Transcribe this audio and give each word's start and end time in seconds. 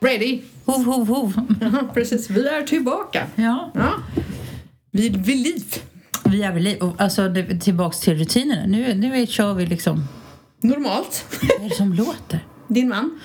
Ready? 0.00 0.42
Hov, 0.64 0.84
hov, 0.84 1.08
hov. 1.08 1.32
Ja, 1.60 1.88
precis. 1.94 2.30
Vi 2.30 2.48
är 2.48 2.62
tillbaka. 2.62 3.26
Ja, 3.34 3.70
Ja. 3.74 3.92
Vid, 4.90 5.16
vid 5.26 5.38
liv. 5.38 5.64
vi 6.24 6.42
är 6.42 6.52
väl 6.52 6.66
i- 6.66 6.78
och 6.80 6.94
alltså 7.00 7.28
det- 7.28 7.60
tillbaks 7.60 8.00
till 8.00 8.18
rutinerna. 8.18 8.66
Nu, 8.66 8.94
nu 8.94 9.16
är, 9.16 9.26
kör 9.26 9.54
vi 9.54 9.66
liksom... 9.66 10.04
Normalt. 10.60 11.24
Vad 11.40 11.64
är 11.64 11.68
det 11.68 11.74
som 11.74 11.92
låter? 11.92 12.44
Din 12.68 12.88
man. 12.88 13.20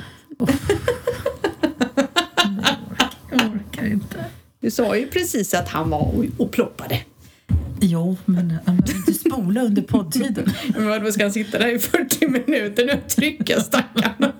Du 4.62 4.72
sa 4.72 4.96
ju 4.98 5.08
precis 5.08 5.54
att 5.54 5.70
han 5.70 5.90
var 5.90 6.00
och, 6.00 6.26
och 6.38 6.52
ploppade. 6.52 7.00
Jo, 7.82 8.18
men 8.26 8.58
han 8.66 8.78
behöver 8.78 8.98
inte 8.98 9.14
spola 9.14 9.62
under 9.62 9.82
poddtiden. 9.82 10.54
Men 10.76 10.88
vadå, 10.88 11.12
ska 11.12 11.24
han 11.24 11.32
sitta 11.34 11.60
där 11.60 11.76
i 11.76 11.80
40 11.80 12.28
minuter 12.28 12.86
nu 12.86 12.94
och 12.94 13.10
trycka 13.10 13.62
stackarn? 13.62 14.32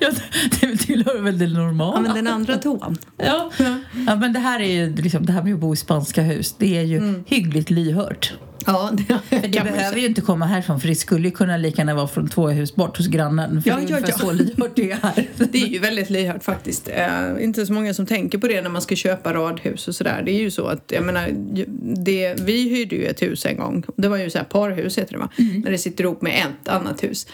Ja, 0.00 0.10
det 0.60 0.76
tillhör 0.76 1.20
väl 1.20 1.38
det 1.38 1.46
normala. 1.46 1.96
Ja, 1.96 2.02
men 2.02 2.14
den 2.14 2.34
andra 2.34 2.56
toan. 2.58 2.98
Ja. 3.16 3.50
ja, 4.06 4.16
men 4.16 4.32
det 4.32 4.38
här 4.38 4.60
är 4.60 4.72
ju 4.72 4.96
liksom, 4.96 5.26
det 5.26 5.32
här 5.32 5.42
med 5.42 5.54
att 5.54 5.60
bo 5.60 5.74
i 5.74 5.76
spanska 5.76 6.22
hus. 6.22 6.54
Det 6.58 6.76
är 6.78 6.82
ju 6.82 7.22
hyggligt 7.26 7.70
lyhört. 7.70 8.34
Ja, 8.66 8.90
det, 8.92 9.40
För 9.40 9.48
det 9.48 9.64
behöver 9.64 9.98
ju 9.98 10.06
inte 10.06 10.20
komma 10.20 10.46
härifrån 10.46 10.80
för 10.80 10.88
det 10.88 10.94
skulle 10.94 11.28
ju 11.28 11.34
kunna 11.34 11.56
lika 11.56 11.78
gärna 11.78 11.94
vara 11.94 12.08
från 12.08 12.28
två 12.28 12.48
hus 12.48 12.74
bort 12.74 12.96
hos 12.96 13.06
grannen. 13.06 13.62
För 13.62 13.70
Ja, 13.70 13.76
det 13.76 13.92
är 13.92 14.00
ja, 14.00 14.06
ja. 14.06 14.18
så 14.18 14.32
lyhört 14.32 14.76
det 14.76 14.90
är. 14.90 15.28
Det 15.52 15.62
är 15.62 15.66
ju 15.66 15.78
väldigt 15.78 16.10
lyhört 16.10 16.44
faktiskt. 16.44 16.88
Eh, 16.88 17.44
inte 17.44 17.66
så 17.66 17.72
många 17.72 17.94
som 17.94 18.06
tänker 18.06 18.38
på 18.38 18.48
det 18.48 18.62
när 18.62 18.70
man 18.70 18.82
ska 18.82 18.96
köpa 18.96 19.34
radhus 19.34 19.88
och 19.88 19.94
sådär. 19.94 20.22
Det 20.24 20.32
är 20.32 20.40
ju 20.40 20.50
så 20.50 20.66
att, 20.66 20.92
jag 20.94 21.04
menar, 21.04 21.28
det, 22.04 22.34
vi 22.40 22.68
hyrde 22.68 22.96
ju 22.96 23.04
ett 23.04 23.22
hus 23.22 23.46
en 23.46 23.56
gång. 23.56 23.84
Det 23.96 24.08
var 24.08 24.16
ju 24.16 24.30
så 24.30 24.38
här 24.38 24.44
parhus 24.44 24.98
heter 24.98 25.12
det 25.12 25.18
va? 25.18 25.28
När 25.36 25.70
det 25.70 25.78
sitter 25.78 26.04
ihop 26.04 26.22
med 26.22 26.32
ett 26.32 26.68
annat 26.68 27.02
hus. 27.04 27.26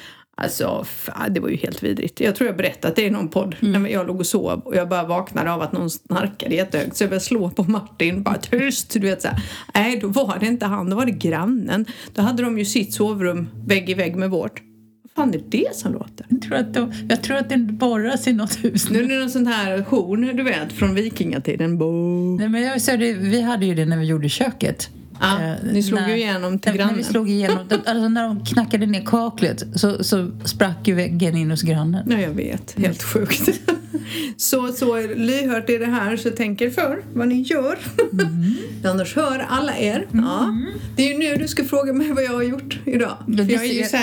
Alltså, 0.43 0.85
fan, 0.85 1.35
det 1.35 1.41
var 1.41 1.49
ju 1.49 1.57
helt 1.57 1.83
vidrigt. 1.83 2.21
Jag 2.21 2.35
tror 2.35 2.47
jag 2.47 2.57
berättat 2.57 2.97
det 2.97 3.03
i 3.03 3.11
någon 3.11 3.29
podd. 3.29 3.57
När 3.61 3.89
jag 3.89 4.07
låg 4.07 4.21
och 4.21 4.27
sov 4.27 4.61
och 4.61 4.77
jag 4.77 4.89
bara 4.89 5.05
vaknade 5.05 5.53
av 5.53 5.63
att 5.63 5.73
någon 5.73 5.91
snarkade 5.91 6.55
jättehögt. 6.55 6.97
Så 6.97 7.03
jag 7.03 7.11
började 7.11 7.25
slå 7.25 7.51
på 7.51 7.63
Martin. 7.63 8.23
Bara 8.23 8.39
tyst! 8.39 8.93
Du 8.93 9.01
vet 9.01 9.23
så 9.23 9.29
här. 9.29 9.43
Nej, 9.75 9.99
då 10.01 10.09
var 10.09 10.37
det 10.41 10.47
inte 10.47 10.67
han. 10.67 10.91
Då 10.91 10.97
var 10.97 11.07
det 11.07 11.13
grannen. 11.13 11.87
Då 12.15 12.23
hade 12.23 12.43
de 12.43 12.59
ju 12.59 12.65
sitt 12.65 12.95
sovrum 12.95 13.49
vägg 13.67 13.91
i 13.91 13.95
vägg 13.95 14.17
med 14.17 14.31
vårt. 14.31 14.63
Vad 15.03 15.25
fan 15.25 15.35
är 15.35 15.43
det 15.49 15.77
som 15.77 15.93
låter? 15.93 16.27
Jag 16.29 16.43
tror 16.43 16.55
att, 16.55 16.75
de, 16.75 16.93
jag 17.09 17.23
tror 17.23 17.37
att 17.37 17.49
det 17.49 17.57
borras 17.57 18.29
i 18.29 18.33
något 18.33 18.65
hus 18.65 18.91
Nu 18.91 19.05
är 19.05 19.09
det 19.09 19.19
någon 19.19 19.31
sån 19.31 19.47
här 19.47 19.79
horn, 19.89 20.37
du 20.37 20.43
vet, 20.43 20.73
från 20.73 20.95
vikingatiden. 20.95 21.79
Bo. 21.79 21.93
Nej, 22.37 22.49
men 22.49 22.63
jag 22.63 22.83
sa 22.83 22.97
det, 22.97 23.13
vi 23.13 23.41
hade 23.41 23.67
ju 23.67 23.75
det 23.75 23.85
när 23.85 23.99
vi 23.99 24.05
gjorde 24.05 24.29
köket. 24.29 24.91
Ja, 25.23 25.43
Eh, 25.43 25.53
ni 25.73 25.83
slog 25.83 26.01
när- 26.01 26.09
ju 26.09 26.17
igenom 26.17 26.59
till 26.59 26.71
när 26.73 26.79
vi 26.79 26.85
grannen. 26.85 27.05
slog 27.05 27.31
igenom, 27.31 27.59
alltså 27.87 28.09
när 28.09 28.23
de 28.23 28.45
knackade 28.45 28.87
ner 28.87 29.03
kaklet 29.07 29.63
så, 29.75 30.05
så 30.05 30.31
sprack 30.45 30.89
ju 30.89 30.95
väggen 30.95 31.37
in 31.37 31.51
hos 31.51 31.63
grannen. 31.63 32.07
Ja, 32.11 32.19
jag 32.21 32.31
vet. 32.31 32.75
Helt 32.79 33.03
sjukt. 33.03 33.49
så, 34.37 34.73
så 34.73 35.01
lyhört 35.01 35.71
är 35.71 35.79
det 35.79 35.87
här, 35.87 36.17
så 36.17 36.31
tänk 36.37 36.61
er 36.61 36.71
för 36.71 37.03
vad 37.15 37.29
ni 37.29 37.43
gör. 37.43 37.79
Annars 38.85 39.17
hör 39.17 39.47
alla 39.49 39.77
er. 39.77 40.07
Ja. 40.13 40.55
Det 40.97 41.03
är 41.03 41.13
ju 41.13 41.19
nu 41.19 41.37
du 41.37 41.49
ska 41.49 41.65
fråga 41.65 41.93
mig 41.93 42.13
vad 42.13 42.25
jag 42.25 42.33
har 42.33 42.43
gjort 42.43 42.79
idag. 42.85 43.17
Det 43.27 43.43
jag 43.43 43.65
är 43.65 43.73
ju 43.73 43.85
så. 43.85 43.97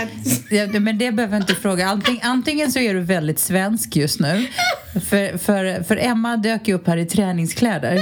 Ja, 0.55 0.79
men 0.79 0.97
det 0.97 1.11
behöver 1.11 1.35
jag 1.35 1.43
inte 1.43 1.55
fråga. 1.55 1.87
Antingen, 1.87 2.21
antingen 2.23 2.71
så 2.71 2.79
är 2.79 2.93
du 2.93 2.99
väldigt 2.99 3.39
svensk 3.39 3.95
just 3.95 4.19
nu. 4.19 4.47
För, 5.09 5.37
för, 5.37 5.83
för 5.83 5.97
Emma 5.97 6.37
dök 6.37 6.67
ju 6.67 6.73
upp 6.73 6.87
här 6.87 6.97
i 6.97 7.05
träningskläder. 7.05 7.99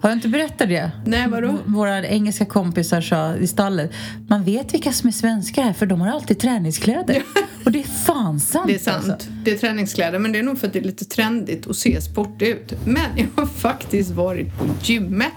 Har 0.00 0.10
jag 0.10 0.16
inte 0.16 0.28
berättat 0.28 0.68
det? 0.68 0.90
Nej, 1.06 1.28
vadå? 1.28 1.58
Våra 1.66 2.06
engelska 2.06 2.44
kompisar 2.44 3.00
sa 3.00 3.34
i 3.36 3.46
stallet 3.46 3.92
Man 4.28 4.44
vet 4.44 4.74
vilka 4.74 4.92
som 4.92 5.08
är 5.08 5.12
svenskar 5.12 5.62
här 5.62 5.72
för 5.72 5.86
de 5.86 6.00
har 6.00 6.08
alltid 6.08 6.38
träningskläder. 6.38 7.22
Och 7.64 7.72
det 7.72 7.78
är 7.78 8.04
fan 8.06 8.40
sant. 8.40 8.66
Det 8.66 8.74
är 8.74 8.78
sant. 8.78 9.08
Alltså. 9.10 9.30
Det 9.44 9.50
är 9.50 9.58
träningskläder, 9.58 10.18
men 10.18 10.32
det 10.32 10.38
är 10.38 10.42
nog 10.42 10.58
för 10.58 10.66
att 10.66 10.72
det 10.72 10.80
lite 10.88 11.04
trendigt 11.04 11.66
att 11.66 11.76
se 11.76 12.00
sportig 12.00 12.48
ut. 12.48 12.72
Men 12.86 13.10
jag 13.16 13.26
har 13.36 13.46
faktiskt 13.46 14.10
varit 14.10 14.58
på 14.58 14.64
gymmet. 14.82 15.32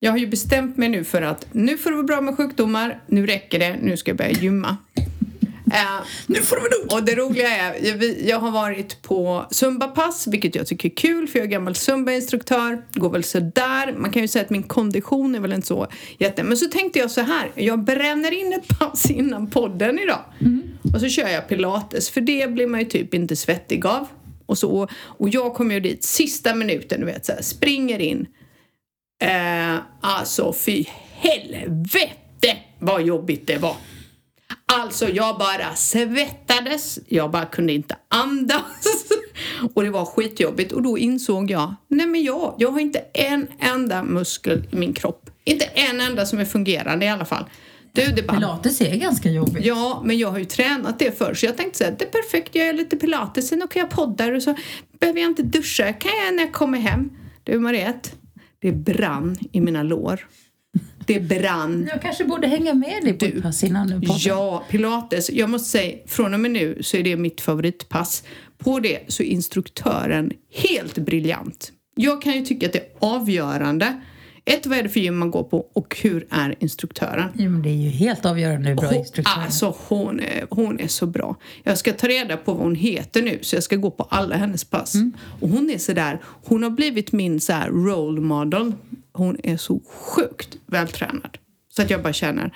Jag 0.00 0.10
har 0.10 0.18
ju 0.18 0.26
bestämt 0.26 0.76
mig 0.76 0.88
nu 0.88 1.04
för 1.04 1.22
att 1.22 1.46
nu 1.52 1.78
får 1.78 1.90
det 1.90 1.96
vara 1.96 2.06
bra 2.06 2.20
med 2.20 2.36
sjukdomar, 2.36 3.02
nu 3.06 3.26
räcker 3.26 3.58
det, 3.58 3.76
nu 3.82 3.96
ska 3.96 4.10
jag 4.10 4.18
börja 4.18 4.30
gymma. 4.30 4.76
Eh, 5.72 6.04
Nu 6.26 6.40
får 6.40 6.56
det 6.56 6.62
vara 6.62 6.70
nog! 6.82 6.92
och 6.92 7.04
det 7.04 7.14
roliga 7.14 7.48
är, 7.48 7.86
jag, 7.86 8.04
jag 8.28 8.38
har 8.38 8.50
varit 8.50 9.02
på 9.02 9.46
zumbapass, 9.50 10.26
vilket 10.26 10.54
jag 10.54 10.66
tycker 10.66 10.88
är 10.88 10.94
kul 10.94 11.28
för 11.28 11.38
jag 11.38 11.46
är 11.46 11.50
gammal 11.50 11.74
zumbainstruktör. 11.74 12.82
Går 12.92 13.10
väl 13.10 13.24
sådär. 13.24 13.94
Man 13.98 14.10
kan 14.10 14.22
ju 14.22 14.28
säga 14.28 14.44
att 14.44 14.50
min 14.50 14.62
kondition 14.62 15.34
är 15.34 15.40
väl 15.40 15.52
inte 15.52 15.66
så 15.66 15.86
jätte... 16.18 16.42
Men 16.42 16.56
så 16.56 16.66
tänkte 16.68 16.98
jag 16.98 17.10
så 17.10 17.20
här, 17.20 17.50
jag 17.54 17.84
bränner 17.84 18.40
in 18.40 18.52
ett 18.52 18.78
pass 18.78 19.10
innan 19.10 19.46
podden 19.50 19.98
idag. 19.98 20.20
Och 20.94 21.00
så 21.00 21.08
kör 21.08 21.28
jag 21.28 21.48
pilates, 21.48 22.10
för 22.10 22.20
det 22.20 22.50
blir 22.52 22.66
man 22.66 22.80
ju 22.80 22.86
typ 22.86 23.14
inte 23.14 23.36
svettig 23.36 23.86
av. 23.86 24.06
Och, 24.48 24.58
så, 24.58 24.88
och 25.00 25.28
jag 25.28 25.54
kommer 25.54 25.74
ju 25.74 25.80
dit 25.80 26.04
sista 26.04 26.54
minuten, 26.54 27.00
du 27.00 27.06
vet, 27.06 27.26
så 27.26 27.32
här, 27.32 27.42
springer 27.42 27.98
in. 27.98 28.26
Eh, 29.22 29.76
alltså 30.00 30.52
fy 30.52 30.84
helvete 31.12 32.56
vad 32.78 33.02
jobbigt 33.02 33.46
det 33.46 33.58
var. 33.58 33.76
Alltså 34.72 35.08
jag 35.08 35.38
bara 35.38 35.74
svettades, 35.74 36.98
jag 37.06 37.30
bara 37.30 37.46
kunde 37.46 37.72
inte 37.72 37.96
andas. 38.08 39.04
Och 39.74 39.82
det 39.82 39.90
var 39.90 40.04
skitjobbigt 40.04 40.72
och 40.72 40.82
då 40.82 40.98
insåg 40.98 41.50
jag, 41.50 41.74
nej 41.88 42.06
men 42.06 42.22
jag, 42.22 42.54
jag 42.58 42.70
har 42.70 42.80
inte 42.80 42.98
en 43.12 43.46
enda 43.58 44.02
muskel 44.02 44.66
i 44.70 44.76
min 44.76 44.92
kropp. 44.92 45.30
Inte 45.44 45.64
en 45.64 46.00
enda 46.00 46.26
som 46.26 46.38
är 46.38 46.44
fungerande 46.44 47.06
i 47.06 47.08
alla 47.08 47.24
fall. 47.24 47.44
Du, 48.06 48.12
det 48.12 48.22
bara, 48.22 48.36
Pilates 48.36 48.80
är 48.80 48.96
ganska 48.96 49.30
jobbigt. 49.30 49.64
Ja, 49.64 50.02
men 50.04 50.18
jag 50.18 50.30
har 50.30 50.38
ju 50.38 50.44
tränat 50.44 50.98
det 50.98 51.18
förr 51.18 51.34
så 51.34 51.46
jag 51.46 51.56
tänkte 51.56 51.78
säga 51.78 51.90
det 51.90 52.04
är 52.04 52.22
perfekt, 52.22 52.54
jag 52.54 52.66
gör 52.66 52.72
lite 52.72 52.96
pilates, 52.96 53.48
sen 53.48 53.62
åker 53.62 53.80
jag 53.80 53.90
poddar 53.90 54.32
och 54.32 54.42
så 54.42 54.54
behöver 55.00 55.20
jag 55.20 55.30
inte 55.30 55.42
duscha, 55.42 55.92
kan 55.92 56.10
jag 56.24 56.34
när 56.34 56.42
jag 56.42 56.52
kommer 56.52 56.78
hem. 56.78 57.10
Du 57.44 57.58
Mariette, 57.58 58.10
det 58.58 58.72
brann 58.72 59.38
i 59.52 59.60
mina 59.60 59.82
lår. 59.82 60.26
Det 61.06 61.20
brann. 61.20 61.88
Jag 61.92 62.02
kanske 62.02 62.24
borde 62.24 62.46
hänga 62.46 62.74
med 62.74 63.02
dig 63.02 63.12
på 63.12 63.24
ett 63.24 63.42
pass 63.42 63.64
innan 63.64 63.86
nu 63.86 63.94
podden. 63.94 64.16
Ja, 64.18 64.64
pilates. 64.70 65.30
Jag 65.30 65.50
måste 65.50 65.70
säga, 65.70 65.98
från 66.06 66.34
och 66.34 66.40
med 66.40 66.50
nu 66.50 66.78
så 66.82 66.96
är 66.96 67.02
det 67.02 67.16
mitt 67.16 67.40
favoritpass. 67.40 68.22
På 68.58 68.80
det 68.80 69.00
så 69.08 69.22
är 69.22 69.26
instruktören 69.26 70.32
helt 70.54 70.98
briljant. 70.98 71.72
Jag 71.96 72.22
kan 72.22 72.32
ju 72.32 72.44
tycka 72.44 72.66
att 72.66 72.72
det 72.72 72.78
är 72.78 72.88
avgörande. 72.98 74.00
Ett, 74.48 74.66
vad 74.66 74.78
är 74.78 74.82
det 74.82 74.88
för 74.88 75.00
gym 75.00 75.18
man 75.18 75.30
går 75.30 75.42
på 75.44 75.66
och 75.72 75.96
hur 76.02 76.26
är 76.30 76.54
instruktören? 76.58 77.28
Ja, 77.34 77.48
men 77.48 77.62
det 77.62 77.68
är 77.68 77.74
ju 77.74 77.88
helt 77.90 78.24
avgörande 78.24 78.68
hur 78.68 78.76
bra 78.76 78.86
Hon, 78.88 78.96
instruktörer 78.98 79.42
alltså 79.44 79.76
hon 79.88 80.20
är, 80.20 80.46
hon 80.50 80.80
är 80.80 80.88
så 80.88 81.06
bra. 81.06 81.36
Jag 81.62 81.78
ska 81.78 81.92
ta 81.92 82.08
reda 82.08 82.36
på 82.36 82.52
vad 82.52 82.62
hon 82.62 82.74
heter 82.74 83.22
nu 83.22 83.38
så 83.42 83.56
jag 83.56 83.62
ska 83.62 83.76
gå 83.76 83.90
på 83.90 84.02
alla 84.02 84.36
hennes 84.36 84.64
pass. 84.64 84.94
Mm. 84.94 85.12
Och 85.40 85.48
hon 85.48 85.70
är 85.70 85.78
sådär, 85.78 86.18
hon 86.44 86.62
har 86.62 86.70
blivit 86.70 87.12
min 87.12 87.40
så 87.40 87.52
här 87.52 87.68
role 87.70 88.20
model. 88.20 88.72
Hon 89.12 89.36
är 89.42 89.56
så 89.56 89.80
sjukt 89.88 90.56
vältränad. 90.66 91.38
Så 91.76 91.82
att 91.82 91.90
jag 91.90 92.02
bara 92.02 92.12
känner, 92.12 92.54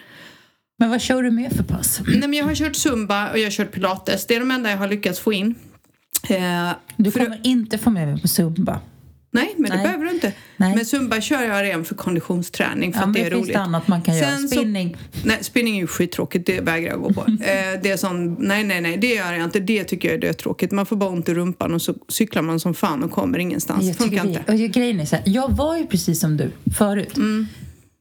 Men 0.78 0.90
vad 0.90 1.00
kör 1.00 1.22
du 1.22 1.30
med 1.30 1.52
för 1.52 1.62
pass? 1.62 2.00
Nej, 2.06 2.20
men 2.20 2.34
jag 2.34 2.44
har 2.44 2.54
kört 2.54 2.76
zumba 2.76 3.30
och 3.30 3.38
jag 3.38 3.44
har 3.44 3.50
kört 3.50 3.72
pilates. 3.72 4.26
Det 4.26 4.34
är 4.36 4.40
de 4.40 4.50
enda 4.50 4.70
jag 4.70 4.78
har 4.78 4.88
lyckats 4.88 5.20
få 5.20 5.32
in. 5.32 5.54
Eh, 6.28 6.70
Du 6.96 7.10
för- 7.10 7.24
kommer 7.24 7.40
inte 7.44 7.78
få 7.78 7.90
med 7.90 8.08
mig 8.08 8.20
på 8.22 8.28
zumba. 8.28 8.80
Nej, 9.34 9.54
men 9.58 9.70
det 9.70 9.76
Nej. 9.76 9.84
behöver 9.86 10.04
du 10.04 10.10
inte. 10.10 10.32
Nej. 10.56 10.74
Men 10.76 10.84
zumba 10.84 11.20
kör 11.20 11.42
jag 11.42 11.62
ren 11.62 11.84
för 11.84 11.94
konditionsträning 11.94 12.92
för 12.92 13.00
Ja, 13.00 13.06
att 13.06 13.14
det 13.14 13.20
det 13.20 13.26
är 13.26 13.30
finns 13.30 13.42
roligt. 13.42 13.54
det 13.54 13.60
annat 13.60 13.88
man 13.88 14.02
kan 14.02 14.16
göra. 14.16 14.30
Sen 14.30 14.48
så- 14.48 14.56
Spinning. 14.56 14.96
Nej, 15.24 15.38
spinning 15.40 15.76
är 15.76 15.80
ju 15.80 15.86
skittråkigt. 15.86 16.46
Det 16.46 16.60
vägrar 16.60 16.90
jag 16.90 17.00
gå 17.00 17.12
på. 17.12 17.20
eh, 17.30 17.80
det 17.82 17.90
är 17.90 17.96
sån, 17.96 18.34
nej, 18.48 18.64
nej, 18.64 18.80
nej, 18.80 18.96
det 18.96 19.14
gör 19.14 19.32
jag 19.32 19.44
inte. 19.44 19.60
Det 19.60 19.84
tycker 19.84 20.08
jag 20.08 20.16
är 20.16 20.20
dötråkigt. 20.20 20.72
Man 20.72 20.86
får 20.86 20.96
bara 20.96 21.10
ont 21.10 21.28
i 21.28 21.34
rumpan 21.34 21.74
och 21.74 21.82
så 21.82 21.94
cyklar 22.08 22.42
man 22.42 22.60
som 22.60 22.74
fan 22.74 23.02
och 23.02 23.10
kommer 23.10 23.38
ingenstans. 23.38 23.84
Jag 23.84 23.96
Funkar 23.96 24.26
inte. 24.26 24.42
det, 24.46 24.64
och 24.64 24.70
grejen 24.70 25.00
är 25.00 25.04
så 25.06 25.16
här, 25.16 25.24
jag 25.26 25.50
var 25.56 25.76
ju 25.76 25.86
precis 25.86 26.20
som 26.20 26.36
du 26.36 26.50
förut. 26.78 27.16
Mm. 27.16 27.46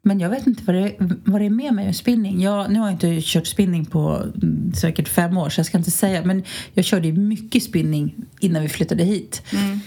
Men 0.04 0.20
jag 0.20 0.30
vet 0.30 0.48
inte 0.48 0.64
vad 0.64 0.76
det, 0.76 0.96
vad 1.26 1.42
det 1.42 1.46
är 1.46 1.50
med 1.50 1.74
mig 1.74 1.90
och 1.90 1.96
spinning. 1.96 2.42
Jag, 2.42 2.72
nu 2.72 2.80
har 2.80 2.86
jag 2.88 2.94
inte 2.96 3.20
kört 3.22 3.48
spinning 3.48 3.86
på 3.86 4.24
mm, 4.42 4.74
säkert 4.74 5.08
fem 5.10 5.38
år 5.38 5.50
så 5.50 5.60
jag 5.60 5.66
ska 5.66 5.78
inte 5.78 5.92
säga. 5.92 6.26
Men 6.26 6.44
jag 6.74 6.86
körde 6.86 7.08
ju 7.08 7.14
mycket 7.14 7.64
spinning 7.64 8.16
innan 8.40 8.62
vi 8.62 8.70
flyttade 8.70 9.04
hit. 9.04 9.42
Mm. 9.54 9.80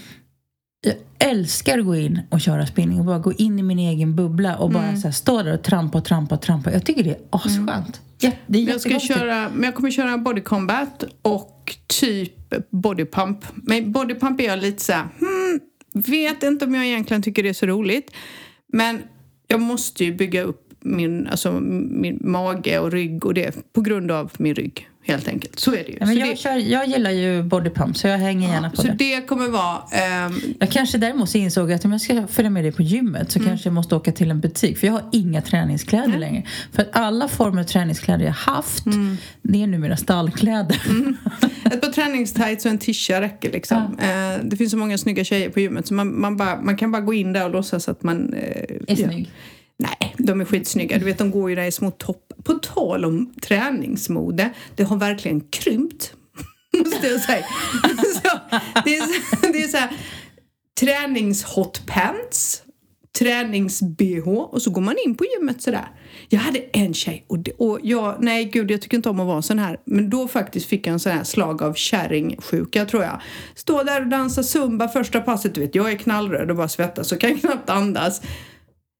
Jag 0.85 1.29
älskar 1.29 1.79
att 1.79 1.85
gå 1.85 1.95
in 1.95 2.21
och 2.29 2.41
köra 2.41 2.65
spinning 2.67 2.99
och 2.99 3.05
bara 3.05 3.19
gå 3.19 3.33
in 3.33 3.59
i 3.59 3.63
min 3.63 3.79
egen 3.79 4.15
bubbla 4.15 4.57
och 4.57 4.69
Mm. 4.69 4.81
bara 4.81 4.95
så 4.95 5.07
här, 5.07 5.11
stå 5.11 5.43
där 5.43 5.53
och 5.53 5.63
trampa 5.63 5.97
och 5.97 6.05
trampa 6.05 6.35
och 6.35 6.41
trampa. 6.41 6.71
Jag 6.71 6.85
tycker 6.85 7.03
det 7.03 7.09
är 7.09 7.17
asskönt. 7.29 8.01
Ja, 8.19 8.31
det 8.47 8.59
är 8.63 8.67
Jag, 8.69 8.81
ska 8.81 8.99
köra, 8.99 9.49
men 9.53 9.63
jag 9.63 9.75
kommer 9.75 9.91
köra 9.91 10.17
body 10.17 10.41
combat 10.41 11.03
och 11.21 11.75
typ 11.99 12.53
body 12.71 13.05
pump. 13.05 13.45
Men 13.53 13.91
body 13.91 14.15
pump 14.15 14.41
är 14.41 14.45
jag 14.45 14.59
lite 14.59 14.83
så 14.83 14.93
här, 14.93 15.01
hmm, 15.19 15.59
vet 15.93 16.43
inte 16.43 16.65
om 16.65 16.75
jag 16.75 16.85
egentligen 16.85 17.23
tycker 17.23 17.43
det 17.43 17.49
är 17.49 17.53
så 17.53 17.65
roligt. 17.65 18.11
Men 18.73 19.01
jag 19.47 19.61
måste 19.61 20.05
ju 20.05 20.13
bygga 20.15 20.41
upp 20.43 20.64
min, 20.85 21.27
alltså, 21.27 21.51
min 21.89 22.19
mage 22.21 22.79
och 22.79 22.91
rygg 22.91 23.25
och 23.25 23.33
det 23.33 23.73
på 23.73 23.81
grund 23.81 24.11
av 24.11 24.31
min 24.37 24.55
rygg. 24.55 24.89
Helt 25.07 25.27
enkelt. 25.27 25.59
Så 25.59 25.71
är 25.71 25.75
det 25.83 25.89
ju. 25.91 25.97
Ja, 25.99 26.05
men 26.05 26.15
Så 26.15 26.19
jag, 26.21 26.29
det, 26.29 26.35
kör, 26.35 26.55
jag 26.71 26.87
gillar 26.87 27.11
ju 27.11 27.43
bodypump 27.43 27.97
så 27.97 28.07
jag 28.07 28.17
hänger 28.17 28.49
gärna 28.49 28.69
på 28.69 28.75
så 28.75 28.87
det. 28.87 28.93
det 28.93 29.21
kommer 29.21 29.47
vara... 29.47 29.77
ehm, 29.91 30.33
Jag 30.59 30.71
kanske 30.71 30.97
däremot 30.97 31.29
så 31.29 31.37
insåg 31.37 31.71
att 31.71 31.85
om 31.85 31.91
jag 31.91 32.01
ska 32.01 32.27
följa 32.27 32.49
med 32.51 32.63
dig 32.63 32.71
på 32.71 32.81
gymmet 32.81 33.31
så 33.31 33.39
kanske 33.39 33.67
jag 33.67 33.73
måste 33.73 33.95
åka 33.95 34.11
till 34.11 34.31
en 34.31 34.39
butik 34.39 34.77
för 34.77 34.87
jag 34.87 34.93
har 34.93 35.03
inga 35.11 35.41
träningskläder 35.41 36.17
längre. 36.17 36.43
För 36.71 36.81
att 36.81 36.89
alla 36.95 37.27
former 37.27 37.61
av 37.61 37.65
träningskläder 37.65 38.25
jag 38.25 38.31
haft, 38.31 38.83
det 39.41 39.63
är 39.63 39.67
numera 39.67 39.97
stallkläder. 39.97 40.81
Ett 41.65 41.81
par 41.81 41.91
träningstights 41.91 42.65
och 42.65 42.71
en 42.71 42.77
tisha 42.77 43.21
räcker 43.21 43.51
liksom. 43.51 43.77
Eh, 44.01 44.43
det 44.43 44.57
finns 44.57 44.71
så 44.71 44.77
många 44.77 44.97
snygga 44.97 45.23
tjejer 45.23 45.49
på 45.49 45.59
gymmet 45.59 45.87
så 45.87 45.93
man, 45.93 46.19
man, 46.21 46.37
bara, 46.37 46.61
man 46.61 46.77
kan 46.77 46.91
bara 46.91 47.01
gå 47.01 47.13
in 47.13 47.33
där 47.33 47.45
och 47.45 47.51
låtsas 47.51 47.89
att 47.89 48.03
man... 48.03 48.33
Eh, 48.33 48.39
Är 48.61 48.77
ja. 48.87 48.95
snygg. 48.95 49.31
De 50.25 50.41
är 50.41 50.45
skitsnygga. 50.45 50.97
Du 50.99 51.05
vet, 51.05 51.17
de 51.17 51.31
går 51.31 51.49
ju 51.49 51.55
där 51.55 51.65
i 51.65 51.71
små 51.71 51.91
topp. 51.91 52.33
På 52.43 52.53
tal 52.53 53.05
om 53.05 53.33
träningsmode, 53.41 54.49
det 54.75 54.83
har 54.83 54.97
verkligen 54.97 55.41
krympt. 55.41 56.13
Måste 56.85 57.07
jag 57.07 57.21
säga. 57.21 57.45
så, 58.23 58.29
det 58.85 58.95
är, 58.97 59.01
så- 59.01 59.51
det 59.51 59.63
är 59.63 59.67
så 59.67 59.77
här, 59.77 59.89
träningshotpants, 60.79 62.61
tränings-bh 63.19 64.27
och 64.27 64.61
så 64.61 64.69
går 64.71 64.81
man 64.81 64.95
in 65.05 65.15
på 65.15 65.25
gymmet 65.25 65.61
sådär. 65.61 65.87
Jag 66.29 66.39
hade 66.39 66.59
en 66.59 66.93
tjej 66.93 67.25
och, 67.29 67.39
det, 67.39 67.51
och 67.51 67.79
jag, 67.83 68.15
nej 68.19 68.45
gud 68.45 68.71
jag 68.71 68.81
tycker 68.81 68.97
inte 68.97 69.09
om 69.09 69.19
att 69.19 69.27
vara 69.27 69.41
sån 69.41 69.59
här. 69.59 69.77
Men 69.85 70.09
då 70.09 70.27
faktiskt 70.27 70.65
fick 70.65 70.87
jag 70.87 70.93
en 70.93 70.99
sån 70.99 71.11
här 71.11 71.23
slag 71.23 71.63
av 71.63 71.73
kärringsjuka 71.73 72.85
tror 72.85 73.03
jag. 73.03 73.21
Stå 73.55 73.83
där 73.83 74.01
och 74.01 74.07
dansa 74.07 74.43
zumba 74.43 74.87
första 74.87 75.21
passet, 75.21 75.55
du 75.55 75.61
vet 75.61 75.75
jag 75.75 75.91
är 75.91 75.95
knallröd 75.97 76.49
och 76.49 76.55
bara 76.57 76.67
svettas 76.67 77.11
och 77.11 77.19
kan 77.21 77.37
knappt 77.39 77.69
andas. 77.69 78.21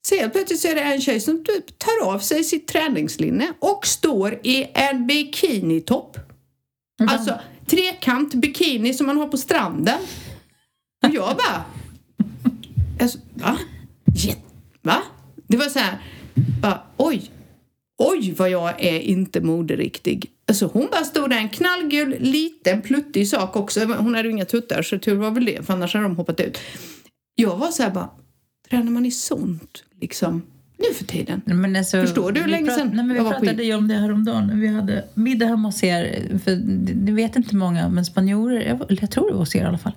Så 0.05 0.15
helt 0.15 0.33
plötsligt 0.33 0.59
så 0.59 0.67
är 0.67 0.75
det 0.75 0.81
en 0.81 1.01
tjej 1.01 1.19
som 1.19 1.43
typ 1.43 1.79
tar 1.79 2.13
av 2.13 2.19
sig 2.19 2.43
sitt 2.43 2.67
träningslinne 2.67 3.53
och 3.59 3.87
står 3.87 4.39
i 4.43 4.67
en 4.73 5.07
bikinitopp. 5.07 6.17
Alltså 7.09 7.39
trekant 7.67 8.33
bikini 8.33 8.93
som 8.93 9.07
man 9.07 9.17
har 9.17 9.27
på 9.27 9.37
stranden. 9.37 9.99
Och 11.03 11.13
jag 11.13 11.37
bara... 11.37 11.65
Alltså, 13.01 13.19
va? 13.33 13.57
Va? 14.81 15.03
Det 15.47 15.57
var 15.57 15.65
så 15.65 15.79
här... 15.79 15.97
Bara, 16.61 16.83
oj. 16.97 17.31
Oj 17.97 18.33
vad 18.37 18.49
jag 18.49 18.83
är 18.83 18.99
inte 18.99 19.41
moderiktig. 19.41 20.31
Alltså 20.47 20.69
hon 20.73 20.87
bara 20.91 21.03
stod 21.03 21.29
där, 21.29 21.37
en 21.37 21.49
knallgul, 21.49 22.15
liten, 22.19 22.81
pluttig 22.81 23.27
sak 23.27 23.55
också. 23.55 23.85
Hon 23.85 24.15
hade 24.15 24.27
ju 24.27 24.33
inga 24.33 24.45
tuttar 24.45 24.81
så 24.81 24.99
tur 24.99 25.15
var 25.15 25.31
väl 25.31 25.45
det, 25.45 25.65
för 25.65 25.73
annars 25.73 25.93
hade 25.93 26.05
de 26.05 26.15
hoppat 26.15 26.39
ut. 26.39 26.57
Jag 27.35 27.57
var 27.57 27.71
så 27.71 27.83
här 27.83 27.91
bara, 27.91 28.09
tränar 28.69 28.91
man 28.91 29.05
i 29.05 29.11
sånt 29.11 29.83
liksom 30.01 30.41
nu 30.77 30.93
för 30.93 31.05
tiden? 31.05 31.41
Men 31.45 31.75
alltså, 31.75 32.01
Förstår 32.01 32.31
du 32.31 32.41
hur 32.41 32.47
länge 32.47 32.71
sedan 32.71 32.87
Nej, 32.87 32.95
men 32.95 33.09
vi 33.09 33.15
jag 33.15 33.23
var 33.23 33.33
på 33.33 33.39
pratade 33.39 33.63
ju 33.63 33.75
om 33.75 33.87
det 33.87 33.93
här 33.93 34.11
om 34.11 34.25
dagen 34.25 34.59
vi 34.59 34.67
hade 34.67 35.05
middag 35.13 35.45
hemma 35.45 35.67
hos 35.67 35.83
er. 35.83 36.23
För 36.43 36.55
det 37.05 37.11
vet 37.11 37.35
inte 37.35 37.55
många, 37.55 37.89
men 37.89 38.05
spanjorer, 38.05 38.61
jag, 38.61 38.99
jag 39.01 39.11
tror 39.11 39.27
det 39.27 39.33
var 39.33 39.39
hos 39.39 39.55
er 39.55 39.61
i 39.61 39.63
alla 39.63 39.77
fall. 39.77 39.93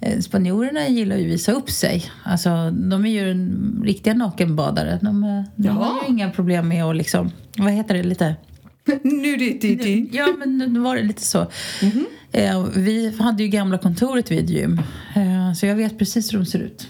Eh, 0.00 0.20
Spanjorerna 0.20 0.88
gillar 0.88 1.16
ju 1.16 1.24
att 1.24 1.32
visa 1.32 1.52
upp 1.52 1.70
sig. 1.70 2.04
Alltså, 2.22 2.70
de 2.70 3.06
är 3.06 3.10
ju 3.10 3.30
en, 3.30 3.82
riktiga 3.84 4.14
nakenbadare. 4.14 4.98
De, 5.02 5.24
eh, 5.24 5.42
de 5.56 5.68
har 5.68 6.02
ju 6.02 6.14
inga 6.14 6.30
problem 6.30 6.68
med 6.68 6.84
att 6.84 6.96
liksom, 6.96 7.30
vad 7.58 7.72
heter 7.72 7.94
det, 7.94 8.02
lite 8.02 8.36
Nudity. 9.02 10.08
Ja, 10.12 10.34
men 10.38 10.58
nu 10.58 10.80
var 10.80 10.96
det 10.96 11.02
lite 11.02 11.22
så. 11.22 11.46
Mhm. 11.82 12.06
Eh, 12.32 12.66
vi 12.76 13.16
hade 13.18 13.42
ju 13.42 13.48
gamla 13.48 13.78
kontoret 13.78 14.30
vid 14.30 14.50
gym, 14.50 14.80
så 15.56 15.66
jag 15.66 15.76
vet 15.76 15.98
precis 15.98 16.32
hur 16.32 16.38
de 16.38 16.46
ser 16.46 16.58
ut. 16.58 16.88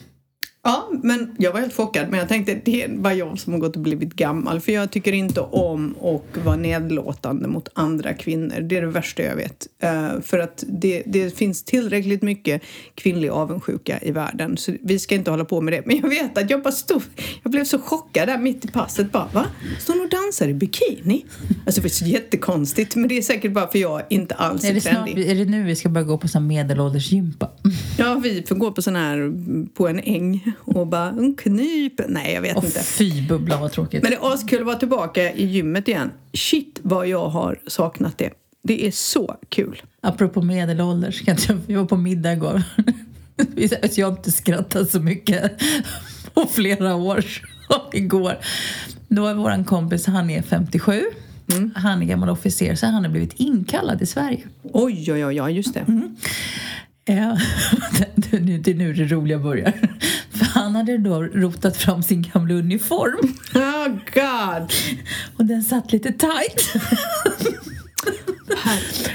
Ja, 0.63 0.89
men 1.03 1.35
jag 1.39 1.53
var 1.53 1.61
helt 1.61 1.77
chockad. 1.77 2.09
Men 2.11 2.19
jag 2.19 2.29
tänkte 2.29 2.61
det 2.65 2.83
är 2.85 2.89
bara 2.89 3.15
jag 3.15 3.39
som 3.39 3.53
har 3.53 3.61
gått 3.61 3.77
och 3.77 3.83
blivit 3.83 4.15
gammal. 4.15 4.61
För 4.61 4.73
jag 4.73 4.91
tycker 4.91 5.13
inte 5.13 5.41
om 5.41 5.95
att 6.03 6.45
vara 6.45 6.57
nedlåtande 6.57 7.49
mot 7.49 7.69
andra 7.75 8.15
kvinnor. 8.15 8.61
Det 8.61 8.77
är 8.77 8.81
det 8.81 8.87
värsta 8.87 9.23
jag 9.23 9.37
vet. 9.37 9.67
Eh, 9.83 10.21
för 10.23 10.39
att 10.39 10.65
det, 10.69 11.03
det 11.07 11.37
finns 11.39 11.63
tillräckligt 11.65 12.23
mycket 12.23 12.63
kvinnlig 12.95 13.29
avundsjuka 13.29 13.99
i 14.03 14.11
världen. 14.11 14.57
Så 14.57 14.73
vi 14.83 14.99
ska 14.99 15.15
inte 15.15 15.31
hålla 15.31 15.45
på 15.45 15.61
med 15.61 15.73
det. 15.73 15.83
Men 15.87 15.97
jag 15.97 16.09
vet 16.09 16.39
att 16.39 16.51
jag 16.51 16.63
bara 16.63 16.73
stod... 16.73 17.03
Jag 17.43 17.53
blev 17.53 17.65
så 17.65 17.79
chockad 17.79 18.29
där 18.29 18.39
mitt 18.39 18.65
i 18.65 18.69
passet. 18.69 19.13
Bara, 19.13 19.29
va? 19.33 19.47
Står 19.79 19.95
hon 19.95 20.03
och 20.03 20.11
dansar 20.11 20.49
i 20.49 20.55
bikini? 20.55 21.25
Alltså 21.67 21.81
det 21.81 21.85
var 21.85 21.89
så 21.89 22.05
jättekonstigt. 22.05 22.97
Men 22.97 23.09
det 23.09 23.19
är 23.19 23.23
säkert 23.23 23.53
bara 23.53 23.69
för 23.69 23.79
jag 23.79 24.03
inte 24.11 24.35
alls 24.35 24.65
Är 24.65 24.71
är 24.71 24.75
det, 24.75 24.81
snart, 24.81 25.07
trendig. 25.07 25.31
är 25.31 25.35
det 25.35 25.45
nu 25.45 25.63
vi 25.65 25.77
ska 25.77 25.89
börja 25.89 26.07
gå 26.07 26.19
på 26.19 26.29
sån 26.29 26.47
medelåldersgympa? 26.47 27.51
Ja, 27.99 28.21
vi 28.23 28.43
får 28.49 28.55
gå 28.55 28.73
på 28.73 28.83
sån 28.83 28.97
här 28.97 29.33
på 29.75 29.89
en 29.89 30.01
äng 30.01 30.50
och 30.59 30.87
bara 30.87 31.09
"Mm, 31.09 31.35
knyp. 31.37 32.01
Nej, 32.09 32.35
jag 32.35 32.43
vet 32.43 32.57
Och 32.57 32.65
inte. 32.65 32.81
fy 32.83 33.27
bubbla 33.29 33.61
vad 33.61 33.73
tråkigt. 33.73 34.03
Men 34.03 34.11
det 34.11 34.17
är 34.17 34.33
askul 34.35 34.61
att 34.61 34.67
vara 34.67 34.77
tillbaka 34.77 35.33
i 35.33 35.47
gymmet 35.47 35.89
igen. 35.89 36.11
Shit 36.33 36.79
vad 36.83 37.09
jag 37.09 37.29
har 37.29 37.59
saknat 37.67 38.19
det. 38.19 38.31
Det 38.63 38.87
är 38.87 38.91
så 38.91 39.37
kul. 39.49 39.83
Apropå 40.01 40.43
medelålders, 40.43 41.23
jag, 41.27 41.37
vi 41.67 41.75
var 41.75 41.85
på 41.85 41.97
middag 41.97 42.33
igår. 42.33 42.63
Jag 43.97 44.05
har 44.07 44.13
inte 44.13 44.33
skrattat 44.33 44.91
så 44.91 45.01
mycket 45.01 45.53
på 46.35 46.47
flera 46.53 46.95
år. 46.95 47.25
Igår, 47.93 48.39
då 49.09 49.27
är 49.27 49.35
vår 49.35 49.65
kompis, 49.65 50.07
han 50.07 50.31
är 50.31 50.43
57. 50.43 51.03
Han 51.75 52.03
är 52.03 52.07
gammal 52.07 52.29
officer 52.29 52.75
så 52.75 52.87
han 52.87 53.05
har 53.05 53.11
blivit 53.11 53.33
inkallad 53.37 53.99
till 53.99 54.09
Sverige. 54.09 54.41
Oj, 54.63 55.13
oj, 55.13 55.43
oj, 55.43 55.53
just 55.53 55.75
det. 55.75 55.85
Ja, 57.17 57.39
det, 58.17 58.37
är 58.37 58.41
nu, 58.41 58.59
det 58.59 58.71
är 58.71 58.75
nu 58.75 58.93
det 58.93 59.05
roliga 59.05 59.39
börjar. 59.39 59.73
För 60.31 60.45
han 60.45 60.75
hade 60.75 60.99
då 60.99 61.23
rotat 61.23 61.77
fram 61.77 62.03
sin 62.03 62.23
gamla 62.23 62.55
uniform 62.55 63.35
Oh 63.55 63.89
God! 64.15 64.73
och 65.37 65.45
den 65.45 65.63
satt 65.63 65.93
lite 65.93 66.13
tight. 66.13 66.73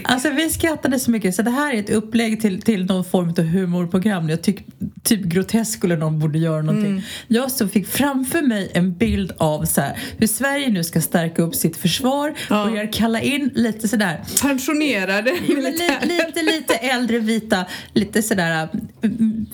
Alltså 0.04 0.30
vi 0.30 0.50
skrattade 0.50 1.00
så 1.00 1.12
mycket 1.12 1.36
så 1.36 1.42
det 1.42 1.52
här 1.52 1.74
är 1.74 1.80
ett 1.80 1.90
upplägg 1.90 2.42
till, 2.42 2.62
till 2.62 2.86
någon 2.86 3.06
form 3.06 3.30
av 3.30 3.44
humorprogram. 3.44 4.30
Jag 4.30 4.42
tycker 4.42 4.66
typ 5.04 5.22
grotesk 5.22 5.74
skulle 5.78 5.96
någon 5.96 6.20
borde 6.20 6.40
göra 6.40 6.62
någonting. 6.62 6.92
Mm. 6.92 7.02
Jag 7.28 7.52
så 7.52 7.68
fick 7.68 7.88
framför 7.88 8.42
mig 8.42 8.72
en 8.74 8.94
bild 8.94 9.32
av 9.38 9.66
så 9.66 9.82
här, 9.82 10.00
hur 10.18 10.28
Sverige 10.28 10.70
nu 10.70 10.84
ska 10.84 11.02
stärka 11.02 11.42
upp 11.42 11.56
sitt 11.56 11.78
försvar 11.78 12.34
Ja. 12.50 12.64
och 12.64 12.70
börjar 12.72 12.94
kalla 12.94 13.22
in 13.22 13.52
lite 13.56 13.88
sådär 13.88 14.22
Pensionerade 14.42 15.32
militärer. 15.48 16.06
li, 16.06 16.14
lite, 16.26 16.44
lite 16.44 16.74
äldre 16.74 17.20
vita, 17.20 17.66
lite 17.94 18.22
sådär 18.22 18.70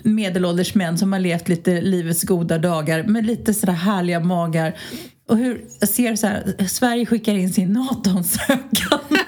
medelålders 0.03 0.75
män 0.75 0.97
som 0.97 1.13
har 1.13 1.19
levt 1.19 1.49
lite 1.49 1.81
livets 1.81 2.23
goda 2.23 2.57
dagar 2.57 3.03
med 3.03 3.25
lite 3.25 3.53
sådär 3.53 3.73
härliga 3.73 4.19
magar. 4.19 4.73
Och 5.31 5.37
hur 5.37 5.61
jag 5.79 5.89
ser 5.89 6.15
så 6.15 6.27
här, 6.27 6.67
Sverige 6.67 7.05
skickar 7.05 7.33
in 7.33 7.53
sin 7.53 7.73
NATO-ansökan. 7.73 8.99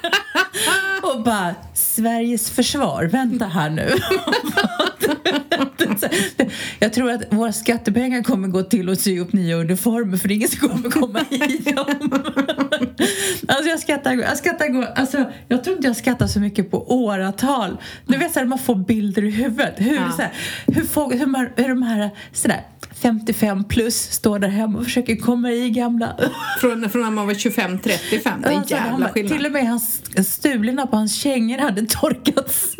Och 1.04 1.24
bara, 1.24 1.56
Sveriges 1.74 2.50
försvar, 2.50 3.04
vänta 3.04 3.46
här 3.46 3.70
nu. 3.70 3.90
Jag 6.80 6.94
tror 6.94 7.12
att 7.12 7.34
våra 7.34 7.54
skattepengar 7.54 8.22
kommer 8.24 8.48
gå 8.48 8.63
till 8.63 8.89
att 8.89 9.00
sy 9.00 9.20
upp 9.20 9.34
nya 9.34 9.56
uniformer 9.56 10.18
för 10.18 10.27
det 10.27 10.34
är 10.34 10.36
ingen 10.36 10.50
som 10.50 10.70
kommer 10.70 10.89
komma 10.89 11.20
i 11.30 11.72
dem. 11.72 12.12
Alltså 13.48 13.70
jag 13.70 13.80
skrattar, 13.80 14.13
jag 14.13 14.38
skrattar, 14.38 14.94
alltså 14.96 15.25
jag 15.48 15.63
tror 15.63 15.75
inte 15.75 15.88
jag 15.88 15.96
skrattar 15.96 16.27
så 16.27 16.39
mycket 16.39 16.72
på 16.72 16.94
åratal. 17.06 17.77
Du 18.08 18.18
vet 18.18 18.34
såhär, 18.34 18.46
man 18.46 18.60
får 18.60 18.75
bilder 18.75 19.24
i 19.24 19.30
huvudet. 19.30 19.74
Hur, 19.77 19.96
Ja. 19.96 20.12
såhär, 20.16 20.32
hur, 20.68 20.82
folk, 20.86 21.13
hur, 21.13 21.25
man, 21.25 21.48
hur 21.56 21.70
de 21.70 21.84
här 21.84 22.10
sådär 22.34 22.62
55 22.96 23.64
plus 23.64 23.96
står 24.12 24.40
där 24.40 24.48
hemma 24.48 24.78
och 24.80 24.84
försöker 24.84 25.16
komma 25.16 25.52
i 25.52 25.70
gamla 25.70 26.16
Från, 26.62 26.90
från 26.90 27.02
när 27.02 27.12
man 27.12 27.28
var 27.28 27.34
25, 27.34 27.80
35. 27.80 28.42
Det 28.42 28.48
är 28.48 28.52
en 28.52 28.58
Alltså, 28.58 28.76
jävla 28.76 29.10
skillnad. 29.10 29.38
Till 29.38 29.46
och 29.46 29.52
med 29.52 29.68
hans 29.70 30.02
stulorna 30.36 30.88
på 30.88 30.96
hans 30.96 31.16
kängor 31.16 31.58
hade 31.58 31.86
torkats. 31.86 32.76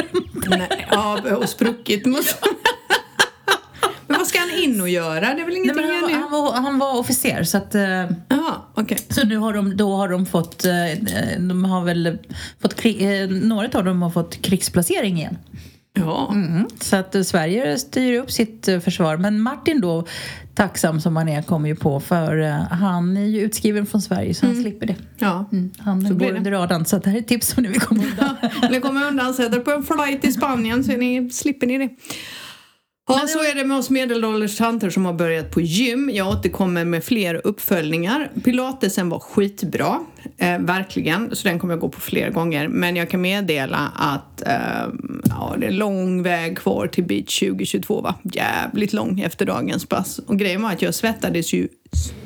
Nej, 0.50 0.88
ja, 0.91 1.36
och 1.38 1.50
spruckit. 1.50 2.05
Men 4.08 4.17
vad 4.17 4.27
ska 4.27 4.39
han 4.39 4.50
in 4.63 4.82
och 4.82 4.89
göra? 4.89 5.20
Det 5.20 5.25
är 5.25 5.36
väl 5.36 5.46
Nej, 5.48 5.58
ingenting 5.58 5.86
men 5.86 6.12
han, 6.13 6.22
han, 6.22 6.32
var, 6.32 6.53
han 6.53 6.79
var 6.79 7.00
officer 7.00 7.43
så 7.43 7.58
att... 7.58 7.75
eh, 7.75 7.82
Jaha, 8.29 8.55
okej. 8.74 8.98
Så 9.10 9.25
nu 9.25 9.38
har 9.38 9.53
de, 9.53 9.77
då 9.77 9.96
har 9.96 10.10
de 10.10 10.25
fått, 10.25 10.65
eh, 10.65 10.72
de 11.39 11.65
har 11.65 11.84
väl 11.86 12.17
fått, 12.62 12.75
krig, 12.75 13.22
eh, 13.22 13.29
några 13.29 13.79
av 13.79 13.86
dem 13.86 14.01
har 14.01 14.10
fått 14.10 14.41
krigsplacering 14.41 15.17
igen. 15.17 15.38
Ja. 16.00 16.31
Mm. 16.33 16.67
Så 16.81 16.95
att 16.95 17.15
eh, 17.15 17.21
Sverige 17.21 17.77
styr 17.77 18.19
upp 18.19 18.31
sitt 18.31 18.67
eh, 18.67 18.79
försvar. 18.79 19.17
Men 19.17 19.41
Martin 19.41 19.81
då, 19.81 20.05
tacksam 20.55 21.01
som 21.01 21.15
han 21.15 21.29
är, 21.29 21.41
kommer 21.41 21.69
ju 21.69 21.75
på 21.75 22.00
för 22.00 22.38
eh, 22.41 22.53
han 22.53 23.17
är 23.17 23.25
ju 23.25 23.41
utskriven 23.41 23.85
från 23.85 24.01
Sverige 24.01 24.33
så 24.33 24.45
han 24.45 24.62
slipper 24.62 24.85
det. 24.85 24.95
ja. 25.17 25.50
Mm. 25.51 25.71
Han 25.77 26.01
Så 26.07 26.13
blir 26.13 26.27
går 26.27 26.33
det. 26.33 26.38
under 26.38 26.51
radarn 26.51 26.85
så 26.85 26.97
det 26.97 27.09
här 27.09 27.17
är 27.17 27.21
ett 27.21 27.27
tips 27.27 27.57
om 27.57 27.63
ni 27.63 27.69
vill 27.69 27.81
komma 27.81 28.03
undan. 28.12 28.35
Eller 28.63 28.79
kommer 28.79 29.07
undan, 29.07 29.33
sätter 29.33 29.59
på 29.59 29.71
en 29.71 29.83
flight 29.83 30.21
till 30.21 30.33
Spanien 30.33 30.83
så 30.83 30.91
ni, 30.91 31.29
slipper 31.29 31.67
ni 31.67 31.77
det. 31.77 31.89
Ja, 33.07 33.27
så 33.27 33.39
är 33.39 33.55
det 33.55 33.65
med 33.65 33.77
oss 33.77 33.89
medelålders 33.89 34.57
tanter 34.57 34.89
som 34.89 35.05
har 35.05 35.13
börjat 35.13 35.51
på 35.51 35.62
gym. 35.62 36.10
Jag 36.13 36.27
återkommer 36.27 36.86
med 36.86 37.03
fler 37.03 37.41
uppföljningar. 37.43 38.31
Pilatesen 38.43 39.10
var 39.10 39.19
skitbra, 39.19 40.00
eh, 40.38 40.60
verkligen. 40.60 41.36
Så 41.36 41.48
den 41.48 41.60
kommer 41.60 41.74
jag 41.74 41.81
gå 41.81 41.89
på 41.89 42.01
fler 42.01 42.29
gånger. 42.29 42.67
Men 42.67 42.95
jag 42.95 43.10
kan 43.10 43.22
meddela 43.22 43.91
att 43.95 44.41
eh, 44.48 44.88
ja, 45.24 45.55
det 45.57 45.67
är 45.67 45.72
lång 45.72 46.24
väg 46.24 46.57
kvar 46.57 46.88
till 46.88 47.03
beach 47.03 47.39
2022. 47.39 48.01
Va? 48.01 48.15
Jävligt 48.24 48.93
lång 48.93 49.19
efter 49.19 49.45
dagens 49.45 49.86
pass. 49.86 50.19
Och 50.19 50.39
grejen 50.39 50.62
var 50.62 50.72
att 50.72 50.81
jag 50.81 50.95
svettades 50.95 51.53
ju 51.53 51.67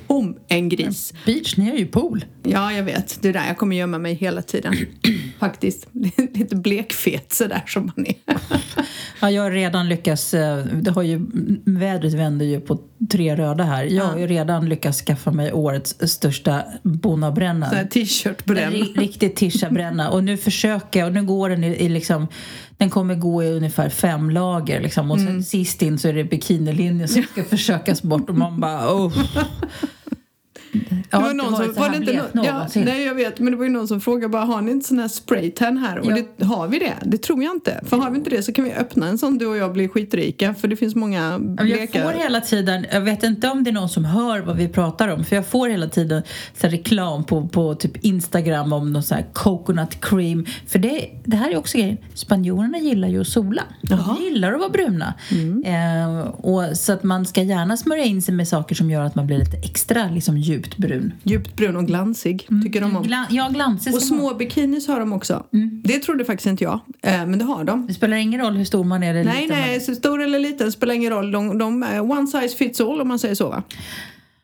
om 0.08 0.38
en 0.48 0.70
gris. 0.70 1.14
Beach, 1.26 1.58
ni 1.58 1.70
har 1.70 1.78
ju 1.78 1.86
pool. 1.86 2.26
Ja, 2.44 2.74
jag 2.74 2.84
vet. 2.84 3.22
Det 3.22 3.30
är 3.30 3.34
där 3.34 3.48
jag 3.48 3.58
kommer 3.58 3.76
gömma 3.76 3.98
mig 3.98 4.14
hela 4.14 4.42
tiden. 4.42 4.76
Faktiskt. 5.40 5.88
Lite 6.34 6.56
blekfet 6.56 7.34
sådär 7.34 7.64
som 7.68 7.92
man 7.96 8.06
är. 8.08 8.16
Ja, 9.22 9.32
jag 9.32 9.44
har 9.44 9.52
redan 9.52 9.90
lyckats, 9.90 10.34
eh, 10.34 10.66
det 10.66 10.92
har 10.92 11.04
ju, 11.04 11.20
vädret 11.66 12.14
vänder 12.14 12.46
ju 12.46 12.60
på 12.60 12.80
tre 13.12 13.36
röda 13.36 13.64
här. 13.64 13.84
Jag 13.84 14.04
har 14.06 14.18
ju 14.20 14.28
redan 14.28 14.70
lyckats 14.70 15.02
skaffa 15.02 15.32
mig 15.32 15.54
årets 15.54 15.96
största 16.12 16.64
bonabränna. 16.84 17.70
Så 17.70 17.76
här 17.76 17.86
t-shirt 17.86 18.46
på 18.46 18.54
den. 18.54 18.74
Ri- 18.74 19.00
Riktigt 19.00 19.36
tisha-bränna. 19.36 20.10
Och 20.10 20.24
nu 20.24 20.38
försöker 20.38 21.00
jag, 21.00 21.08
och 21.08 21.14
nu 21.14 21.24
går 21.24 21.50
den 21.50 21.64
i, 21.64 21.68
i 21.68 21.90
liksom, 21.90 22.28
den 22.78 22.90
kommer 22.90 23.16
gå 23.16 23.44
i 23.44 23.48
ungefär 23.52 23.90
fem 23.90 24.30
lager 24.30 24.82
liksom. 24.82 25.12
Och 25.12 25.18
sen 25.20 25.28
Mm. 25.28 25.44
sist 25.44 25.82
in 25.82 25.98
så 26.00 26.08
är 26.08 26.14
det 26.14 26.24
bikinilinjen 26.24 27.08
som 27.08 27.24
ska 27.24 27.44
försökas 27.44 28.04
bort 28.04 28.30
och 28.30 28.36
man 28.36 28.60
bara 28.60 28.94
oh. 28.96 29.14
Det 30.72 31.18
var 31.18 31.34
någon 31.34 31.56
som, 31.56 31.74
var 31.74 31.90
det 31.90 31.98
inte 31.98 32.14
någon, 32.34 32.46
ja, 32.46 32.68
nej 32.76 33.06
jag 33.06 33.16
vet, 33.16 33.40
men 33.40 33.52
det 33.52 33.58
var 33.58 33.64
ju 33.66 33.70
någon 33.72 33.88
som 33.88 34.02
frågade 34.02 34.30
bara 34.30 34.46
har 34.46 34.62
ni 34.62 34.72
inte 34.72 34.88
sån 34.88 35.00
här 35.00 35.08
spraytan 35.08 35.78
här? 35.78 36.00
Och 36.00 36.06
Ja. 36.12 36.18
det, 36.38 36.46
har 36.46 36.68
vi 36.68 36.80
det? 36.80 36.94
Det 37.06 37.18
tror 37.18 37.44
jag 37.44 37.56
inte. 37.56 37.82
För 37.86 37.98
har 37.98 38.12
vi 38.12 38.18
inte 38.18 38.30
det 38.30 38.44
så 38.44 38.54
kan 38.54 38.66
vi 38.66 38.74
öppna 38.74 39.08
en 39.08 39.18
sån 39.18 39.38
du 39.38 39.46
och 39.46 39.58
jag 39.58 39.74
blir 39.74 39.88
skitrika 39.88 40.54
för 40.54 40.68
det 40.68 40.76
finns 40.76 40.96
många 40.96 41.40
Ja, 41.58 41.66
Jag 41.66 41.90
får 41.92 42.12
hela 42.20 42.42
tiden, 42.42 42.86
jag 42.92 43.02
vet 43.02 43.24
inte 43.24 43.50
om 43.50 43.64
det 43.64 43.70
är 43.70 43.74
någon 43.74 43.90
som 43.90 44.06
hör 44.06 44.40
vad 44.40 44.58
vi 44.58 44.68
pratar 44.68 45.08
om, 45.08 45.24
för 45.26 45.36
jag 45.36 45.46
får 45.48 45.70
hela 45.70 45.88
tiden 45.88 46.24
så 46.62 46.68
reklam 46.68 47.24
på, 47.24 47.48
på 47.48 47.76
typ 47.76 47.98
Instagram 48.06 48.74
om 48.74 48.94
någon 48.94 49.04
så 49.04 49.16
här 49.16 49.26
coconut 49.34 50.02
cream. 50.02 50.46
För 50.68 50.80
det, 50.80 51.10
det 51.26 51.36
här 51.38 51.52
är 51.52 51.58
också 51.58 51.78
grejen, 51.78 51.98
spanjorerna 52.14 52.78
gillar 52.80 53.08
ju 53.08 53.22
att 53.22 53.28
sola. 53.28 53.64
Jaha. 53.82 54.16
De 54.20 54.24
gillar 54.24 54.54
att 54.54 54.60
vara 54.60 54.70
bruna. 54.70 55.14
Eh, 55.66 56.20
och 56.28 56.78
så 56.78 56.94
att 56.94 57.04
man 57.04 57.26
ska 57.26 57.42
gärna 57.42 57.78
smörja 57.78 58.04
in 58.04 58.22
sig 58.22 58.34
med 58.36 58.48
saker 58.48 58.76
som 58.76 58.92
gör 58.92 59.02
att 59.04 59.16
man 59.16 59.28
blir 59.28 59.38
lite 59.38 59.58
extra 59.58 60.10
liksom, 60.10 60.38
djupt 60.58 60.78
brun. 60.78 61.14
Djupt 61.24 61.56
brun 61.56 61.76
och 61.76 61.88
glansig 61.88 62.48
tycker 62.64 62.82
de 62.82 62.96
om. 62.96 63.04
Gla, 63.04 63.28
ja, 63.30 63.50
glansig 63.54 63.94
Och 63.94 64.02
ska 64.02 64.14
man- 64.16 64.20
små 64.24 64.34
bikinis 64.34 64.88
har 64.88 65.00
de 65.00 65.14
också. 65.14 65.46
Det 65.84 66.00
trodde 66.00 66.26
faktiskt 66.26 66.48
inte 66.48 66.64
jag, 66.64 66.80
eh, 67.02 67.26
men 67.26 67.40
det 67.40 67.46
har 67.46 67.64
de. 67.64 67.88
Det 67.88 67.94
spelar 67.94 68.18
ingen 68.18 68.42
roll 68.42 68.56
hur 68.58 68.66
stor 68.66 68.84
man 68.84 69.04
är 69.04 69.10
eller 69.16 69.24
Nej, 69.24 69.42
liten 69.42 69.58
är. 69.58 69.62
nej, 69.62 69.80
så 69.82 69.96
stor 69.96 70.22
eller 70.24 70.40
liten 70.40 70.72
spelar 70.72 70.94
ingen 70.94 71.12
roll. 71.12 71.32
De, 71.32 71.58
de, 71.58 71.84
eh, 71.84 72.12
one 72.12 72.28
size 72.28 72.58
fits 72.58 72.82
all 72.82 73.02
om 73.02 73.08
man 73.08 73.20
säger 73.20 73.36
så 73.36 73.50
va? 73.50 73.64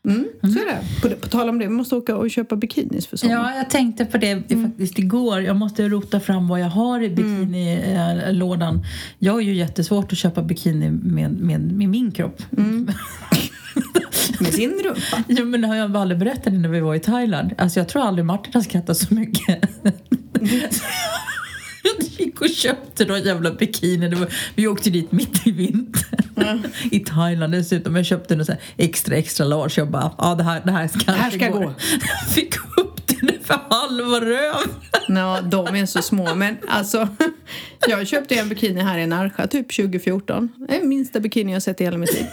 Mm, 0.08 0.26
Så 0.42 0.48
är 0.60 0.66
det. 0.66 0.80
På, 1.02 1.10
på 1.22 1.28
tal 1.28 1.50
om 1.50 1.60
det, 1.60 1.66
vi 1.66 1.72
måste 1.74 1.96
åka 1.96 2.16
och 2.16 2.32
köpa 2.32 2.56
bikinis 2.56 3.08
för 3.08 3.18
sommaren. 3.18 3.42
Ja, 3.42 3.56
jag 3.58 3.70
tänkte 3.70 4.06
på 4.06 4.18
det 4.18 4.44
faktiskt 4.64 5.00
igår. 5.00 5.42
Jag 5.42 5.56
måste 5.56 5.90
rota 5.90 6.20
fram 6.20 6.48
vad 6.48 6.60
jag 6.60 6.70
har 6.70 7.02
i 7.04 7.10
bikinilådan. 7.10 8.84
Jag 9.20 9.34
har 9.34 9.42
ju 9.42 9.54
jättesvårt 9.56 10.12
att 10.12 10.18
köpa 10.18 10.42
bikini 10.44 10.92
med, 10.92 11.32
med, 11.42 11.72
med 11.72 11.90
min 11.90 12.12
kropp. 12.12 12.42
Med 14.40 14.54
sin 14.54 14.82
rumpa. 14.84 15.24
Ja, 15.28 15.44
men 15.44 15.62
det 15.62 15.68
har 15.68 15.76
jag 15.76 15.98
aldrig 15.98 16.20
berättat 16.20 16.54
när 16.54 16.70
vi 16.70 16.80
var 16.80 16.96
i 16.96 17.00
Thailand. 17.00 17.54
Alltså 17.58 17.80
jag 17.80 17.90
tror 17.90 18.02
aldrig 18.02 18.26
Martin 18.26 18.52
har 18.54 18.62
skrattat 18.62 18.98
så 18.98 19.14
mycket. 19.14 19.70
Jag 21.84 22.08
gick 22.18 22.42
och 22.42 22.50
köpte 22.50 23.06
någon 23.06 23.22
jävla 23.22 23.52
bikini. 23.52 24.10
Det 24.10 24.16
var, 24.16 24.28
vi 24.56 24.68
åkte 24.68 24.90
dit 24.90 25.12
mitt 25.12 25.48
i 25.48 25.52
vintern. 25.52 26.64
I 26.92 27.00
Thailand 27.00 27.54
dessutom. 27.54 27.96
Jag 27.96 28.06
köpte 28.06 28.36
någon 28.36 28.46
så 28.46 28.54
extra 28.78 29.16
extra 29.16 29.46
large. 29.46 29.74
Jag 29.78 29.92
bara, 29.92 30.12
ja 30.18 30.36
det 30.36 30.44
här, 30.44 30.62
det 30.66 30.72
här 30.72 30.88
ska, 30.88 31.12
Det 31.12 31.18
här 31.18 31.32
ska 31.32 31.50
gå. 31.50 31.64
Jag 31.64 32.30
fick 32.34 32.56
upp 32.78 32.93
för 33.44 33.60
halva 33.70 34.22
röv. 34.22 34.56
Ja, 35.08 35.42
de 35.42 35.76
är 35.76 35.86
så 35.86 36.02
små. 36.02 36.36
Men 36.36 36.58
alltså, 36.68 37.08
jag 37.88 38.08
köpte 38.08 38.36
en 38.36 38.50
bikini 38.50 38.82
här 38.82 38.98
i 38.98 39.08
Narja 39.08 39.48
typ 39.48 39.76
2014. 39.76 40.50
Det 40.58 40.76
är 40.76 40.80
den 40.80 40.90
minsta 40.90 41.20
bikini 41.20 41.54
jag 41.54 41.64
sett 41.64 41.82
i 41.82 41.84
hela 41.84 41.98
mitt 41.98 42.14
liv. 42.14 42.26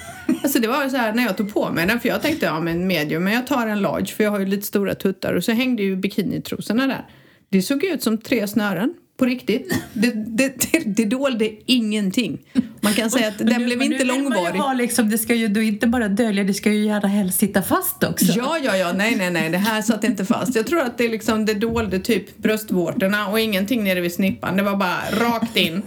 Alltså 0.43 0.59
det 0.59 0.69
var 0.69 0.89
så 0.89 0.97
här 0.97 1.13
när 1.13 1.23
jag 1.23 1.37
tog 1.37 1.55
på 1.55 1.71
mig 1.71 1.87
den, 1.87 2.01
för 2.01 2.09
jag 2.09 2.23
tänkte 2.23 2.47
ja 2.47 2.61
men 2.61 2.87
medium, 2.87 3.25
men 3.25 3.33
jag 3.33 3.47
tar 3.47 3.67
en 3.67 3.83
large 3.83 4.07
för 4.07 4.25
jag 4.25 4.31
har 4.31 4.39
ju 4.41 4.47
lite 4.47 4.67
stora 4.67 4.95
tuttar 4.95 5.35
och 5.35 5.45
så 5.45 5.53
hängde 5.53 5.83
ju 5.83 5.97
bikinitrosorna 5.97 6.87
där. 6.87 7.07
Det 7.49 7.63
såg 7.63 7.85
ut 7.85 8.03
som 8.03 8.19
tre 8.19 8.49
snören. 8.49 8.95
På 9.21 9.27
riktigt. 9.27 9.75
Det, 9.93 10.13
det, 10.17 10.73
det, 10.73 10.79
det 10.87 11.05
dolde 11.05 11.51
ingenting. 11.67 12.39
Man 12.81 12.93
kan 12.93 13.11
säga 13.11 13.29
att 13.29 13.39
den 13.39 13.47
nu- 13.47 13.65
blev 13.65 13.83
inte 13.83 14.05
man 14.05 14.17
ju 14.17 14.23
långvarig. 14.23 14.79
Liksom, 14.79 15.11
det 15.11 15.19
ska 15.19 15.35
ju 15.35 15.49
då 15.49 15.63
inte 15.63 15.87
bara 15.87 16.09
dölja, 16.09 16.45
det 16.45 16.55
ska 16.55 16.73
ju 16.73 16.85
gärna 16.85 17.09
helst 17.09 17.39
sitta 17.39 17.63
fast 17.63 18.05
också. 18.05 18.27
Ja, 18.37 18.59
ja, 18.63 18.77
ja, 18.77 18.93
nej, 18.93 19.17
nej, 19.17 19.31
nej, 19.31 19.51
det 19.51 19.59
här 19.59 19.83
satt 19.83 20.05
inte 20.05 20.25
fast. 20.25 20.55
Jag 20.57 20.67
tror 20.67 20.81
att 20.81 20.99
det 20.99 21.09
liksom, 21.09 21.47
det 21.47 21.55
dolde 21.55 21.99
typ 21.99 22.39
bröstvårtorna 22.39 23.29
och 23.29 23.41
ingenting 23.41 23.85
nere 23.85 24.01
vid 24.01 24.15
snippan. 24.15 24.57
Det 24.57 24.63
var 24.63 24.77
bara 24.77 25.01
rakt 25.13 25.57
in. 25.57 25.83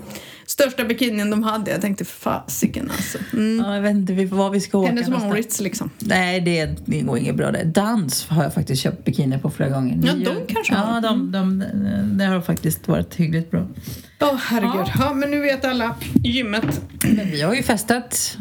Största 0.54 0.84
bikinin 0.86 1.30
de 1.30 1.44
hade. 1.44 1.72
Jag 1.72 1.82
tänkte 1.82 2.06
fasiken 2.06 2.92
alltså. 2.92 3.18
Mm. 3.34 3.66
Ja, 3.66 3.76
jag 3.76 3.82
vet 3.82 3.92
inte 3.92 4.26
var 4.26 4.50
vi 4.50 4.60
ska 4.60 4.78
åka 4.78 4.90
Hennes. 4.90 5.08
Mauritz 5.10 5.60
liksom. 5.62 5.90
Nej, 6.00 6.42
det, 6.42 6.66
det 6.86 7.02
går 7.02 7.18
inget 7.18 7.36
bra 7.36 7.52
där. 7.52 7.64
Dans 7.66 8.28
har 8.30 8.44
jag 8.44 8.54
faktiskt 8.54 8.82
köpt 8.82 9.06
bikini 9.06 9.38
på 9.40 9.50
flera 9.50 9.70
gånger. 9.70 10.00
Ja, 10.04 10.14
de 10.14 10.54
kanske 10.54 10.74
Ja, 10.74 10.80
har. 10.80 11.02
de, 11.02 11.32
de, 11.32 11.64
det 12.18 12.26
har 12.26 12.42
faktiskt 12.42 12.88
varit 12.88 13.16
hyggligt 13.16 13.52
bra. 13.52 13.68
Åh 14.22 14.36
herregud. 14.36 14.92
Ja. 15.00 15.14
men 15.14 15.32
nu 15.32 15.42
vet 15.42 15.66
alla. 15.66 15.96
Gymmet. 16.24 16.82
Men 17.04 17.32
vi 17.32 17.42
har 17.42 17.54
ju 17.54 17.64
festat. 17.64 18.38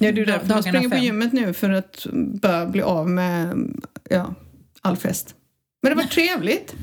Ja, 0.00 0.12
det 0.12 0.20
är 0.20 0.26
därför 0.26 0.32
jag 0.32 0.40
Dagarna 0.48 0.62
springer 0.62 0.88
på 0.88 0.94
fem. 0.94 1.04
gymmet 1.04 1.32
nu 1.32 1.52
för 1.52 1.70
att 1.70 2.06
bara 2.42 2.66
bli 2.66 2.82
av 2.82 3.08
med 3.08 3.56
ja, 4.10 4.34
all 4.82 4.96
fest. 4.96 5.34
Men 5.82 5.90
det 5.92 5.96
var 5.96 6.04
trevligt. 6.04 6.74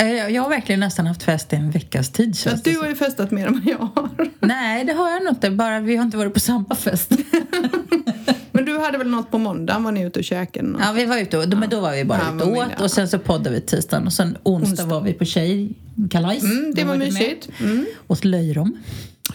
Eh, 0.00 0.28
Jag 0.34 0.42
har 0.42 0.48
verkligen 0.48 0.80
nästan 0.80 1.06
haft 1.06 1.22
fest 1.22 1.52
i 1.52 1.56
en 1.56 1.70
veckas 1.70 2.10
tid 2.10 2.36
det 2.44 2.70
du 2.70 2.78
har 2.78 2.88
ju 2.88 2.94
festat 2.94 3.30
mer 3.30 3.46
än 3.46 3.52
vad 3.52 3.66
jag 3.72 3.78
har. 3.78 4.10
Nej, 4.46 4.84
det 4.84 4.92
har 4.92 5.10
jag 5.10 5.22
nog 5.24 5.32
inte. 5.32 5.50
Bara 5.50 5.80
vi 5.80 5.96
har 5.96 6.04
inte 6.04 6.16
varit 6.16 6.34
på 6.34 6.40
samma 6.40 6.74
fest. 6.74 7.10
Men 8.52 8.64
du 8.64 8.78
hade 8.78 8.98
väl 8.98 9.08
något 9.10 9.30
på 9.30 9.38
måndagen? 9.38 9.84
Var 9.84 9.92
ni 9.92 10.02
ute 10.02 10.18
och 10.18 10.24
käkade? 10.24 10.68
något? 10.68 10.80
Ja, 10.84 10.92
vi 10.92 11.04
var 11.04 11.18
ute 11.18 11.38
och, 11.38 11.48
men 11.48 11.68
då 11.70 11.80
var 11.80 11.92
vi 11.92 12.04
bara 12.04 12.20
Ja, 12.28 12.34
ute 12.36 12.44
och 12.44 12.56
åt 12.56 12.80
och 12.80 12.90
sen 12.90 13.08
så 13.08 13.18
poddade 13.18 13.50
vi 13.50 13.60
tisdagen 13.60 14.06
och 14.06 14.12
sen 14.12 14.36
onsdag, 14.42 14.70
Onsdag. 14.70 14.86
var 14.86 15.00
vi 15.00 15.12
på 15.12 15.24
tjejkalas. 15.24 16.42
Mm, 16.42 16.72
det 16.74 16.84
var 16.84 16.96
med. 16.96 17.12
mysigt. 17.12 17.48
Mm. 17.60 17.86
Åt 18.06 18.24
löjrom. 18.24 18.76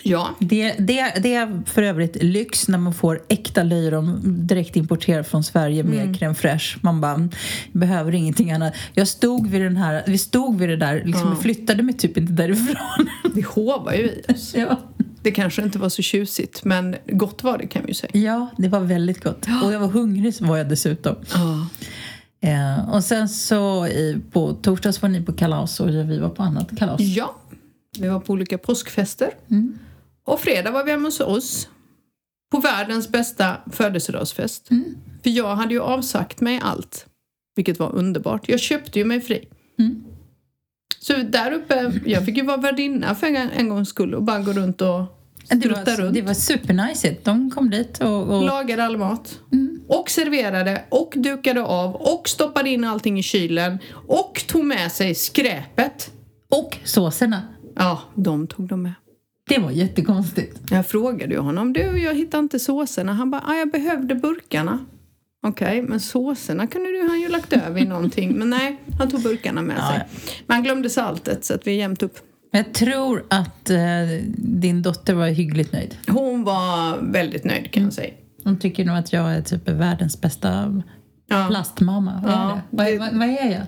Ja. 0.07 0.29
Det, 0.39 0.71
det, 0.79 1.13
det 1.23 1.33
är 1.35 1.61
för 1.65 1.83
övrigt 1.83 2.23
lyx 2.23 2.67
när 2.67 2.77
man 2.77 2.93
får 2.93 3.21
äkta 3.29 3.63
löjrom 3.63 4.19
direkt 4.25 4.75
importerat 4.75 5.27
från 5.27 5.43
Sverige 5.43 5.83
med 5.83 5.99
Mm. 6.01 6.13
crème 6.13 6.33
fraîche. 6.33 6.77
Man 6.81 7.01
bara, 7.01 7.29
behöver 7.71 8.15
ingenting 8.15 8.51
annat. 8.51 8.73
Jag 8.93 9.07
stod 9.07 9.47
vid 9.47 9.61
den 9.61 9.77
här, 9.77 10.03
vi 10.07 10.17
stod 10.17 10.59
vid 10.59 10.69
det 10.69 10.77
där, 10.77 11.03
liksom, 11.05 11.29
Ja. 11.29 11.35
flyttade 11.35 11.83
mig 11.83 11.95
typ 11.97 12.17
inte 12.17 12.33
därifrån. 12.33 13.09
Vi 13.35 13.41
hovar 13.41 13.93
ju 13.93 14.03
i 14.03 14.21
oss. 14.33 14.55
ja. 14.57 14.79
Det 15.21 15.31
kanske 15.31 15.61
inte 15.61 15.79
var 15.79 15.89
så 15.89 16.01
tjusigt, 16.01 16.63
men 16.63 16.95
gott 17.07 17.43
var 17.43 17.57
det 17.57 17.67
kan 17.67 17.81
vi 17.81 17.87
ju 17.87 17.93
säga. 17.93 18.11
ja, 18.13 18.47
det 18.57 18.67
var 18.67 18.79
väldigt 18.79 19.23
gott. 19.23 19.45
Och 19.63 19.73
jag 19.73 19.79
var 19.79 19.87
hungrig 19.87 20.35
så 20.35 20.45
var 20.45 20.57
jag 20.57 20.69
dessutom. 20.69 21.15
Ja. 21.33 21.67
Eh, 22.49 22.89
och 22.93 23.03
sen 23.03 23.29
så 23.29 23.87
i, 23.87 24.17
på 24.31 24.53
torsdags 24.53 25.01
var 25.01 25.09
ni 25.09 25.21
på 25.21 25.33
kalas 25.33 25.79
och 25.79 25.89
vi 25.89 26.19
var 26.19 26.29
på 26.29 26.43
annat 26.43 26.77
kalas. 26.77 27.01
ja. 27.01 27.35
Vi 27.99 28.07
var 28.07 28.19
på 28.19 28.33
olika 28.33 28.57
påskfester. 28.57 29.29
Mm. 29.51 29.79
Och 30.25 30.39
fredag 30.39 30.71
var 30.71 30.83
vi 30.83 30.91
hemma 30.91 31.07
hos 31.07 31.19
oss. 31.19 31.69
På 32.51 32.59
världens 32.59 33.09
bästa 33.09 33.57
födelsedagsfest. 33.71 34.71
Mm. 34.71 34.97
För 35.23 35.29
jag 35.29 35.55
hade 35.55 35.73
ju 35.73 35.81
avsagt 35.81 36.41
mig 36.41 36.59
allt. 36.63 37.05
Vilket 37.55 37.79
var 37.79 37.95
underbart. 37.95 38.49
Jag 38.49 38.59
köpte 38.59 38.99
ju 38.99 39.05
mig 39.05 39.21
fri. 39.21 39.47
Mm. 39.79 40.03
Så 40.99 41.13
där 41.17 41.51
uppe, 41.51 41.91
jag 42.05 42.25
fick 42.25 42.37
ju 42.37 42.43
vara 42.43 42.57
värdinna 42.57 43.15
för 43.15 43.27
en, 43.27 43.49
en 43.51 43.69
gångs 43.69 43.89
skull 43.89 44.15
och 44.15 44.23
bara 44.23 44.39
gå 44.39 44.51
runt 44.53 44.81
och 44.81 45.01
Det 45.49 45.57
strutta 45.57 45.83
var, 45.91 45.97
runt. 45.97 46.13
det 46.13 46.21
var 46.21 46.33
supernice. 46.33 47.15
De 47.23 47.51
kom 47.51 47.69
dit 47.69 48.01
och... 48.01 48.23
och 48.35 48.43
Lagade 48.45 48.83
all 48.83 48.97
mat. 48.97 49.39
Mm. 49.53 49.81
Och 49.87 50.09
serverade 50.09 50.83
och 50.89 51.13
dukade 51.15 51.63
av 51.63 51.95
och 51.95 52.29
stoppade 52.29 52.69
in 52.69 52.83
allting 52.83 53.19
i 53.19 53.23
kylen 53.23 53.77
och 54.07 54.43
tog 54.47 54.65
med 54.65 54.91
sig 54.91 55.15
skräpet. 55.15 56.11
och 56.51 56.77
såserna. 56.83 57.41
Ja, 57.75 58.01
de 58.15 58.47
tog 58.47 58.67
de 58.67 58.81
med. 58.81 58.93
Det 59.47 59.59
var 59.59 59.71
jättekonstigt. 59.71 60.61
Jag 60.71 60.87
frågade 60.87 61.33
ju 61.33 61.39
honom, 61.39 61.73
du 61.73 61.81
jag 61.81 62.15
hittar 62.15 62.39
inte 62.39 62.59
såserna. 62.59 63.13
Han 63.13 63.31
bara, 63.31 63.41
ah, 63.47 63.53
jag 63.55 63.71
behövde 63.71 64.15
burkarna. 64.15 64.79
Okej, 65.47 65.81
men 65.81 65.99
såserna 65.99 66.67
kunde 66.67 66.89
du, 66.91 67.07
han 67.09 67.21
ju 67.21 67.29
lagt 67.29 67.53
över 67.53 67.81
i 67.81 67.85
någonting. 67.85 68.33
Men 68.37 68.49
nej, 68.49 68.79
han 68.99 69.09
tog 69.09 69.21
burkarna 69.23 69.61
med 69.61 69.75
Ja, 69.79 69.89
sig. 69.89 70.07
Men 70.47 70.55
han 70.55 70.63
glömde 70.63 70.89
saltet 70.89 71.45
så 71.45 71.53
att 71.53 71.67
vi 71.67 71.71
är 71.71 71.75
jämnt 71.75 72.03
upp. 72.03 72.17
Jag 72.51 72.73
tror 72.73 73.25
att 73.29 73.69
eh, 73.69 73.77
din 74.37 74.81
dotter 74.81 75.13
var 75.13 75.27
hyggligt 75.27 75.73
nöjd. 75.73 75.95
Hon 76.07 76.43
var 76.43 76.97
väldigt 77.11 77.43
nöjd 77.43 77.71
kan 77.71 77.83
jag 77.83 77.93
säga. 77.93 78.13
Hon 78.43 78.59
tycker 78.59 78.85
nog 78.85 78.97
att 78.97 79.13
jag 79.13 79.33
är 79.35 79.41
typ 79.41 79.69
världens 79.69 80.21
bästa 80.21 80.81
Ja. 81.27 81.45
plastmamma. 81.49 82.21
Vad, 82.25 82.33
är 82.33 82.55
det? 82.55 82.61
Vad, 82.69 83.11
vad, 83.13 83.19
vad 83.19 83.29
är 83.29 83.51
jag? 83.51 83.61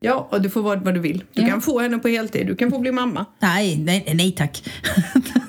Ja, 0.00 0.28
och 0.32 0.42
du 0.42 0.50
får 0.50 0.62
vara 0.62 0.80
vad 0.80 0.94
du 0.94 1.00
vill. 1.00 1.24
Du 1.32 1.42
Ja. 1.42 1.48
kan 1.48 1.60
få 1.60 1.80
henne 1.80 1.98
på 1.98 2.08
heltid, 2.08 2.46
du 2.46 2.56
kan 2.56 2.70
få 2.70 2.78
bli 2.78 2.92
mamma. 2.92 3.24
Nej, 3.38 3.78
nej, 3.78 4.12
nej 4.14 4.32
tack. 4.32 4.62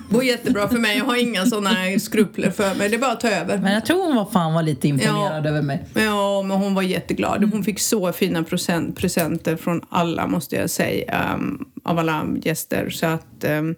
Det 0.09 0.15
går 0.15 0.23
jättebra 0.23 0.67
för 0.69 0.77
mig, 0.77 0.97
jag 0.97 1.05
har 1.05 1.15
inga 1.15 1.45
sådana 1.45 1.99
skrupler 1.99 2.51
för 2.51 2.75
mig. 2.75 2.89
Det 2.89 2.95
är 2.95 2.99
bara 2.99 3.11
att 3.11 3.19
ta 3.19 3.29
över. 3.29 3.57
Men 3.57 3.73
jag 3.73 3.85
tror 3.85 4.05
hon 4.07 4.15
var 4.15 4.25
fan 4.25 4.53
var 4.53 4.63
lite 4.63 4.87
imponerad 4.87 5.45
Ja. 5.45 5.49
över 5.49 5.61
mig. 5.61 5.85
Ja, 5.93 6.41
men 6.41 6.57
hon 6.57 6.73
var 6.75 6.81
jätteglad. 6.81 7.43
Hon 7.51 7.63
fick 7.63 7.79
så 7.79 8.11
fina 8.13 8.43
present, 8.43 8.95
presenter 8.97 9.55
från 9.55 9.81
alla, 9.89 10.27
måste 10.27 10.55
jag 10.55 10.69
säga, 10.69 11.11
ehm, 11.13 11.65
av 11.83 11.99
alla 11.99 12.25
gäster. 12.43 12.89
Så 12.89 13.05
att 13.05 13.43
ehm, 13.43 13.75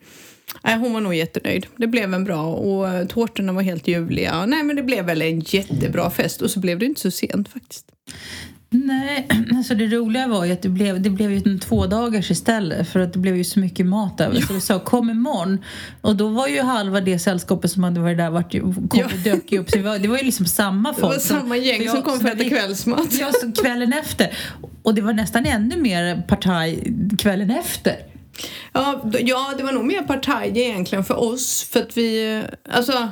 Nej, 0.63 0.77
hon 0.77 0.93
var 0.93 1.01
nog 1.01 1.15
jättenöjd. 1.15 1.65
Det 1.77 1.87
blev 1.87 2.13
en 2.13 2.23
bra 2.23 2.43
och 2.45 2.89
eh, 2.89 3.05
tårtorna 3.07 3.53
var 3.53 3.61
helt 3.61 3.87
ljuvliga. 3.87 4.45
Nej, 4.45 4.63
men 4.63 4.75
det 4.75 4.83
blev 4.83 5.05
väl 5.05 5.21
en 5.21 5.39
jättebra 5.39 6.09
fest 6.09 6.41
och 6.41 6.49
så 6.51 6.59
blev 6.59 6.79
det 6.79 6.85
inte 6.85 7.01
så 7.01 7.11
sent 7.11 7.49
faktiskt. 7.49 7.85
Nej, 8.73 9.27
alltså 9.57 9.75
det 9.75 9.87
roliga 9.87 10.27
var 10.27 10.45
ju 10.45 10.51
att 10.51 10.61
det 10.61 10.69
blev, 10.69 11.01
det 11.01 11.09
blev 11.09 11.31
ju 11.31 11.41
en 11.45 11.59
två 11.59 11.85
dagars 11.85 12.31
istället 12.31 12.87
för 12.89 12.99
att 12.99 13.13
det 13.13 13.19
blev 13.19 13.35
ju 13.37 13.43
så 13.43 13.59
mycket 13.59 13.85
mat 13.85 14.21
över. 14.21 14.41
Så 14.41 14.53
vi 14.53 14.61
sa 14.61 14.79
kom 14.79 15.09
imorgon. 15.09 15.63
Och 16.01 16.15
då 16.15 16.27
var 16.27 16.47
ju 16.47 16.61
halva 16.61 17.01
det 17.01 17.19
sällskapet 17.19 17.71
som 17.71 17.83
hade 17.83 17.99
varit 17.99 18.17
där 18.17 18.29
vart 18.29 18.53
ju, 18.53 18.61
kom 18.61 18.87
Ja. 18.93 19.05
och 19.05 19.11
dök 19.23 19.51
ju 19.51 19.59
upp. 19.59 19.69
Så 19.69 19.77
det 19.77 19.83
var, 19.83 19.99
det 19.99 20.07
var 20.07 20.17
ju 20.17 20.23
liksom 20.23 20.45
samma 20.45 20.89
Det 20.91 20.99
folk. 21.01 21.13
var 21.13 21.19
samma 21.19 21.57
gäng 21.57 21.77
för 21.77 21.85
jag- 21.85 21.93
som 21.93 22.03
kom 22.03 22.19
för 22.19 22.27
att 22.27 22.35
äta 22.35 22.49
kvällsmat. 22.49 23.07
Ja, 23.19 23.31
kvällen 23.61 23.93
efter. 23.93 24.37
Och 24.83 24.95
det 24.95 25.01
var 25.01 25.13
nästan 25.13 25.45
ännu 25.45 25.77
mer 25.77 26.21
partaj 26.27 26.93
kvällen 27.19 27.49
efter. 27.51 27.95
Ja, 28.73 29.03
ja, 29.19 29.53
det 29.57 29.63
var 29.63 29.71
nog 29.71 29.85
mer 29.85 30.01
partaj 30.01 30.51
egentligen 30.55 31.03
för 31.03 31.19
oss. 31.23 31.63
För 31.73 31.79
att 31.79 31.97
vi, 31.97 32.41
alltså 32.69 33.09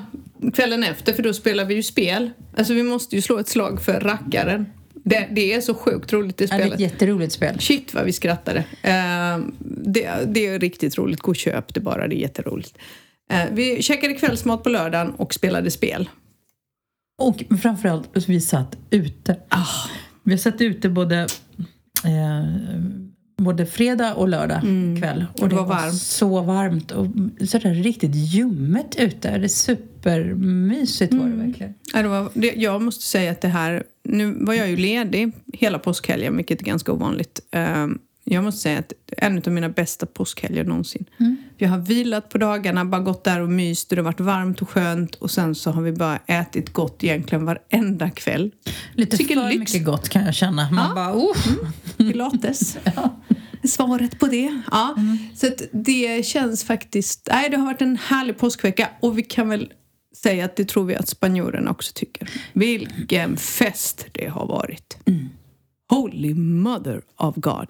kvällen 0.53 0.83
efter, 0.83 1.13
för 1.13 1.23
då 1.23 1.33
spelar 1.33 1.65
vi 1.65 1.75
ju 1.75 1.83
spel. 1.83 2.29
Alltså 2.57 2.73
vi 2.73 2.83
måste 2.83 3.15
ju 3.15 3.21
slå 3.21 3.37
ett 3.39 3.47
slag 3.49 3.81
för 3.81 3.99
rackaren. 3.99 4.65
Det, 5.03 5.27
det 5.31 5.53
är 5.53 5.61
så 5.61 5.73
sjukt 5.73 6.13
roligt 6.13 6.37
det 6.37 6.43
Ja, 6.51 6.57
det 6.57 6.63
är 6.63 6.67
spelet. 6.67 6.73
ett 6.73 6.79
jätteroligt 6.79 7.33
spel. 7.33 7.59
Shit 7.59 7.93
vad 7.93 8.05
vi 8.05 8.11
skrattade. 8.13 8.59
Eh, 8.81 9.37
det, 9.85 10.09
det 10.27 10.47
är 10.47 10.59
riktigt 10.59 10.97
roligt. 10.97 11.19
Gå 11.19 11.31
och 11.31 11.35
köp 11.35 11.73
det 11.73 11.79
bara, 11.79 12.07
det 12.07 12.15
är 12.15 12.19
jätteroligt. 12.19 12.77
Eh, 13.31 13.43
vi 13.51 13.81
käkade 13.81 14.13
kvällsmat 14.13 14.63
på 14.63 14.69
lördagen 14.69 15.11
och 15.11 15.33
spelade 15.33 15.71
spel. 15.71 16.09
Och 17.21 17.43
framförallt, 17.61 18.09
vi 18.27 18.41
satt 18.41 18.77
ute. 18.89 19.37
Ah. 19.49 19.65
Vi 20.23 20.37
satt 20.37 20.61
ute 20.61 20.89
både, 20.89 21.17
eh, 22.03 22.45
både 23.43 23.65
fredag 23.65 24.13
och 24.13 24.27
lördag 24.27 24.61
kväll. 24.99 25.25
Och, 25.33 25.39
Mm. 25.39 25.49
det 25.49 25.55
var 25.55 25.65
var, 25.65 25.75
varmt. 25.75 25.95
så 26.01 26.41
varmt 26.41 26.91
och 26.91 27.07
sådär 27.47 27.73
riktigt 27.73 28.15
ljummet 28.15 28.95
ute. 28.99 29.37
Det 29.37 29.45
är 29.45 29.47
supermysigt 29.47 31.13
var 31.13 31.19
det 31.25 31.25
Mm. 31.33 31.45
verkligen. 31.47 31.73
Ja, 31.93 32.01
det 32.01 32.07
var, 32.07 32.29
det, 32.33 32.53
jag 32.55 32.81
måste 32.81 33.03
säga 33.05 33.31
att 33.31 33.41
det 33.41 33.47
här... 33.47 33.83
Nu 34.03 34.37
var 34.45 34.53
jag 34.53 34.69
ju 34.69 34.77
ledig 34.77 35.31
hela 35.53 35.79
påskhelgen, 35.79 36.37
vilket 36.37 36.61
är 36.61 36.65
ganska 36.65 36.91
ovanligt. 36.91 37.39
Eh, 37.51 37.87
jag 38.23 38.43
måste 38.43 38.61
säga 38.61 38.79
att 38.79 38.93
en 39.17 39.37
av 39.37 39.47
mina 39.53 39.69
bästa 39.69 40.05
påskhelger 40.05 40.63
någonsin. 40.63 41.05
Jag 41.57 41.69
har 41.69 41.77
vilat 41.77 42.29
på 42.29 42.37
dagarna, 42.37 42.85
bara 42.85 43.01
gått 43.01 43.23
där 43.23 43.41
och 43.41 43.49
myst. 43.49 43.89
Det 43.89 43.95
har 43.95 44.03
varit 44.03 44.19
varmt 44.19 44.61
och 44.61 44.69
skönt. 44.69 45.15
Och 45.15 45.31
sen 45.31 45.55
så 45.55 45.71
har 45.71 45.81
vi 45.81 45.91
bara 45.91 46.17
ätit 46.25 46.73
gott 46.73 47.03
egentligen 47.03 47.45
varenda 47.45 48.09
kväll. 48.09 48.51
Lite 48.95 49.17
Tycker 49.17 49.35
för 49.35 49.49
lyx. 49.49 49.59
mycket 49.73 49.85
gott 49.85 50.09
kan 50.09 50.25
jag 50.25 50.33
känna. 50.35 50.69
Man 50.71 50.85
Ja. 50.89 50.95
bara, 50.95 51.13
oh. 51.15 51.37
Pilates. 51.97 52.77
Svaret 53.67 54.19
på 54.19 54.27
det. 54.27 54.61
Ja. 54.71 54.95
Så 55.35 55.47
att 55.47 55.61
det 55.71 56.25
känns 56.25 56.63
faktiskt... 56.63 57.27
Nej, 57.31 57.49
det 57.49 57.57
har 57.57 57.65
varit 57.65 57.81
en 57.81 57.97
härlig 57.97 58.37
påskvecka 58.37 58.89
och 58.99 59.17
vi 59.17 59.23
kan 59.23 59.49
väl 59.49 59.73
säga 60.15 60.45
att 60.45 60.55
det 60.55 60.65
tror 60.65 60.85
vi 60.85 60.95
att 60.95 61.07
spanjorerna 61.07 61.71
också 61.71 61.91
tycker. 61.95 62.29
Vilken 62.53 63.37
fest 63.37 64.05
det 64.11 64.27
har 64.27 64.47
varit. 64.47 64.97
Holy 65.89 66.33
mother 66.33 67.01
of 67.17 67.35
God. 67.35 67.67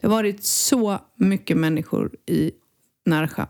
Det 0.00 0.06
har 0.06 0.10
varit 0.10 0.44
så 0.44 0.98
mycket 1.16 1.56
människor 1.56 2.10
i 2.26 2.50
Narja. 3.06 3.48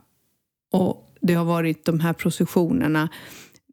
Och 0.72 1.14
det 1.20 1.34
har 1.34 1.44
varit 1.44 1.84
de 1.84 2.00
här 2.00 2.12
processionerna. 2.12 3.08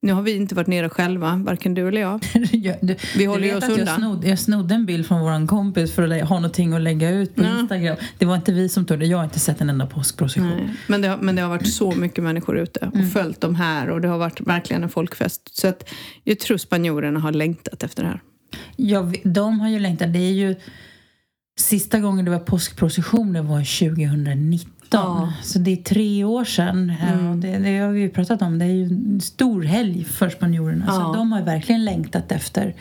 Nu 0.05 0.13
har 0.13 0.21
vi 0.21 0.35
inte 0.35 0.55
varit 0.55 0.67
nere 0.67 0.89
själva, 0.89 1.41
varken 1.45 1.74
du 1.74 1.88
eller 1.88 2.01
jag. 2.01 2.19
Ja, 2.51 2.74
du, 2.81 2.95
Vi 3.17 3.25
håller 3.25 3.47
du 3.47 3.55
oss 3.55 3.63
att 3.63 3.69
jag 3.69 3.79
undan. 3.79 3.95
snodde, 3.97 4.27
jag 4.29 4.39
snodde 4.39 4.75
en 4.75 4.85
bild 4.85 5.05
från 5.07 5.21
vår 5.21 5.47
kompis 5.47 5.95
för 5.95 6.03
att 6.12 6.29
ha 6.29 6.35
någonting 6.35 6.74
att 6.74 6.81
lägga 6.81 7.09
ut 7.09 7.35
på 7.35 7.43
Ja. 7.43 7.59
Instagram. 7.59 7.97
Det 8.17 8.25
var 8.25 8.35
inte 8.35 8.51
vi 8.51 8.69
som 8.69 8.85
tog 8.85 9.00
det. 9.00 9.05
Jag 9.05 9.17
har 9.17 9.24
inte 9.24 9.39
sett 9.39 9.62
en 9.62 9.69
enda 9.69 9.85
påskprocession. 9.88 10.69
Men, 10.88 11.01
det 11.01 11.07
har, 11.07 11.17
men 11.17 11.35
det 11.35 11.41
har 11.41 11.50
varit 11.50 11.74
så 11.74 11.91
mycket 11.91 12.24
människor 12.24 12.57
ute 12.57 12.91
och 12.93 13.12
följt 13.13 13.41
dem 13.41 13.55
här 13.55 13.89
och 13.89 14.01
det 14.01 14.07
har 14.07 14.17
varit 14.17 14.41
verkligen 14.41 14.83
en 14.83 14.89
folkfest. 14.89 15.57
Så 15.57 15.67
att 15.67 15.89
jag 16.24 16.39
tror 16.39 16.57
spanjorerna 16.57 17.19
har 17.19 17.31
längtat 17.31 17.83
efter 17.83 18.03
det 18.03 18.09
här. 18.09 18.21
Ja, 18.75 19.12
de 19.24 19.59
har 19.59 19.69
ju 19.69 19.79
längtat. 19.79 20.13
Det 20.13 20.19
är 20.19 20.33
ju... 20.33 20.55
Sista 21.59 22.00
gången 22.00 22.25
det 22.25 22.31
var 22.31 22.39
påskprocessioner 22.39 23.41
var 23.41 23.89
2019. 23.89 24.71
Ja. 24.99 25.33
Så 25.43 25.59
det 25.59 25.71
är 25.71 25.75
tre 25.75 26.23
år 26.23 26.45
sedan. 26.45 26.93
Ja, 27.01 27.17
Det, 27.35 27.57
det 27.57 27.77
har 27.77 27.89
vi 27.89 28.01
ju 28.01 28.09
pratat 28.09 28.41
om. 28.41 28.59
Det 28.59 28.65
är 28.65 28.69
ju 28.69 28.83
en 28.85 29.21
stor 29.21 29.63
helg 29.63 30.03
för 30.03 30.29
spanjorerna. 30.29 30.91
Så 30.91 31.13
de 31.13 31.31
har 31.31 31.41
verkligen 31.41 31.85
längtat 31.85 32.31
efter. 32.31 32.75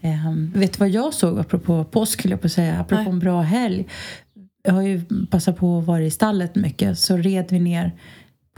Ehm, 0.00 0.52
vet 0.54 0.72
du 0.72 0.78
vad 0.78 0.88
jag 0.88 1.14
såg 1.14 1.38
apropå 1.38 1.84
påsk, 1.84 2.12
skulle 2.12 2.32
jag 2.32 2.40
på 2.40 2.46
att 2.46 2.52
säga? 2.52 2.80
Apropå 2.80 3.02
Nej. 3.02 3.12
en 3.12 3.18
bra 3.18 3.40
helg. 3.40 3.86
Jag 4.62 4.72
har 4.72 4.82
ju 4.82 5.02
passat 5.30 5.56
på 5.56 5.78
att 5.78 5.84
vara 5.84 6.02
i 6.02 6.10
stallet 6.10 6.54
mycket. 6.54 6.98
Så 6.98 7.16
red 7.16 7.46
vi 7.50 7.58
ner 7.60 7.92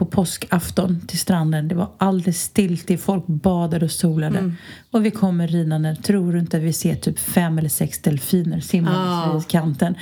på 0.01 0.05
påskafton 0.05 1.01
till 1.07 1.19
stranden. 1.19 1.67
Det 1.67 1.75
var 1.75 1.89
alldeles 1.97 2.41
stilt. 2.41 3.01
Folk 3.01 3.27
badade 3.27 3.85
och 3.85 3.91
solade. 3.91 4.37
Mm. 4.39 4.55
Och 4.91 5.05
vi 5.05 5.11
kommer 5.11 5.47
ridande. 5.47 5.95
Tror 5.95 6.33
du 6.33 6.39
inte 6.39 6.59
vi 6.59 6.73
ser 6.73 6.95
typ 6.95 7.19
fem 7.19 7.57
eller 7.57 7.69
sex 7.69 7.99
delfiner 8.01 8.61
Ja. 8.95 9.33
vid 9.33 9.47
kanten. 9.47 9.95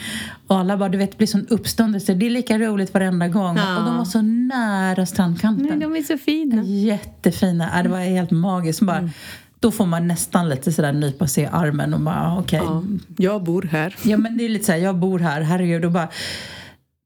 Och 0.47 0.57
alla 0.57 0.77
bara, 0.77 0.89
du 0.89 0.97
vet, 0.97 1.11
det 1.11 1.17
blir 1.17 1.27
sån 1.27 1.47
uppståndelse. 1.49 2.13
Det 2.13 2.25
är 2.25 2.29
lika 2.29 2.57
roligt 2.59 2.93
varenda 2.93 3.27
gång. 3.27 3.57
Ja. 3.57 3.77
Och 3.79 3.85
de 3.85 3.97
var 3.97 4.05
så 4.05 4.21
nära 4.21 5.05
strandkanten. 5.05 5.81
är 5.95 6.03
så 6.03 6.17
fina. 6.17 6.63
Jättefina. 6.63 7.69
Ja, 7.75 7.83
det 7.83 7.89
var 7.89 7.99
helt 7.99 8.31
magiskt. 8.31 8.81
Bara, 8.81 8.97
Mm. 8.97 9.09
Då 9.61 9.71
får 9.71 9.85
man 9.85 10.07
nästan 10.07 10.49
lite 10.49 10.71
sådär 10.71 10.91
nypa 10.93 11.27
sig 11.27 11.43
i 11.43 11.47
armen 11.51 11.93
och 11.93 11.99
bara 11.99 12.37
okej. 12.39 12.61
Ja, 12.63 12.83
jag 13.17 13.43
bor 13.43 13.61
här. 13.71 13.95
Ja 14.03 14.17
men 14.17 14.37
det 14.37 14.45
är 14.45 14.49
lite 14.49 14.65
såhär, 14.65 14.79
jag 14.79 14.95
bor 14.95 15.19
här, 15.19 15.41
herregud. 15.41 15.85
Och 15.85 15.91
bara 15.91 16.09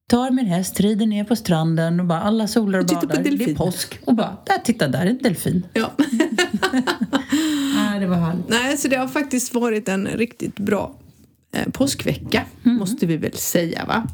tar 0.10 0.32
min 0.32 0.46
häst, 0.46 0.80
rider 0.80 1.06
ner 1.06 1.24
på 1.24 1.36
stranden 1.36 2.00
och 2.00 2.06
bara 2.06 2.22
alla 2.22 2.48
solar 2.48 2.80
och 2.80 2.86
badar. 2.86 3.24
Det 3.24 3.30
är 3.30 3.56
påsk. 3.56 4.00
Och 4.06 4.16
bara, 4.16 4.38
där, 4.46 4.58
titta 4.58 4.88
där 4.88 5.02
är 5.02 5.06
en 5.06 5.18
delfin. 5.18 5.66
Ja. 5.74 5.92
Nej, 7.76 8.00
det 8.00 8.08
var 8.08 8.16
härligt. 8.16 8.50
Nej, 8.50 8.78
så 8.78 8.88
det 8.88 8.96
har 8.96 9.08
faktiskt 9.08 9.54
varit 9.54 9.90
en 9.90 10.08
riktigt 10.08 10.56
bra 10.60 10.96
eh, 11.56 11.72
påskvecka, 11.72 12.46
måste 12.64 13.06
vi 13.06 13.18
väl 13.18 13.34
säga 13.34 13.86
va? 13.86 14.08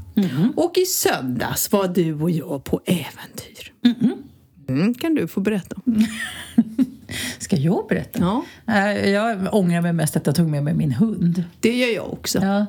Och 0.56 0.78
i 0.78 0.86
söndags 0.86 1.72
var 1.72 1.88
du 1.88 2.14
och 2.14 2.32
jag 2.32 2.64
på 2.64 2.82
äventyr. 2.86 3.74
Mm, 4.70 4.94
kan 4.94 5.16
du 5.16 5.28
få 5.28 5.40
berätta 5.42 5.76
om? 5.86 6.06
Ska 7.40 7.56
jag 7.56 7.86
berätta? 7.90 8.20
Ja, 8.20 8.46
Nej, 8.66 9.10
Jag 9.10 9.54
ångrar 9.54 9.82
mig 9.82 9.94
mest 9.94 10.16
att 10.16 10.26
jag 10.26 10.36
tog 10.36 10.50
med 10.50 10.64
mig 10.64 10.74
min 10.74 10.92
hund. 10.92 11.44
det 11.60 11.78
gör 11.78 11.96
jag 11.96 12.14
också. 12.14 12.40
Ja. 12.42 12.66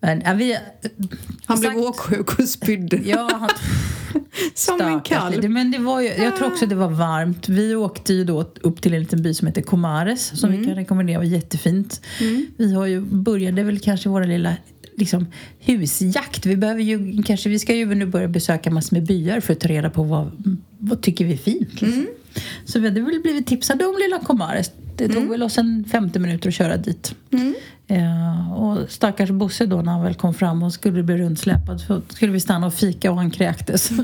Men, 0.00 0.22
ja, 0.24 0.32
vi, 0.32 0.56
Han 1.46 1.60
blev 1.60 1.70
sagt- 1.70 1.80
åksjuk 1.80 2.38
och 2.38 2.48
spydde. 2.48 2.96
Ja, 3.04 3.30
han 3.40 3.50
Som 4.54 4.80
en 4.80 5.00
kalv. 5.00 5.50
Men 5.50 5.70
det 5.70 5.78
var 5.78 6.00
ju, 6.00 6.08
jag 6.08 6.36
tror 6.36 6.52
också 6.52 6.66
det 6.66 6.74
var 6.74 6.88
varmt. 6.88 7.48
Vi 7.48 7.74
åkte 7.74 8.14
ju 8.14 8.24
då 8.24 8.44
upp 8.60 8.80
till 8.82 8.94
en 8.94 9.00
liten 9.00 9.22
by 9.22 9.34
som 9.34 9.46
heter 9.46 9.62
Comares 9.62 10.40
som 10.40 10.50
vi 10.52 10.64
kan 10.64 10.74
rekommendera. 10.74 11.18
Var 11.18 11.24
jättefint. 11.24 12.00
Vi 12.56 12.74
har 12.74 12.86
ju, 12.86 13.00
började 13.00 13.62
väl 13.62 13.78
kanske 13.78 14.08
våra 14.08 14.24
lilla 14.24 14.56
liksom, 14.96 15.26
husjakt. 15.58 16.46
Vi, 16.46 16.56
behöver 16.56 16.82
ju, 16.82 17.22
kanske, 17.22 17.48
vi 17.48 17.58
ska 17.58 17.74
ju 17.74 17.94
nu 17.94 18.06
börja 18.06 18.28
besöka 18.28 18.70
massor 18.70 18.96
med 18.96 19.06
byar 19.06 19.40
för 19.40 19.52
att 19.52 19.60
ta 19.60 19.68
reda 19.68 19.90
på 19.90 20.02
vad, 20.02 20.30
vad 20.78 21.00
tycker 21.02 21.24
vi 21.24 21.32
är 21.32 21.36
fint. 21.36 21.80
Liksom. 21.80 22.06
Så 22.64 22.78
vi 22.78 22.88
hade 22.88 23.00
väl 23.00 23.20
blivit 23.22 23.46
tipsade 23.46 23.86
om 23.86 23.94
lilla 23.98 24.18
Comares. 24.18 24.70
Det 24.96 25.08
tog 25.08 25.28
väl 25.28 25.42
oss 25.42 25.58
en 25.58 25.84
50 25.92 26.18
minuter 26.18 26.48
att 26.48 26.54
köra 26.54 26.76
dit. 26.76 27.14
Eh, 27.86 28.52
och 28.52 28.90
stackars 28.90 29.30
Bosse 29.30 29.66
då 29.66 29.82
när 29.82 29.92
han 29.92 30.02
väl 30.02 30.14
kom 30.14 30.34
fram 30.34 30.62
och 30.62 30.72
skulle 30.72 31.02
bli 31.02 31.16
rundsläpad 31.16 31.80
så 31.80 32.02
skulle 32.08 32.32
vi 32.32 32.40
stanna 32.40 32.66
och 32.66 32.74
fika 32.74 33.10
och 33.10 33.16
han 33.16 33.30
kräktes. 33.30 33.90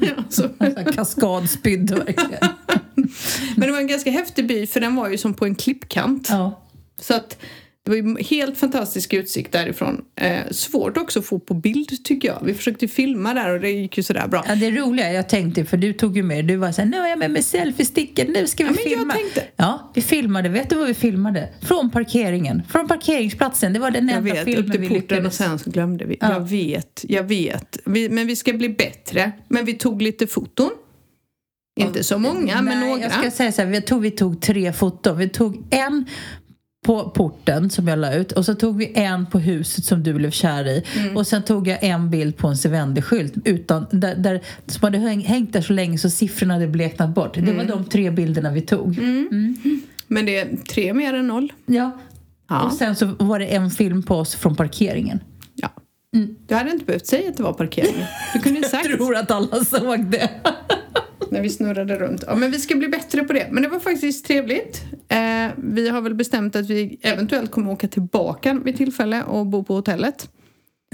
Ja. 0.61 0.85
Kaskadspydd 0.95 1.91
verkligen. 1.91 2.49
Men 3.57 3.67
det 3.69 3.73
var 3.73 3.81
en 3.81 3.87
ganska 3.87 4.11
häftig 4.11 4.49
by 4.49 4.67
för 4.67 4.81
den 4.81 4.97
var 4.97 5.09
ju 5.09 5.19
som 5.19 5.35
på 5.35 5.45
en 5.45 5.55
klippkant. 5.55 6.29
Ja. 6.31 6.62
Så 7.01 7.14
att 7.14 7.37
det 7.90 8.01
var 8.03 8.09
ju 8.11 8.22
helt 8.22 8.59
fantastisk 8.59 9.12
utsikt 9.14 9.53
därifrån. 9.53 10.05
Eh, 10.20 10.38
svårt 10.51 10.96
också 10.96 11.18
att 11.18 11.27
få 11.27 11.38
på 11.38 11.55
bild 11.55 12.05
tycker 12.05 12.29
jag. 12.29 12.38
Vi 12.44 12.55
försökte 12.55 12.88
filma 12.88 13.35
där 13.35 13.55
och 13.55 13.61
det 13.61 13.70
gick 13.70 13.96
ju 13.96 14.03
sådär 14.03 14.29
bra. 14.29 14.44
ja, 14.48 14.55
det 14.55 14.70
roliga 14.70 15.12
jag 15.12 15.29
tänkte, 15.29 15.64
för 15.64 15.77
du 15.77 15.92
tog 15.92 16.16
ju 16.16 16.22
med, 16.22 16.44
du 16.44 16.57
var 16.57 16.72
såhär, 16.72 16.88
nu 16.88 16.98
har 17.01 17.09
jag 17.09 17.18
med 17.18 17.31
mig 17.31 17.42
selfiesticken, 17.42 18.27
nu 18.33 18.46
ska 18.46 18.64
vi 18.64 18.70
Ja, 18.70 18.77
men 18.85 18.90
jag 18.92 18.98
filma. 18.98 19.14
tänkte- 19.14 19.44
Ja, 19.57 19.92
vi 19.94 20.01
filmade, 20.03 20.48
vet 20.48 20.70
du 20.70 20.77
vad 20.77 20.87
vi 20.87 20.94
filmade? 20.94 21.48
Från 21.62 21.90
parkeringen, 21.90 22.62
från 22.68 22.88
parkeringsplatsen, 22.88 23.72
det 23.72 23.79
var 23.79 23.90
den 23.90 24.09
Jag 24.09 24.18
enda 24.18 24.31
vet, 24.35 24.38
upp 24.48 24.55
filmen 24.55 24.70
till 24.70 24.81
vi 24.81 24.88
porten 24.88 25.03
och 25.18 25.22
lyckades. 25.22 25.37
sen 25.37 25.59
så 25.59 25.70
glömde 25.70 26.05
vi. 26.05 26.16
Ja. 26.20 26.33
Jag 26.33 26.48
vet, 26.48 27.05
jag 27.09 27.22
vet. 27.24 27.79
Vi, 27.87 28.09
men 28.09 28.27
vi 28.27 28.37
ska 28.37 28.53
bli 28.53 28.68
bättre. 28.68 29.33
Men 29.48 29.64
vi 29.64 29.72
tog 29.74 30.03
lite 30.03 30.27
foton. 30.27 30.70
Inte 31.81 32.05
så 32.05 32.18
många, 32.18 32.62
men 32.62 32.81
Nej, 32.81 32.88
några. 32.90 33.03
jag 33.03 33.12
ska 33.12 33.31
säga 33.31 33.53
så 33.53 33.62
här, 33.62 33.72
jag 33.74 33.87
tror 33.87 34.01
vi 34.01 34.11
tog 34.11 34.40
tre 34.42 34.72
foton. 34.72 35.18
Vi 35.18 35.29
tog 35.29 35.64
en 35.70 36.05
på 36.87 37.11
porten 37.11 37.71
som 37.71 37.88
jag 37.88 37.99
la 37.99 38.14
ut 38.14 38.33
och 38.33 38.45
så 38.45 38.55
tog 38.55 38.77
vi 38.79 38.93
en 38.95 39.27
på 39.27 39.38
huset 39.38 39.85
som 39.85 40.03
du 40.03 40.12
blev 40.14 40.31
kär 40.31 40.67
i 40.69 40.83
Mm. 40.99 41.17
och 41.17 41.27
sen 41.27 41.43
tog 41.43 41.69
jag 41.69 41.85
en 41.85 42.11
bild 42.11 42.37
på 42.37 42.49
en 42.49 42.55
Sevendi-skylt 42.57 43.33
utan, 43.45 43.87
där, 43.91 44.14
där, 44.14 44.41
som 44.67 44.81
hade 44.83 44.99
häng- 44.99 45.25
hängt 45.25 45.53
där 45.53 45.61
så 45.61 45.73
länge 45.73 45.99
så 45.99 46.11
siffrorna 46.11 46.55
hade 46.55 46.67
bleknat 46.69 47.14
bort. 47.14 47.35
Det 47.35 47.41
Mm. 47.41 47.57
var 47.57 47.64
de 47.64 47.85
tre 47.85 48.11
bilderna 48.11 48.51
vi 48.51 48.61
tog. 48.61 48.99
Men 50.07 50.27
det 50.27 50.38
är 50.38 50.57
tre 50.57 50.95
mer 50.95 51.14
än 51.14 51.27
noll. 51.27 51.53
Ja. 51.67 51.99
Ja. 52.49 52.62
Och 52.62 52.73
sen 52.73 52.97
så 52.97 53.07
var 53.19 53.38
det 53.38 53.47
en 53.47 53.71
film 53.71 54.03
på 54.03 54.14
oss 54.17 54.35
från 54.35 54.57
parkeringen. 54.57 55.21
ja. 55.55 55.69
Mm. 56.17 56.35
Du 56.47 56.55
hade 56.55 56.71
inte 56.71 56.85
behövt 56.85 57.07
säga 57.07 57.29
att 57.31 57.37
det 57.37 57.43
var 57.43 57.53
parkeringen. 57.53 58.07
Du 58.35 58.38
kunde 58.41 58.62
sagt. 58.69 58.87
Jag 58.88 58.99
tror 58.99 59.17
att 59.17 59.31
alla 59.31 59.64
såg 59.64 60.05
det. 60.11 60.31
När 61.31 61.43
vi 61.43 61.51
snurrade 61.51 61.99
runt. 61.99 62.25
Ja, 62.27 62.35
men 62.35 62.51
vi 62.51 62.59
ska 62.59 62.77
bli 62.77 62.88
bättre 62.88 63.25
på 63.25 63.33
det. 63.33 63.49
Men 63.51 63.62
det 63.62 63.69
var 63.69 63.81
faktiskt 63.81 64.27
trevligt. 64.27 64.85
Eh, 65.09 65.51
vi 65.57 65.88
har 65.88 66.01
väl 66.01 66.14
bestämt 66.14 66.57
att 66.57 66.71
vi 66.71 66.99
eventuellt 67.03 67.51
kommer 67.51 67.73
åka 67.73 67.88
tillbaka 67.88 68.61
vid 68.64 68.77
tillfälle 68.77 69.23
och 69.23 69.47
bo 69.47 69.64
på 69.64 69.75
hotellet. 69.75 70.29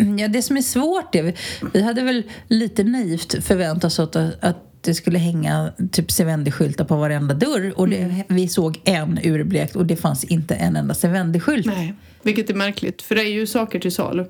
Mm, 0.01 0.19
Ja, 0.19 0.29
det 0.29 0.43
som 0.43 0.57
är 0.57 0.63
svårt 0.63 1.15
är, 1.15 1.35
vi, 1.73 1.83
hade 1.83 2.03
väl 2.03 2.23
lite 2.49 2.85
naivt 2.85 3.45
förväntat 3.45 3.85
oss 3.85 3.99
att, 3.99 4.17
att 4.17 4.75
det 4.81 4.95
skulle 4.95 5.19
hänga 5.19 5.73
typ 5.93 6.11
Sevendi-skyltar 6.11 6.85
på 6.85 6.97
varenda 6.97 7.35
dörr 7.35 7.73
och 7.77 7.89
det, 7.89 8.25
vi 8.29 8.49
såg 8.49 8.81
en 8.85 9.19
urblekt 9.25 9.77
och 9.77 9.87
det 9.87 9.97
fanns 9.97 10.25
inte 10.25 10.55
en 10.55 10.77
enda 10.77 10.95
Sevendi-skylt. 10.95 11.67
Nej. 11.67 11.95
Vilket 12.23 12.51
är 12.51 12.55
märkligt, 12.55 13.03
för 13.03 13.15
det 13.15 13.23
är 13.23 13.33
ju 13.33 13.47
saker 13.47 13.79
till 13.79 13.93
salu. 13.93 14.25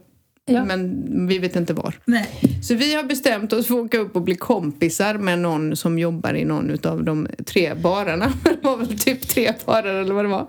Ja. 0.46 0.64
Men 0.64 1.26
vi 1.26 1.38
vet 1.38 1.56
inte 1.56 1.74
var. 1.74 1.94
Nej. 2.04 2.28
Så 2.62 2.74
vi 2.74 2.94
har 2.94 3.04
bestämt 3.04 3.52
oss 3.52 3.66
för 3.66 3.74
att 3.74 3.80
åka 3.80 3.98
upp 3.98 4.16
och 4.16 4.22
bli 4.22 4.34
kompisar 4.34 5.14
med 5.14 5.38
någon 5.38 5.76
som 5.76 5.98
jobbar 5.98 6.34
i 6.34 6.44
någon 6.44 6.78
av 6.84 7.04
de 7.04 7.28
tre 7.46 7.74
barerna. 7.74 8.32
Det 8.44 8.58
var 8.62 8.76
väl 8.76 8.98
typ 8.98 9.28
tre 9.28 9.52
barer 9.66 9.94
eller 9.94 10.14
vad 10.14 10.24
det 10.24 10.28
var. 10.28 10.46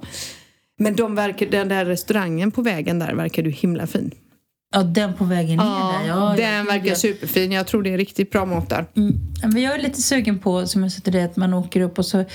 Men 0.78 0.96
de 0.96 1.16
verkar, 1.16 1.46
den 1.46 1.70
där 1.70 1.86
restaurangen 1.86 2.52
på 2.52 2.62
vägen 2.62 3.00
där 3.00 3.14
verkar 3.14 3.44
ju 3.44 3.50
himla 3.50 3.88
fin. 3.88 4.12
Ja, 4.76 4.84
den 4.84 5.14
på 5.14 5.24
vägen 5.24 5.58
ner 5.58 6.00
där. 6.00 6.08
Ja, 6.08 6.36
den 6.38 6.66
verkar 6.66 6.88
ja. 6.88 6.96
superfin. 6.96 7.52
Jag 7.52 7.68
tror 7.68 7.84
det 7.84 7.94
är 7.94 7.98
riktigt 7.98 8.32
bra 8.32 8.46
mat 8.46 8.70
där. 8.70 8.86
Mm. 8.96 9.14
Men 9.44 9.62
jag 9.62 9.76
är 9.76 9.80
lite 9.80 10.02
sugen 10.02 10.40
på, 10.40 10.68
som 10.68 10.84
jag 10.84 10.92
sa 10.92 11.02
till 11.02 11.14
dig, 11.14 11.24
att 11.24 11.36
man 11.36 11.54
åker 11.54 11.82
upp 11.82 11.98
och 11.98 12.06
så 12.06 12.26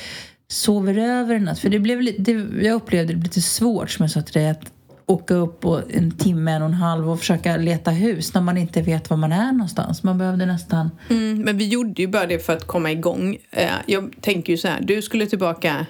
sover 0.49 0.99
över 0.99 1.35
en 1.35 1.45
natt. 1.45 1.59
För 1.59 1.69
det 1.69 1.79
blev 1.79 2.03
lite, 2.03 2.23
det, 2.23 2.67
jag 2.67 2.75
upplevde 2.75 3.15
det 3.15 3.23
lite 3.23 3.41
svårt, 3.41 3.91
som 3.91 4.03
jag 4.03 4.11
sa 4.11 4.23
till 4.23 4.35
dig, 4.35 4.51
att 4.51 4.73
åka 5.11 5.35
upp 5.35 5.65
och 5.65 5.83
en 5.95 6.11
timme, 6.11 6.53
en 6.53 6.63
och 6.63 6.69
en 6.69 6.75
halv 6.75 7.11
och 7.11 7.19
försöka 7.19 7.57
leta 7.57 7.91
hus 7.91 8.35
när 8.35 8.41
man 8.41 8.57
inte 8.59 8.83
vet 8.83 9.11
var 9.11 9.17
man 9.17 9.33
är 9.33 9.53
någonstans. 9.53 10.03
Man 10.03 10.19
behövde 10.19 10.47
nästan... 10.47 10.91
Mm, 11.11 11.39
men 11.43 11.59
vi 11.59 11.69
gjorde 11.69 12.03
ju 12.03 12.09
bara 12.09 12.27
det 12.27 12.47
för 12.47 12.53
att 12.53 12.67
komma 12.67 12.93
igång. 12.93 13.37
Eh, 13.51 13.69
Jag 13.87 14.15
tänker 14.21 14.53
ju 14.53 14.57
så 14.57 14.69
här, 14.69 14.81
du 14.81 15.03
skulle 15.03 15.27
tillbaka 15.27 15.87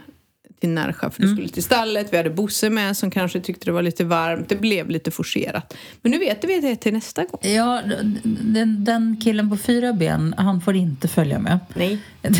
till 0.61 0.69
Närsjö 0.69 1.11
för 1.11 1.23
du 1.23 1.29
skulle 1.29 1.49
till 1.49 1.63
stallet. 1.63 2.13
Vi 2.13 2.17
hade 2.17 2.31
Bosse 2.31 2.71
med 2.71 2.97
som 2.97 3.11
kanske 3.11 3.41
tyckte 3.41 3.65
det 3.67 3.73
var 3.73 3.83
lite 3.83 4.05
varmt. 4.05 4.49
Det 4.49 4.57
blev 4.57 4.91
lite 4.91 5.11
forcerat. 5.11 5.75
Men 6.03 6.13
nu 6.13 6.19
vet 6.19 6.45
vi 6.45 6.61
det 6.61 6.77
till 6.77 6.93
nästa 6.93 7.25
gång. 7.25 7.41
Ja, 7.53 7.81
den, 8.25 8.85
den 8.85 9.21
killen 9.25 9.51
på 9.51 9.57
fyra 9.57 9.93
ben, 9.93 10.35
han 10.39 10.61
får 10.61 10.77
inte 10.77 11.09
följa 11.09 11.39
med. 11.39 11.59
Nej. 11.75 11.99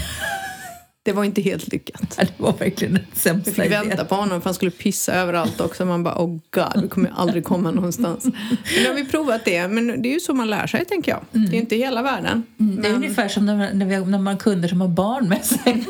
Det 1.03 1.13
var 1.13 1.25
inte 1.25 1.43
helt 1.43 1.73
lyckat. 1.73 2.17
Det 2.19 2.33
var 2.37 2.53
verkligen 2.53 2.95
den 2.95 3.05
Vi 3.13 3.21
sämsta 3.21 3.51
fick 3.51 3.65
idén. 3.65 3.89
vänta 3.89 4.05
på 4.05 4.15
honom 4.15 4.41
för 4.41 4.45
han 4.45 4.55
skulle 4.55 4.71
pissa 4.71 5.13
överallt 5.15 5.61
också. 5.61 5.85
Man 5.85 6.03
bara, 6.03 6.15
oh 6.23 6.39
god, 6.51 6.83
vi 6.83 6.89
kommer 6.89 7.13
aldrig 7.17 7.45
komma 7.45 7.71
någonstans. 7.71 8.25
Men 8.25 8.83
nu 8.83 8.89
har 8.89 8.95
vi 8.95 9.05
provat 9.05 9.45
det. 9.45 9.69
Men 9.69 10.03
det 10.03 10.09
är 10.09 10.13
ju 10.13 10.21
så 10.21 10.35
man 10.35 10.51
lär 10.51 10.67
sig, 10.67 10.85
tänker 10.85 11.11
jag. 11.13 11.21
Det 11.51 11.57
är 11.57 11.61
inte 11.61 11.77
hela 11.77 12.03
världen. 12.03 12.43
Det 12.57 12.89
är 12.89 12.95
ungefär 12.95 13.29
som 13.29 13.47
när, 13.47 13.75
när, 13.75 13.87
vi, 13.87 13.97
när 13.97 14.19
man 14.19 14.27
har 14.27 14.37
kunder 14.37 14.69
som 14.69 14.81
har 14.81 14.89
barn 14.89 15.29
med 15.29 15.45
sig. 15.45 15.87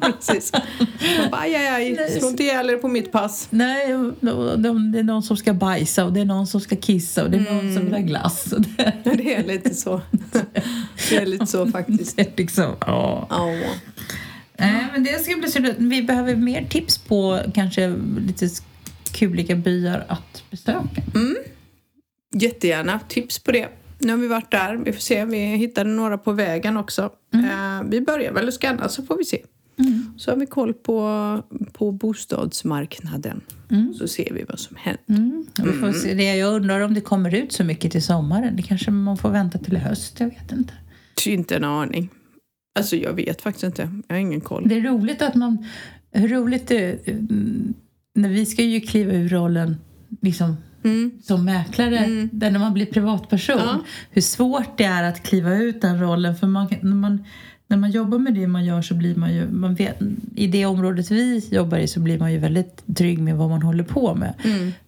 Precis. 0.00 0.52
Man 0.52 1.30
bara, 1.30 1.40
aj, 1.40 1.54
aj, 1.54 1.98
aj, 1.98 2.18
slå 2.18 2.28
inte 2.28 2.42
ihjäl 2.42 2.70
er 2.70 2.76
på 2.76 2.88
mitt 2.88 3.12
pass. 3.12 3.46
Nej, 3.50 3.88
de, 4.20 4.62
de, 4.62 4.92
det 4.92 4.98
är 4.98 5.02
någon 5.02 5.22
som 5.22 5.36
ska 5.36 5.52
bajsa 5.52 6.04
och 6.04 6.12
det 6.12 6.20
är 6.20 6.24
någon 6.24 6.46
som 6.46 6.60
ska 6.60 6.76
kissa 6.76 7.24
och 7.24 7.30
det 7.30 7.36
är 7.36 7.54
någon 7.54 7.74
som 7.74 7.84
vill 7.84 7.94
ha 7.94 8.00
glass. 8.00 8.44
Det, 8.76 8.92
Det 9.04 9.34
är 9.34 9.44
lite 9.44 9.74
så. 9.74 10.00
Det 11.08 11.16
är 11.16 11.26
lite 11.26 11.46
så 11.46 11.66
faktiskt. 11.66 12.16
det 12.16 12.22
är 12.22 12.32
liksom, 12.36 12.76
ja. 12.80 13.26
Ja. 13.30 13.46
Nej, 14.58 14.86
men 14.92 15.04
det 15.04 15.24
ska 15.24 15.36
bli 15.36 15.48
så 15.48 15.60
Vi 15.78 16.02
behöver 16.02 16.36
mer 16.36 16.64
tips 16.64 16.98
på 16.98 17.40
kanske 17.54 17.96
lite 18.26 18.48
kuliga 19.12 19.56
byar 19.56 20.04
att 20.08 20.44
besöka. 20.50 21.02
Jättegärna 22.34 23.00
tips 23.08 23.38
på 23.38 23.52
det. 23.52 23.68
Nu 23.98 24.12
har 24.12 24.18
vi 24.18 24.26
varit 24.28 24.50
där. 24.50 24.76
Vi 24.76 24.92
får 24.92 25.00
se. 25.00 25.24
Vi 25.24 25.38
hittade 25.38 25.90
några 25.90 26.18
på 26.18 26.32
vägen 26.32 26.76
också. 26.76 27.10
Eh, 27.34 27.88
vi 27.88 28.00
börjar 28.00 28.32
väl 28.32 28.48
att 28.48 28.54
scanna 28.54 28.88
så 28.88 29.02
får 29.02 29.16
vi 29.16 29.24
se. 29.24 29.38
Så 30.16 30.30
har 30.30 30.38
vi 30.38 30.46
koll 30.46 30.74
på, 30.74 31.42
på 31.72 31.92
bostadsmarknaden. 31.92 33.40
Så 33.98 34.08
ser 34.08 34.32
vi 34.34 34.44
vad 34.48 34.58
som 34.58 34.76
händer. 34.80 35.02
Mm. 35.08 35.46
Det, 36.16 36.34
jag 36.34 36.54
undrar 36.54 36.80
om 36.80 36.94
det 36.94 37.00
kommer 37.00 37.34
ut 37.34 37.52
så 37.52 37.64
mycket 37.64 37.92
till 37.92 38.02
sommaren. 38.02 38.56
Det 38.56 38.62
kanske 38.62 38.90
man 38.90 39.16
får 39.16 39.30
vänta 39.30 39.58
till 39.58 39.76
höst. 39.76 40.20
Jag 40.20 40.26
vet 40.26 40.52
inte. 40.52 40.74
Inte 41.26 41.56
en 41.56 41.64
aning. 41.64 42.10
Alltså 42.78 42.96
jag 42.96 43.12
vet 43.12 43.42
faktiskt 43.42 43.64
inte. 43.64 43.88
Jag 44.08 44.14
har 44.14 44.20
ingen 44.20 44.40
koll. 44.40 44.68
Det 44.68 44.74
är 44.74 44.80
roligt 44.80 45.22
att 45.22 45.34
man... 45.34 45.66
Hur 46.12 46.28
roligt 46.28 46.68
det 46.68 46.78
är, 46.84 46.98
mm, 47.10 47.74
När 48.14 48.28
vi 48.28 48.46
ska 48.46 48.62
ju 48.62 48.80
kliva 48.80 49.12
ur 49.12 49.28
rollen 49.28 49.76
liksom, 50.20 50.56
Mm. 50.84 51.10
som 51.22 51.44
mäklare, 51.44 52.28
där 52.32 52.50
när 52.50 52.58
man 52.58 52.74
blir 52.74 52.86
privatperson. 52.86 53.58
Ja. 53.58 53.80
Hur 54.10 54.22
svårt 54.22 54.78
det 54.78 54.84
är 54.84 55.02
att 55.02 55.22
kliva 55.22 55.54
ut 55.54 55.80
den 55.80 56.00
rollen. 56.00 56.36
För 56.36 56.46
man, 56.46 56.68
när, 56.80 56.94
man, 56.94 57.24
när 57.66 57.76
man 57.76 57.90
jobbar 57.90 58.18
med 58.18 58.34
det 58.34 58.46
man 58.46 58.64
gör 58.64 58.82
så 58.82 58.94
blir 58.94 59.14
man 59.14 59.34
ju... 59.34 59.48
Man 59.50 59.74
vet, 59.74 59.98
I 60.34 60.46
det 60.46 60.66
området 60.66 61.10
vi 61.10 61.48
jobbar 61.50 61.78
i 61.78 61.86
så 61.86 62.00
blir 62.00 62.18
man 62.18 62.32
ju 62.32 62.38
väldigt 62.38 62.84
trygg 62.96 63.18
med 63.18 63.36
vad 63.36 63.50
man 63.50 63.62
håller 63.62 63.84
på 63.84 64.14
med. 64.14 64.34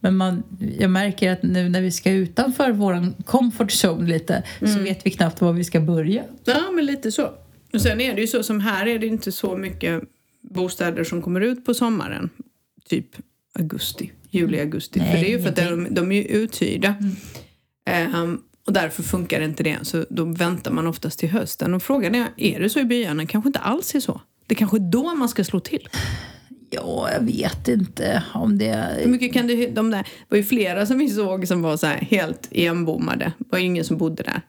Men 0.00 0.16
man, 0.16 0.42
jag 0.78 0.90
märker 0.90 1.32
att 1.32 1.42
nu 1.42 1.68
när 1.68 1.80
vi 1.80 1.90
ska 1.90 2.10
utanför 2.10 2.70
vår 2.70 3.22
comfort 3.22 3.70
zone 3.84 4.08
lite 4.08 4.42
så 4.60 4.78
vet 4.78 5.06
vi 5.06 5.10
knappt 5.10 5.40
var 5.40 5.52
vi 5.52 5.64
ska 5.64 5.80
börja. 5.80 6.22
Ja, 6.44 6.60
men 6.74 6.86
lite 6.86 7.12
så. 7.12 7.30
Och 7.72 7.80
sen 7.80 8.00
är 8.00 8.14
det 8.14 8.20
ju 8.20 8.26
så 8.26 8.42
som 8.42 8.60
här 8.60 8.86
är 8.86 8.98
det 8.98 9.06
inte 9.06 9.32
så 9.32 9.56
mycket 9.56 10.02
bostäder 10.40 11.04
som 11.04 11.22
kommer 11.22 11.40
ut 11.40 11.64
på 11.64 11.74
sommaren. 11.74 12.30
Typ 12.88 13.06
augusti, 13.58 14.12
juli, 14.30 14.60
augusti. 14.60 14.98
Nej, 14.98 15.12
för 15.12 15.18
det 15.18 15.28
är 15.28 15.38
ju 15.38 15.42
för 15.42 15.48
att 15.48 15.56
de, 15.56 15.94
de 15.94 16.12
är 16.12 16.16
ju 16.16 16.22
uthyrda. 16.22 16.94
Ehm, 17.86 18.40
och 18.66 18.72
därför 18.72 19.02
funkar 19.02 19.40
inte 19.40 19.62
det. 19.62 19.78
Så 19.82 20.04
då 20.10 20.24
väntar 20.24 20.70
man 20.70 20.86
oftast 20.86 21.18
till 21.18 21.28
hösten. 21.28 21.74
Och 21.74 21.82
frågan 21.82 22.14
är, 22.14 22.28
är 22.36 22.60
det 22.60 22.70
så 22.70 22.80
i 22.80 22.84
byarna? 22.84 23.26
Kanske 23.26 23.48
inte 23.48 23.58
alls 23.58 23.94
är 23.94 24.00
så. 24.00 24.20
Det 24.46 24.54
är 24.54 24.56
kanske 24.56 24.76
är 24.76 24.90
då 24.90 25.14
man 25.14 25.28
ska 25.28 25.44
slå 25.44 25.60
till. 25.60 25.88
Ja, 26.70 27.08
jag 27.12 27.20
vet 27.20 27.68
inte 27.68 28.22
om 28.34 28.58
det... 28.58 28.86
Hur 29.02 29.10
mycket 29.10 29.32
kan 29.32 29.46
du, 29.46 29.70
de 29.70 29.90
där, 29.90 29.98
det 30.02 30.26
var 30.28 30.36
ju 30.36 30.44
flera 30.44 30.86
som 30.86 30.98
vi 30.98 31.08
såg 31.08 31.48
som 31.48 31.62
var 31.62 31.76
så 31.76 31.86
här 31.86 31.96
helt 31.96 32.48
enbommade. 32.50 33.32
Det 33.38 33.44
var 33.50 33.58
ju 33.58 33.64
ingen 33.64 33.84
som 33.84 33.96
bodde 33.96 34.22
där. 34.22 34.40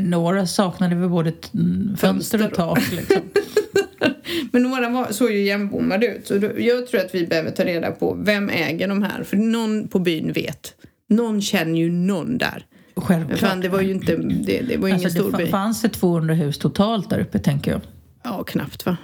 Några 0.00 0.46
saknade 0.46 0.94
väl 0.94 1.08
både 1.08 1.32
mm, 1.54 1.96
fönster 1.96 2.46
och 2.46 2.54
tak. 2.54 2.92
Liksom. 2.92 3.16
Men 4.52 4.62
några 4.62 4.88
var, 4.88 5.12
såg 5.12 5.30
ju 5.30 5.38
igenbommade 5.38 6.06
ut. 6.06 6.26
Så 6.26 6.38
då, 6.38 6.50
jag 6.58 6.86
tror 6.86 7.00
att 7.00 7.14
vi 7.14 7.26
behöver 7.26 7.50
ta 7.50 7.64
reda 7.64 7.90
på 7.90 8.14
vem 8.20 8.48
äger 8.50 8.88
de 8.88 9.02
här. 9.02 9.22
För 9.24 9.36
någon 9.36 9.88
på 9.88 9.98
byn 9.98 10.32
vet. 10.32 10.74
Någon 11.08 11.42
känner 11.42 11.78
ju 11.78 11.90
någon 11.92 12.38
där. 12.38 12.66
Självklart. 12.96 13.38
fan, 13.40 13.60
det 13.60 13.68
var 13.68 13.80
ju 13.80 13.90
inte, 13.90 14.16
det, 14.16 14.60
det 14.60 14.76
var 14.76 14.88
ingen 14.88 15.04
Alltså, 15.04 15.18
stor 15.22 15.30
det 15.32 15.36
by. 15.38 15.44
fa- 15.44 15.50
fanns 15.50 15.82
det 15.82 15.88
200 15.88 16.34
hus 16.34 16.58
totalt 16.58 17.10
där 17.10 17.20
uppe, 17.20 17.38
tänker 17.38 17.70
jag. 17.70 17.80
Ja, 18.22 18.44
knappt 18.46 18.86
va? 18.86 18.96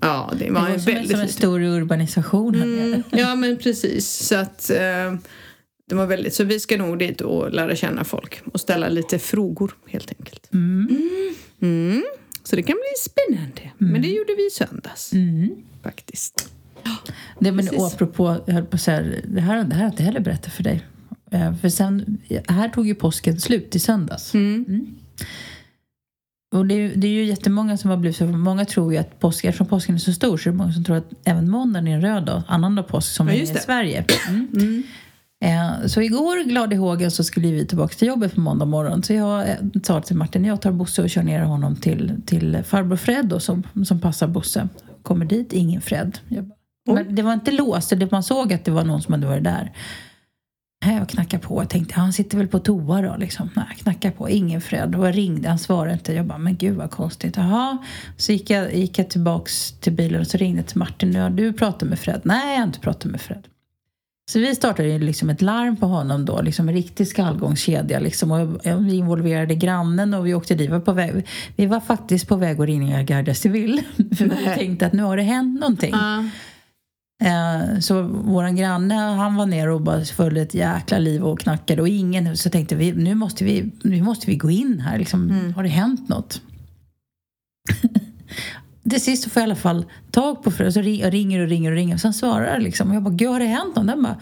Ja, 0.00 0.32
det 0.38 0.44
Det 0.44 0.50
var, 0.50 0.60
var 0.60 0.68
en 0.68 0.80
som, 0.80 0.92
väldigt 0.92 1.10
som 1.10 1.20
en 1.20 1.28
stor 1.28 1.60
urbanisation 1.62 2.54
här 2.54 2.66
nere. 2.66 2.84
Mm, 2.84 3.02
ja, 3.10 3.34
men 3.34 3.56
precis. 3.56 4.08
Så 4.08 4.36
att 4.36 4.70
eh, 4.70 5.14
det 5.88 5.94
var 5.94 6.06
väldigt, 6.06 6.34
så 6.34 6.44
vi 6.44 6.60
ska 6.60 6.76
nog 6.76 6.98
dit 6.98 7.20
och 7.20 7.52
lära 7.52 7.76
känna 7.76 8.04
folk 8.04 8.42
och 8.52 8.60
ställa 8.60 8.88
lite 8.88 9.18
frågor 9.18 9.74
helt 9.86 10.12
enkelt. 10.18 10.52
Mm. 10.52 10.88
Mm. 11.62 12.04
Så 12.44 12.56
det 12.56 12.62
kan 12.62 12.74
bli 12.76 13.10
spännande. 13.10 13.70
Men 13.78 14.02
det 14.02 14.08
gjorde 14.08 14.34
vi 14.36 14.46
i 14.46 14.50
söndags 14.50 15.12
Mm. 15.12 15.50
faktiskt. 15.82 16.48
Det, 17.40 17.52
men 17.52 17.66
Precis. 17.66 17.94
apropå, 17.94 18.36
jag 18.46 18.54
höll 18.54 18.64
på 18.64 18.74
att 18.74 18.80
säga, 18.82 19.02
det 19.24 19.40
här, 19.40 19.56
det 19.64 19.74
här 19.74 19.80
har 19.80 19.84
jag 19.84 19.92
inte 19.92 20.02
heller 20.02 20.20
berättat 20.20 20.52
för 20.52 20.62
dig. 20.62 20.84
Eh, 21.30 21.56
För 21.56 21.68
sen, 21.68 22.18
här 22.48 22.68
tog 22.68 22.86
ju 22.86 22.94
påsken 22.94 23.40
slut 23.40 23.76
i 23.76 23.78
söndags. 23.78 24.34
Mm. 24.34 24.86
Och 26.54 26.66
det, 26.66 26.74
är 26.74 26.78
ju- 26.78 26.94
det 26.94 27.06
är 27.06 27.10
ju 27.12 27.24
jättemånga 27.24 27.76
som 27.76 27.90
har 27.90 27.96
blivit 27.96 28.16
så. 28.16 28.26
Många 28.26 28.64
tror 28.64 28.92
ju 28.92 28.98
att 28.98 29.20
påsk, 29.20 29.44
eftersom 29.44 29.66
påsken 29.66 29.94
är 29.94 29.98
så 29.98 30.12
stor 30.12 30.36
så 30.36 30.48
är 30.48 30.52
det 30.52 30.56
många 30.58 30.72
som 30.72 30.84
tror 30.84 30.96
att 30.96 31.10
även 31.24 31.50
måndagen 31.50 31.88
är 31.88 31.94
en 31.94 32.00
röd 32.02 32.24
dag. 32.26 32.42
Annandag 32.48 32.82
påsk 32.82 33.12
som 33.12 33.28
Ja, 33.28 33.34
är 33.34 33.38
i. 33.42 33.46
Sverige. 33.46 34.04
Mm. 34.28 34.48
Mm. 34.56 34.82
Eh, 35.44 35.86
Så 35.86 36.00
igår, 36.00 36.44
glad 36.48 36.72
i 36.72 36.76
hågen, 36.76 37.10
så 37.10 37.24
skulle 37.24 37.50
vi 37.50 37.66
tillbaka 37.66 37.94
till 37.94 38.08
jobbet 38.08 38.34
på 38.34 38.40
måndag 38.40 38.64
morgon. 38.64 39.02
Så 39.02 39.12
jag 39.12 39.48
eh, 39.50 39.56
sa 39.82 40.00
till 40.00 40.16
Martin, 40.16 40.44
jag 40.44 40.60
tar 40.62 40.72
Bosse 40.72 41.02
och 41.02 41.10
kör 41.10 41.22
ner 41.22 41.42
honom 41.42 41.76
till, 41.76 42.12
till 42.26 42.62
farbror 42.64 42.96
Fred 42.96 43.26
då, 43.26 43.40
som, 43.40 43.62
som 43.86 44.00
passar 44.00 44.26
Bosse. 44.26 44.68
Kommer 45.02 45.24
dit, 45.26 45.52
ingen 45.52 45.80
Fred. 45.80 46.18
Jag 46.28 46.50
men 46.94 47.14
det 47.14 47.22
var 47.22 47.32
inte 47.32 47.50
låst, 47.52 47.90
det- 47.90 48.10
man 48.10 48.22
såg 48.22 48.52
att 48.52 48.64
det 48.64 48.70
var 48.70 48.84
någon 48.84 49.02
som 49.02 49.14
hade 49.14 49.26
varit 49.26 49.44
där. 49.44 49.72
Nej, 50.86 50.96
Jag 50.96 51.08
knackade 51.08 51.42
på. 51.42 51.62
Jag 51.62 51.68
tänkte, 51.68 51.94
han 51.94 52.12
sitter 52.12 52.38
väl 52.38 52.48
på 52.48 52.58
toa 52.58 53.02
då. 53.02 53.16
Liksom. 53.18 53.50
Nej, 53.56 53.64
jag 53.68 53.78
knackade 53.78 54.14
på. 54.14 54.30
Ingen 54.30 54.60
Fred. 54.60 54.94
Och 54.94 55.06
jag 55.06 55.16
ringde, 55.16 55.48
han 55.48 55.58
svarade 55.58 55.92
inte. 55.92 56.12
Jag 56.12 56.26
bara, 56.26 56.38
men 56.38 56.56
gud 56.56 56.76
vad 56.76 56.90
konstigt. 56.90 57.36
Jaha. 57.36 57.78
Så 58.16 58.32
gick 58.32 58.50
jag, 58.50 58.74
gick 58.74 58.98
jag 58.98 59.10
tillbaks 59.10 59.72
till 59.72 59.92
bilen 59.92 60.20
och 60.20 60.26
så 60.26 60.36
ringde 60.38 60.58
jag 60.60 60.66
till 60.66 60.78
Martin. 60.78 61.10
Nu 61.10 61.20
har 61.20 61.30
du 61.30 61.52
pratat 61.52 61.88
med 61.88 61.98
Fred? 61.98 62.20
Nej, 62.24 62.52
jag 62.52 62.58
har 62.60 62.66
inte 62.66 62.80
pratat 62.80 63.10
med 63.10 63.20
Fred. 63.20 63.42
Så 64.30 64.38
vi 64.38 64.54
startade 64.54 64.88
ju 64.88 64.98
liksom 64.98 65.30
ett 65.30 65.42
larm 65.42 65.76
på 65.76 65.86
honom 65.86 66.24
då, 66.24 66.42
liksom 66.42 66.68
en 66.68 66.74
riktig 66.74 67.08
skallgångskedja. 67.08 67.98
Liksom, 68.00 68.30
och 68.30 68.60
vi 68.86 68.94
involverade 68.94 69.54
grannen 69.54 70.14
och 70.14 70.26
vi 70.26 70.34
åkte 70.34 70.54
dit. 70.54 70.70
Var, 70.70 70.80
på 70.80 70.92
väg, 70.92 71.26
vi 71.56 71.66
var 71.66 71.80
faktiskt 71.80 72.28
på 72.28 72.36
väg 72.36 72.60
att 72.60 72.66
ringa 72.66 73.02
Garda 73.02 73.34
Civil. 73.34 73.82
För 74.16 74.24
vi 74.24 74.44
tänkte 74.54 74.86
att 74.86 74.92
nu 74.92 75.02
har 75.02 75.16
det 75.16 75.22
hänt 75.22 75.60
någonting. 75.60 75.94
Eh, 77.24 77.78
Så 77.80 78.02
våran 78.02 78.56
granne 78.56 78.94
han 78.94 79.36
var 79.36 79.46
ner 79.46 79.68
och 79.68 79.80
bara 79.80 80.04
följde 80.04 80.40
ett 80.40 80.54
jäkla 80.54 80.98
liv 80.98 81.24
och 81.24 81.40
knackade 81.40 81.82
och 81.82 81.88
ingen 81.88 82.36
så 82.36 82.50
tänkte 82.50 82.74
vi 82.76 82.92
nu 82.92 83.14
måste 83.14 83.44
vi, 83.44 83.70
nu 83.82 84.02
måste 84.02 84.26
vi 84.26 84.36
gå 84.36 84.50
in 84.50 84.80
här 84.80 84.98
liksom, 84.98 85.52
har 85.56 85.62
det 85.62 85.68
hänt 85.68 86.08
något? 86.08 86.40
Till 88.90 89.00
sist 89.00 89.32
får 89.32 89.40
jag 89.40 89.48
i 89.48 89.50
alla 89.50 89.56
fall 89.60 89.84
tag 90.10 90.42
på 90.42 90.50
Fred. 90.50 90.72
Så 90.74 90.80
jag 90.80 91.12
ringer 91.14 91.40
och 91.40 91.48
ringer 91.48 91.70
och 91.70 91.76
ringer. 91.76 91.96
Sen 91.96 92.12
svarar 92.14 92.60
liksom. 92.60 92.88
Och 92.90 92.96
jag 92.96 93.02
bara, 93.02 93.14
gud 93.14 93.28
har 93.28 93.40
det 93.40 93.46
hänt 93.46 93.76
något? 93.76 93.86
Den 93.86 94.02
bara, 94.02 94.16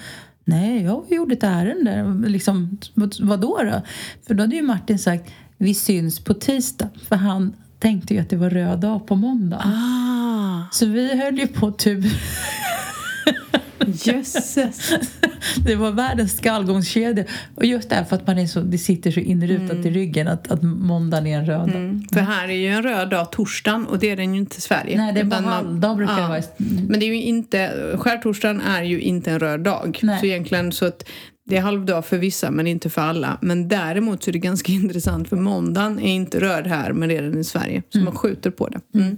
nej 0.44 0.82
jag 0.82 1.04
gjorde 1.08 1.34
ett 1.34 1.42
ärende. 1.42 2.14
Liksom, 2.28 2.78
vad, 2.94 3.14
vadå 3.20 3.58
då? 3.62 3.82
För 4.26 4.34
då 4.34 4.42
hade 4.42 4.56
ju 4.56 4.62
Martin 4.62 4.98
sagt, 4.98 5.30
vi 5.58 5.74
syns 5.74 6.20
på 6.24 6.34
tisdag. 6.34 6.88
För 7.08 7.16
han 7.16 7.52
tänkte 7.78 8.14
ju 8.14 8.20
att 8.20 8.30
det 8.30 8.36
var 8.36 8.50
röd 8.50 8.78
dag 8.80 9.06
på 9.06 9.16
måndag. 9.16 9.62
Ah, 9.64 10.70
Så 10.72 10.86
vi 10.86 11.22
höll 11.22 11.38
ju 11.38 11.46
på 11.46 11.72
typ... 11.72 12.04
jösses. 13.88 14.92
Det 15.64 15.74
var 15.74 15.90
världens 15.90 16.36
skallgångskedja. 16.36 17.24
Och 17.54 17.64
just 17.64 17.90
därför 17.90 18.16
att 18.16 18.26
man 18.26 18.38
är 18.38 18.46
så, 18.46 18.60
det 18.60 18.78
sitter 18.78 19.10
så 19.10 19.20
inrutat 19.20 19.86
i 19.86 19.90
ryggen 19.90 20.28
att, 20.28 20.50
att 20.50 20.62
måndagen 20.62 21.26
är 21.26 21.38
en 21.38 21.46
röd 21.46 21.68
dag. 21.68 21.76
Mm. 21.76 22.02
För 22.12 22.20
här 22.20 22.48
är 22.48 22.52
ju 22.52 22.68
en 22.68 22.82
röd 22.82 23.10
dag 23.10 23.32
torsdagen 23.32 23.86
och 23.86 23.98
det 23.98 24.10
är 24.10 24.16
den 24.16 24.34
ju 24.34 24.40
inte 24.40 24.58
i 24.58 24.60
Sverige. 24.60 24.96
Nej, 24.96 25.12
det 25.12 25.20
är 25.20 25.24
bara 25.24 25.40
halvdag 25.40 25.96
brukar 25.96 26.14
det 26.16 26.20
Ja. 26.20 26.28
vara. 26.28 26.42
Men 26.88 27.00
det 27.00 27.06
är 27.06 27.08
ju 27.08 27.22
inte, 27.22 27.72
skärtorsdagen 27.98 28.60
är 28.60 28.82
ju 28.82 29.00
inte 29.00 29.30
en 29.30 29.38
röd 29.40 29.60
dag. 29.60 29.98
Nej. 30.02 30.20
Så 30.20 30.26
egentligen 30.26 30.72
så 30.72 30.84
att 30.86 31.04
det 31.44 31.56
är 31.56 31.60
halvdag 31.60 32.06
för 32.06 32.18
vissa 32.18 32.50
men 32.50 32.66
inte 32.66 32.90
för 32.90 33.02
alla. 33.02 33.38
Men 33.42 33.68
däremot 33.68 34.22
så 34.22 34.30
är 34.30 34.32
det 34.32 34.38
ganska 34.38 34.72
intressant 34.82 35.28
för 35.28 35.36
måndagen 35.36 35.98
är 36.00 36.14
inte 36.14 36.40
röd 36.40 36.66
här 36.66 36.92
men 36.92 37.08
det 37.08 37.16
är 37.16 37.22
den 37.22 37.38
i 37.38 37.44
Sverige. 37.44 37.82
Så 37.88 37.98
man 37.98 38.14
skjuter 38.14 38.50
på 38.50 38.68
det. 38.68 38.98
Mm. 38.98 39.16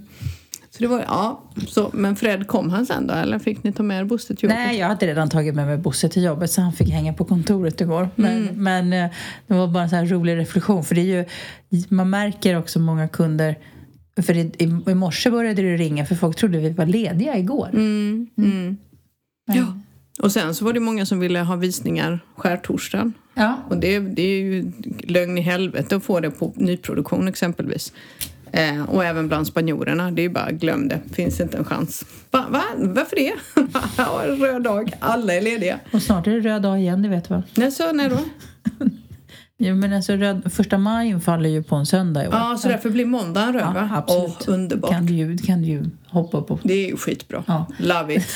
Så 0.75 0.81
det 0.83 0.87
var, 0.87 0.99
ja, 0.99 1.43
så, 1.67 1.89
men 1.93 2.15
Fred 2.15 2.47
kom 2.47 2.69
han 2.69 2.85
sen 2.85 3.07
då 3.07 3.13
eller 3.13 3.39
fick 3.39 3.63
ni 3.63 3.71
ta 3.71 3.83
med 3.83 3.99
er 3.99 4.03
Bosse 4.03 4.35
till 4.35 4.43
jobbet? 4.43 4.57
Nej, 4.57 4.77
jag 4.79 4.87
hade 4.87 5.07
redan 5.07 5.29
tagit 5.29 5.55
med 5.55 5.65
mig 5.65 5.77
Bosse 5.77 6.09
till 6.09 6.23
jobbet 6.23 6.51
så 6.51 6.61
han 6.61 6.73
fick 6.73 6.89
hänga 6.89 7.13
på 7.13 7.25
kontoret 7.25 7.81
igår. 7.81 8.09
Men, 8.15 8.43
men 8.63 8.93
eh, 8.93 9.09
det 9.47 9.53
var 9.53 9.67
bara 9.67 9.83
en 9.83 9.89
här 9.89 10.05
rolig 10.05 10.37
reflektion 10.37 10.83
för 10.83 10.95
det 10.95 11.01
är 11.01 11.05
ju, 11.05 11.25
man 11.89 12.09
märker 12.09 12.57
också 12.57 12.79
många 12.79 13.07
kunder 13.07 13.55
för 14.21 14.37
i, 14.37 14.39
i, 14.57 14.91
i 14.91 14.95
morse 14.95 15.29
började 15.31 15.61
det 15.61 15.77
ringa 15.77 16.05
för 16.05 16.15
folk 16.15 16.37
trodde 16.37 16.57
vi 16.57 16.69
var 16.69 16.85
lediga 16.85 17.37
igår. 17.37 17.69
Mm, 17.73 18.27
mm. 18.37 18.77
Men- 19.47 19.57
Ja. 19.57 19.79
Och 20.21 20.31
sen 20.31 20.55
så 20.55 20.65
var 20.65 20.73
det 20.73 20.79
många 20.79 21.05
som 21.05 21.19
ville 21.19 21.39
ha 21.39 21.55
visningar 21.55 22.19
skärtorsdagen. 22.35 23.13
ja. 23.33 23.57
Och 23.69 23.77
det, 23.77 23.99
det 23.99 24.21
är 24.21 24.41
ju 24.41 24.71
lögn 25.03 25.37
i 25.37 25.41
helvete 25.41 25.95
att 25.95 26.03
få 26.03 26.19
det 26.19 26.31
på 26.31 26.53
nyproduktion 26.55 27.27
exempelvis. 27.27 27.93
Eh, 28.51 28.83
och 28.89 29.05
även 29.05 29.27
bland 29.27 29.47
spanjorerna. 29.47 30.11
Det 30.11 30.21
är 30.25 30.29
bara 30.29 30.51
glöm 30.51 30.87
det. 30.87 30.99
Finns 31.13 31.39
inte 31.39 31.57
en 31.57 31.65
chans. 31.65 32.05
Va? 32.31 32.45
Va? 32.49 32.63
Varför 32.77 33.15
det? 33.15 33.33
röd 34.45 34.63
dag. 34.63 34.91
Alla 34.99 35.33
är 35.33 35.41
lediga. 35.41 35.79
Och 35.91 36.01
snart 36.01 36.27
är 36.27 36.31
det 36.31 36.39
röd 36.39 36.61
dag 36.61 36.79
igen, 36.79 37.01
det 37.01 37.09
vet 37.09 37.27
du 37.27 37.33
va? 37.33 37.43
Nej, 37.55 37.71
så 37.71 37.91
när 37.93 38.09
då? 38.09 38.19
Jo, 39.57 39.75
men 39.75 39.93
alltså 39.93 40.13
röd, 40.13 40.53
första 40.53 40.77
maj 40.77 41.07
infaller 41.07 41.49
ju 41.49 41.63
på 41.63 41.75
en 41.75 41.85
söndag 41.85 42.23
i 42.23 42.27
år. 42.27 42.33
Ja, 42.33 42.57
så 42.61 42.67
därför 42.67 42.89
blir 42.89 43.05
måndagen 43.05 43.53
röd 43.53 43.61
Ja, 43.65 43.71
va? 43.73 43.89
absolut. 43.93 44.35
Åh, 44.47 44.53
underbart. 44.53 44.91
Kan 44.91 45.05
du, 45.05 45.37
kan 45.37 45.61
du 45.61 45.83
hoppa 46.07 46.41
på. 46.41 46.59
Det 46.63 46.73
är 46.73 46.87
ju 46.89 46.97
skitbra. 46.97 47.43
Ja. 47.47 47.65
Love 47.79 48.15
it. 48.15 48.27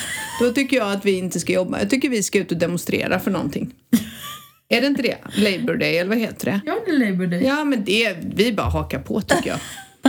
Då 0.42 0.52
tycker 0.52 0.78
jag 0.78 0.92
att 0.94 1.06
vi 1.06 1.18
inte 1.18 1.40
ska 1.40 1.54
jobba. 1.54 1.80
Jag 1.80 1.90
tycker 1.90 2.10
vi 2.10 2.24
ska 2.24 2.40
ut 2.40 2.52
och 2.52 2.58
demonstrera 2.58 3.20
för 3.20 3.32
någonting. 3.32 3.74
är 4.70 4.82
det 4.82 4.88
inte 4.88 5.02
det? 5.02 5.18
Labour 5.36 5.78
Day, 5.78 5.98
eller 5.98 6.10
vad 6.10 6.18
heter 6.18 6.46
det? 6.46 6.60
Ja, 6.66 6.76
det 6.86 6.92
är 6.92 7.10
Labour 7.12 7.28
Day. 7.28 7.44
Ja, 7.44 7.64
men 7.64 7.84
det, 7.84 8.18
vi 8.36 8.54
bara 8.54 8.70
hakar 8.70 9.00
på 9.00 9.22
tycker 9.22 9.50
jag. 9.50 9.60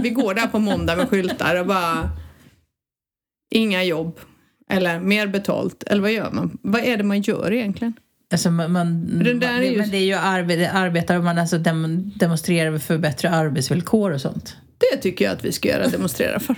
Vi 0.02 0.10
går 0.10 0.34
där 0.34 0.46
på 0.46 0.58
måndag 0.58 0.96
med 0.96 1.08
skyltar 1.08 1.60
och 1.60 1.66
bara... 1.66 2.10
Inga 3.50 3.84
jobb. 3.84 4.20
Eller 4.70 5.00
mer 5.00 5.26
betalt. 5.26 5.82
Eller 5.86 6.02
vad 6.02 6.12
gör 6.12 6.30
man? 6.30 6.58
Vad 6.62 6.80
är 6.84 6.96
det 6.96 7.04
man 7.04 7.20
gör 7.22 7.52
egentligen? 7.52 7.92
Alltså 8.32 8.50
man, 8.50 8.72
man, 8.72 9.06
där 9.18 9.48
är 9.54 9.58
det, 9.60 9.66
ju- 9.66 9.78
Men 9.78 9.90
det 9.90 9.96
är 9.96 10.04
ju 10.04 10.14
arbete, 10.14 10.70
arbetar 10.70 11.18
man 11.22 11.38
alltså 11.38 11.58
dem, 11.58 12.12
demonstrerar 12.16 12.78
för 12.78 12.98
bättre 12.98 13.30
arbetsvillkor 13.30 14.10
och 14.10 14.20
sånt. 14.20 14.56
Det 14.90 14.96
tycker 14.96 15.24
jag 15.24 15.32
att 15.34 15.44
vi 15.44 15.52
ska 15.52 15.68
göra, 15.68 15.88
demonstrera 15.88 16.40
för. 16.40 16.56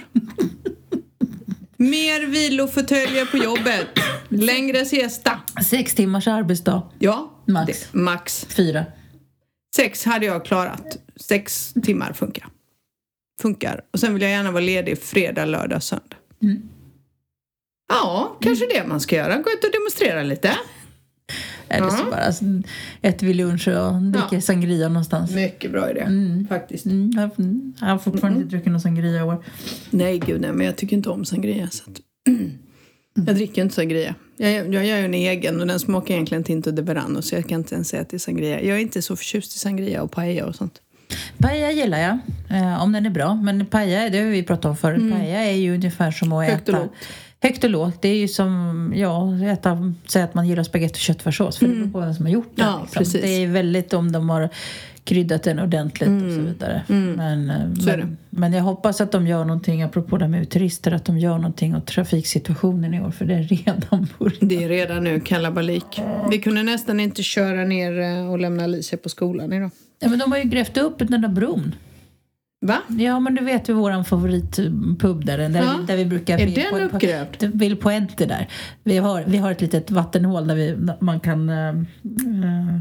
Mer 1.77 2.27
vilofåtöljer 2.27 3.27
på 3.27 3.37
jobbet. 3.37 3.87
Längre 4.29 4.85
siesta. 4.85 5.41
Sex 5.65 5.95
timmars 5.95 6.29
arbetsdag, 6.29 6.83
Ja, 6.99 7.43
Max. 7.47 7.89
Det, 7.93 7.99
max. 7.99 8.47
fyra. 8.51 8.85
Sex 9.77 10.05
hade 10.05 10.27
jag 10.27 10.45
klarat. 10.45 10.99
Sex 11.17 11.75
timmar 11.85 12.13
funkar. 12.13 12.47
Funkar. 13.43 13.81
Och 13.93 14.01
sen 14.01 14.13
vill 14.15 14.23
jag 14.23 14.31
gärna 14.31 14.51
vara 14.51 14.65
ledig 14.65 14.99
fredag, 14.99 15.45
lördag, 15.45 15.83
söndag. 15.83 16.17
Mm. 16.43 16.63
Ja, 17.89 18.39
kanske 18.41 18.67
det 18.75 18.87
man 18.87 19.01
ska 19.01 19.17
göra. 19.17 19.37
Gå 19.37 19.51
ut 19.51 19.65
och 19.65 19.71
demonstrera 19.73 20.23
lite. 20.23 20.53
Eller 21.69 21.91
så 21.91 22.05
bara 22.05 22.17
alltså, 22.17 22.45
äter 23.03 23.27
vi 23.27 23.35
lunch 23.35 23.69
och 23.69 24.03
dricker 24.03 24.29
Ja. 24.37 24.41
sangria 24.41 24.89
någonstans. 24.89 25.31
Mycket 25.35 25.73
bra 25.73 25.91
idé, 25.91 26.01
Mm. 26.01 26.47
faktiskt. 26.49 26.87
Mm, 26.87 27.11
jag, 27.17 27.31
mm, 27.39 27.73
har 27.81 27.99
fortfarande 27.99 28.41
inte 28.41 28.51
druckit 28.51 28.73
någon 28.73 28.81
sangria 28.81 29.21
i 29.21 29.23
år. 29.23 29.45
Nej, 29.91 30.19
gud 30.19 30.41
nej, 30.41 30.53
men 30.53 30.67
jag 30.67 30.77
tycker 30.77 30.97
inte 30.97 31.11
om 31.11 31.25
sangria. 31.25 31.69
Så 31.71 31.91
att, 31.91 32.01
jag 33.27 33.37
dricker 33.37 33.63
inte 33.63 33.75
sangria. 33.75 34.15
Jag, 34.37 34.75
jag 34.75 34.87
gör 34.87 34.99
ju 34.99 35.05
en 35.05 35.15
egen 35.15 35.61
och 35.61 35.67
den 35.67 35.81
smakar 35.81 36.15
egentligen 36.15 36.45
Tinto 36.45 36.71
de 36.71 36.83
Verano 36.83 37.23
så 37.23 37.35
jag 37.35 37.49
kan 37.49 37.61
inte 37.61 37.75
ens 37.75 37.89
säga 37.89 38.03
att 38.03 38.09
det 38.09 38.17
är 38.17 38.19
sangria. 38.19 38.63
Jag 38.63 38.77
är 38.77 38.81
inte 38.81 39.03
så 39.03 39.17
förtjust 39.17 39.57
i 39.57 39.59
sangria 39.59 40.03
och 40.03 40.11
paella 40.11 40.47
och 40.47 40.55
sånt. 40.55 40.81
Paella 41.39 41.73
gillar 41.73 41.99
jag, 41.99 42.19
eh, 42.59 42.83
om 42.83 42.93
den 42.93 43.07
är 43.07 43.11
bra. 43.11 43.35
Men 43.35 43.67
paella, 43.67 44.09
det 44.09 44.19
har 44.19 44.27
vi 44.27 44.43
pratat 44.43 44.65
om 44.65 44.77
förut, 44.77 45.13
paella 45.13 45.39
är 45.45 45.53
ju 45.53 45.75
ungefär 45.75 46.11
som 46.11 46.33
att 46.33 46.45
Mm. 46.45 46.55
Högt 46.55 46.69
och 46.69 46.75
äta... 46.75 46.83
lågt. 46.83 46.93
Högt 47.43 47.65
och 47.65 47.71
lågt. 47.71 48.03
Det 48.03 48.09
är 48.09 48.17
ju 48.17 48.29
som, 48.29 48.93
ja, 48.97 49.45
äta, 49.45 49.95
säga 50.07 50.25
att 50.25 50.35
man 50.35 50.49
gillar 50.49 50.63
spagetti 50.63 50.95
och 50.95 50.99
köttfärssås. 50.99 51.59
För 51.59 51.67
det 51.67 51.75
beror 51.75 51.91
på 51.91 52.01
vem 52.01 52.15
som 52.15 52.27
har 52.27 52.33
gjort. 52.33 52.59
Mm. 52.59 52.71
Ja, 52.71 52.87
liksom. 52.99 53.21
Det 53.21 53.29
är 53.29 53.47
väldigt 53.47 53.93
om 53.93 54.13
de 54.13 54.31
har 54.31 54.49
kryddat 55.05 55.43
den 55.43 55.59
ordentligt 55.59 56.09
och 56.25 56.33
så 56.33 56.41
vidare. 56.41 56.83
Men, 56.89 57.51
eh, 57.51 57.57
Mm. 57.63 57.77
Så 57.77 57.91
är 57.91 57.97
det. 57.97 58.03
men, 58.05 58.17
men 58.31 58.53
jag 58.53 58.63
hoppas 58.63 59.01
att 59.01 59.13
de 59.13 59.27
gör 59.27 59.45
någonting, 59.45 59.83
apropå 59.83 60.17
det 60.19 60.25
här 60.25 60.31
med 60.31 60.51
turister, 60.51 60.93
att 60.93 61.05
de 61.05 61.19
gör 61.19 61.37
någonting 61.37 61.77
åt 61.77 61.87
trafiksituationen 61.87 62.95
i 62.95 63.01
år. 63.01 63.11
För 63.11 63.25
det 63.25 63.35
är 63.35 63.43
redan 63.43 64.09
börjat. 64.19 64.39
Det 64.41 64.65
är 64.65 64.69
redan 64.69 65.05
nu 65.05 65.21
kalabalik. 65.21 66.01
Vi 66.31 66.39
kunde 66.39 66.63
nästan 66.63 67.01
inte 67.01 67.23
köra 67.23 67.65
ner 67.65 68.01
eh, 68.01 68.31
och 68.31 68.39
lämna 68.39 68.65
Alicia 68.65 68.99
på 68.99 69.09
skolan 69.09 69.53
idag. 69.53 69.71
Ja, 70.01 70.09
men 70.09 70.19
de 70.19 70.33
har 70.33 70.39
ju 70.39 70.45
grävt 70.45 70.77
upp 70.77 70.99
den 70.99 71.21
där 71.23 71.29
bron. 71.29 71.75
Va? 72.65 72.79
Ja, 72.89 73.21
men 73.21 73.35
du 73.35 73.45
vet 73.45 73.69
ju 73.69 73.73
våran 73.73 74.05
favoritpub 74.05 75.25
där, 75.25 75.39
där, 75.39 75.51
Ja. 75.63 75.77
vi, 75.81 75.87
där 75.87 75.97
vi 75.97 76.05
brukar... 76.05 76.39
Är 76.39 76.47
vi- 76.47 76.55
den 76.55 76.71
på- 76.71 76.79
uppgrävd? 76.97 77.45
Vill 77.55 77.77
poängter 77.77 78.27
där. 78.27 78.49
Vi 78.85 78.99
har, 78.99 79.25
vi 79.27 79.37
har 79.39 79.51
ett 79.53 79.61
litet 79.61 79.91
vattenhål 79.91 80.47
där 80.47 80.55
vi, 80.55 80.77
man 81.01 81.21
kan... 81.21 81.49
eh, 81.49 81.55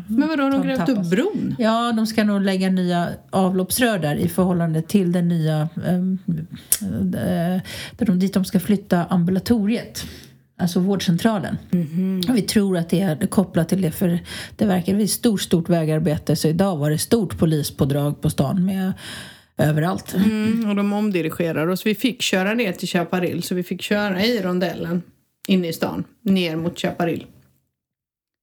Men 0.07 0.27
vadå, 0.29 0.43
har 0.43 0.51
de 0.51 0.61
grävt 0.61 0.89
upp 0.89 1.09
bron? 1.09 1.55
Ja, 1.59 1.91
de 1.91 2.07
ska 2.07 2.23
nog 2.23 2.41
lägga 2.41 2.69
nya 2.69 3.07
avloppsrör 3.29 3.99
där 3.99 4.15
i 4.15 4.27
förhållande 4.27 4.81
till 4.81 5.11
den 5.11 5.27
nya... 5.27 5.61
eh, 5.85 6.01
där 7.97 8.05
de, 8.05 8.19
dit 8.19 8.33
de 8.33 8.45
ska 8.45 8.59
flytta 8.59 9.05
ambulatoriet. 9.05 10.05
Alltså 10.57 10.79
vårdcentralen. 10.79 11.57
Och 12.29 12.37
vi 12.37 12.41
tror 12.41 12.77
att 12.77 12.89
det 12.89 13.01
är 13.01 13.27
kopplat 13.27 13.69
till 13.69 13.81
det 13.81 13.91
för 13.91 14.19
det 14.55 14.65
verkar 14.65 14.99
ett 14.99 15.09
stort, 15.09 15.41
stort 15.41 15.69
vägarbete. 15.69 16.35
Så 16.35 16.47
idag 16.47 16.77
var 16.77 16.89
det 16.89 16.97
stort 16.97 17.37
polispådrag 17.37 18.21
på 18.21 18.29
stan 18.29 18.65
med 18.65 18.93
överallt. 19.57 20.13
Mm, 20.13 20.69
och 20.69 20.75
de 20.75 20.93
omdirigerar 20.93 21.67
oss. 21.67 21.85
Vi 21.85 21.95
fick 21.95 22.21
köra 22.21 22.53
ner 22.53 22.73
till 22.73 22.87
Chaparral 22.87 23.43
så 23.43 23.55
vi 23.55 23.63
fick 23.63 23.81
köra 23.81 24.23
i 24.23 24.41
rondellen 24.41 25.01
inne 25.47 25.67
i 25.67 25.73
stan, 25.73 26.03
ner 26.21 26.55
mot 26.55 26.79
Chaparral. 26.79 27.25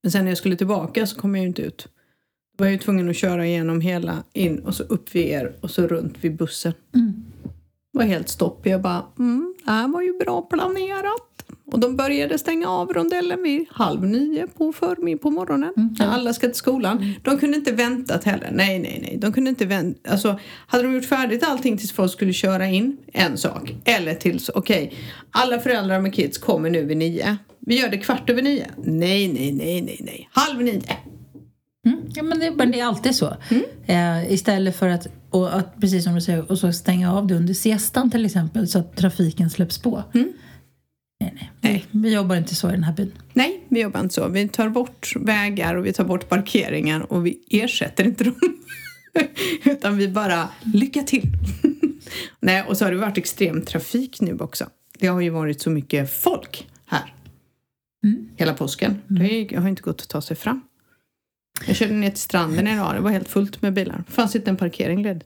Men 0.03 0.13
sen 0.13 0.25
när 0.25 0.31
jag 0.31 0.39
skulle 0.39 0.57
tillbaka 0.57 1.07
så 1.07 1.21
kom 1.21 1.35
jag 1.35 1.43
ju 1.43 1.49
inte 1.49 1.63
ut. 1.63 1.89
Då 2.57 2.65
var 2.65 2.67
jag 2.67 2.73
ju 2.73 2.79
tvungen 2.79 3.09
att 3.09 3.17
köra 3.17 3.47
igenom 3.47 3.81
hela 3.81 4.25
in 4.33 4.59
och 4.59 4.75
så 4.75 4.83
upp 4.83 5.15
vid 5.15 5.27
er 5.27 5.57
och 5.61 5.71
så 5.71 5.87
runt 5.87 6.15
vid 6.21 6.37
bussen. 6.37 6.73
Mm. 6.95 7.25
Det 7.93 7.99
var 7.99 8.05
helt 8.05 8.29
stopp. 8.29 8.67
Jag 8.67 8.83
bara, 8.83 9.07
mm, 9.19 9.55
det 9.65 9.71
här 9.71 9.89
var 9.89 10.03
ju 10.03 10.19
bra 10.19 10.43
planerat. 10.43 11.28
Och 11.73 11.81
de 11.81 11.97
började 11.97 12.39
stänga 12.39 12.69
av 12.69 12.93
rondellen 12.93 13.43
vid 13.43 13.67
halv 13.71 14.05
nio 14.05 14.47
på 14.47 14.73
förmiddag 14.73 15.19
på 15.23 15.31
morgonen. 15.31 15.73
När 15.99 16.07
alla 16.07 16.33
ska 16.33 16.47
till 16.47 16.57
skolan. 16.57 17.15
De 17.23 17.39
kunde 17.39 17.57
inte 17.57 17.73
väntat 17.73 18.25
heller. 18.25 18.51
Nej, 18.53 18.79
nej, 18.79 18.99
nej. 19.03 19.19
De 19.21 19.33
kunde 19.33 19.51
inte 19.51 19.67
vänta. 19.67 20.11
Alltså, 20.11 20.39
hade 20.67 20.83
de 20.83 20.95
gjort 20.95 21.05
färdigt 21.05 21.43
allting 21.43 21.79
tills 21.79 21.93
folk 21.93 22.13
skulle 22.13 22.33
köra 22.33 22.67
in, 22.67 22.97
en 23.13 23.39
sak. 23.39 23.75
Eller 23.85 24.15
tills, 24.15 24.49
okej, 24.49 24.95
alla 25.31 25.59
föräldrar 25.59 26.01
med 26.01 26.15
kids 26.15 26.39
kommer 26.39 26.71
nu 26.71 26.85
vid 26.85 26.97
nio. 26.97 27.37
Vi 27.61 27.81
gör 27.81 27.89
det 27.89 27.99
kvart 27.99 28.31
över 28.31 28.43
nio. 28.43 28.67
Nej, 28.85 29.29
nej, 29.29 29.53
nej, 29.53 29.83
nej, 29.83 30.01
nej. 30.01 30.29
Halv 30.33 30.63
nio. 30.63 30.83
Mm. 31.87 32.01
Ja, 32.15 32.23
men 32.23 32.39
det, 32.39 32.51
men 32.51 32.71
det 32.71 32.81
är 32.81 32.85
alltid 32.85 33.15
så. 33.15 33.37
Eh, 33.87 34.33
istället 34.33 34.77
för 34.77 34.89
att, 34.89 35.07
och 35.31 35.57
att, 35.57 35.81
precis 35.81 36.05
som 36.05 36.15
du 36.15 36.21
säger, 36.21 36.51
och 36.51 36.59
så 36.59 36.73
stänga 36.73 37.15
av 37.15 37.27
det 37.27 37.35
under 37.35 37.55
siestan 37.55 38.11
till 38.11 38.25
exempel 38.25 38.69
så 38.69 38.79
att 38.79 38.97
trafiken 38.97 39.51
släpps 39.51 39.79
på. 39.79 40.03
Nej, 41.21 41.33
nej. 41.35 41.51
Nej. 41.61 41.85
Vi, 41.91 42.15
jobbar 42.15 42.37
inte 42.37 42.55
så 42.55 42.69
i 42.69 42.73
den 42.73 42.85
här 42.85 42.93
byn. 42.93 43.13
Nej, 43.33 43.61
vi 43.69 43.81
jobbar 43.81 44.01
inte 44.01 44.15
så. 44.15 44.29
Vi 44.29 44.49
tar 44.49 44.69
bort 44.69 45.13
vägar 45.17 45.75
och 45.75 45.87
vi 45.87 45.93
tar 45.93 46.05
bort 46.05 46.29
parkeringar 46.29 47.13
och 47.13 47.27
vi 47.27 47.41
ersätter 47.51 48.05
inte 48.05 48.25
dem. 48.25 48.35
Utan 49.65 49.97
vi 49.97 50.09
bara, 50.09 50.49
lycka 50.75 51.03
till! 51.03 51.23
Nej, 52.41 52.65
och 52.69 52.77
så 52.77 52.85
har 52.85 52.93
det 52.93 52.99
varit 52.99 53.19
extrem 53.19 53.63
trafik 53.63 54.21
nu 54.21 54.39
också. 54.39 54.67
Det 54.99 55.07
har 55.07 55.21
ju 55.21 55.31
varit 55.31 55.61
så 55.61 55.71
mycket 55.71 56.13
folk 56.13 56.69
här. 56.87 57.15
Mm. 58.05 58.29
Hela 58.37 58.55
påsken. 58.55 59.03
Det 59.07 59.57
har 59.57 59.69
inte 59.69 59.83
gått 59.83 60.03
att 60.03 60.09
ta 60.09 60.23
sig 60.23 60.37
fram. 60.37 60.61
Jag 61.67 61.77
körde 61.77 61.95
ner 61.95 62.11
till 62.11 62.19
stranden 62.19 62.69
idag. 62.69 62.95
Det 62.95 63.01
var 63.01 63.11
helt 63.11 63.29
fullt 63.29 63.63
med 63.63 63.73
bilar. 63.73 64.05
Det 64.07 64.13
fanns 64.13 64.37
inte 64.37 64.51
en 64.51 64.57
parkering 64.57 65.03
ledd. 65.03 65.25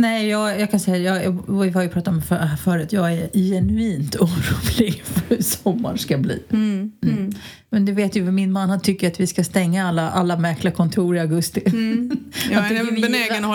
Nej, 0.00 0.28
jag, 0.28 0.60
jag 0.60 0.70
kan 0.70 0.80
säga, 0.80 1.22
jag, 1.22 1.44
vi 1.62 1.70
har 1.70 1.82
ju 1.82 1.88
pratat 1.88 2.08
om 2.08 2.22
för, 2.22 2.48
förut, 2.64 2.92
jag 2.92 3.12
är 3.12 3.30
genuint 3.32 4.16
orolig 4.20 5.02
för 5.04 5.22
hur 5.36 5.42
sommaren 5.42 5.98
ska 5.98 6.18
bli. 6.18 6.42
Mm. 6.52 6.92
Mm. 7.02 7.32
Men 7.70 7.84
du 7.84 7.92
vet 7.92 8.16
ju, 8.16 8.30
min 8.30 8.52
man 8.52 8.70
han 8.70 8.80
tycker 8.80 9.08
att 9.08 9.20
vi 9.20 9.26
ska 9.26 9.44
stänga 9.44 9.88
alla, 9.88 10.10
alla 10.10 10.36
mäklarkontor 10.36 11.16
i 11.16 11.20
augusti. 11.20 11.62
Mm. 11.66 12.10
Jag 12.50 12.60
Han 12.60 12.68
tycker 12.68 12.84
vi- 12.92 13.00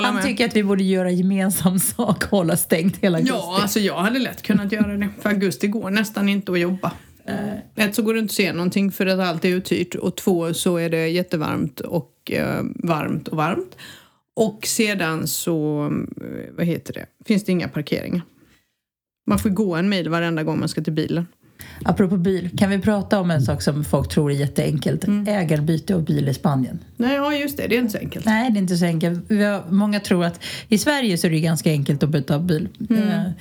Han 0.04 0.22
tycker 0.24 0.46
att 0.46 0.56
vi 0.56 0.64
borde 0.64 0.84
göra 0.84 1.12
gemensam 1.12 1.80
sak 1.96 2.24
och 2.24 2.30
hålla 2.30 2.58
stängt 2.58 2.98
hela 2.98 3.18
augusti. 3.18 3.38
Ja, 3.38 3.60
alltså 3.62 3.80
jag 3.80 3.98
hade 3.98 4.20
lätt 4.20 4.42
kunnat 4.42 4.72
göra 4.72 4.98
det. 4.98 5.10
För 5.22 5.30
augusti 5.30 5.68
går 5.68 5.90
nästan 5.90 6.30
inte 6.30 6.52
att 6.52 6.60
jobba. 6.60 6.92
Ett 7.76 7.96
så 7.96 8.02
går 8.02 8.14
det 8.14 8.20
inte 8.20 8.32
att 8.32 8.36
se 8.36 8.54
någonting 8.54 8.92
för 8.92 9.06
att 9.06 9.20
allt 9.20 9.46
är 9.46 9.50
uthyrt 9.50 9.96
och 9.96 10.18
två 10.18 10.54
så 10.54 10.78
är 10.78 10.90
det 10.90 11.08
jättevarmt 11.08 11.80
och 11.80 12.32
eh, 12.32 12.64
varmt 12.76 13.28
och 13.28 13.38
varmt. 13.38 13.76
Och 14.36 14.60
sedan 14.66 15.28
så, 15.28 15.86
eh, 16.22 16.56
vad 16.58 16.66
heter 16.66 16.94
det, 16.94 17.06
finns 17.26 17.44
det 17.44 17.52
inga 17.52 17.68
parkeringar. 17.68 18.22
Man 19.28 19.40
får 19.40 19.50
gå 19.50 19.76
en 19.76 19.90
mil 19.90 20.10
varenda 20.10 20.44
gång 20.44 20.60
man 20.60 20.70
ska 20.70 20.82
till 20.82 20.94
bilen. 20.94 21.28
Apropå 21.86 22.18
bil, 22.18 22.50
kan 22.58 22.70
vi 22.70 22.80
prata 22.80 23.20
om 23.20 23.32
en 23.32 23.42
sak 23.42 23.62
som 23.62 23.84
folk 23.84 24.10
tror 24.10 24.32
är 24.32 24.36
jätteenkelt? 24.36 25.08
Mm. 25.08 25.28
Ägarbyte 25.28 25.96
av 25.96 26.04
bil 26.04 26.30
i 26.30 26.34
Spanien. 26.34 26.80
Nej, 26.98 27.16
ja 27.16 27.34
just 27.34 27.58
det, 27.58 27.68
det 27.68 27.76
är 27.76 27.80
inte 27.80 27.92
så 27.92 27.98
enkelt. 27.98 28.26
Nej, 28.26 28.52
det 28.52 28.58
är 28.58 28.62
inte 28.62 28.78
så 28.78 28.86
enkelt. 28.86 29.24
Vi 29.28 29.44
har, 29.44 29.64
många 29.70 30.00
tror 30.00 30.26
att 30.26 30.44
i 30.68 30.78
Sverige 30.78 31.18
så 31.18 31.28
är 31.28 31.32
det 31.32 31.40
ganska 31.40 31.72
enkelt 31.72 32.04
att 32.04 32.10
byta 32.10 32.40
bil. 32.40 32.70
Mm. 32.90 33.32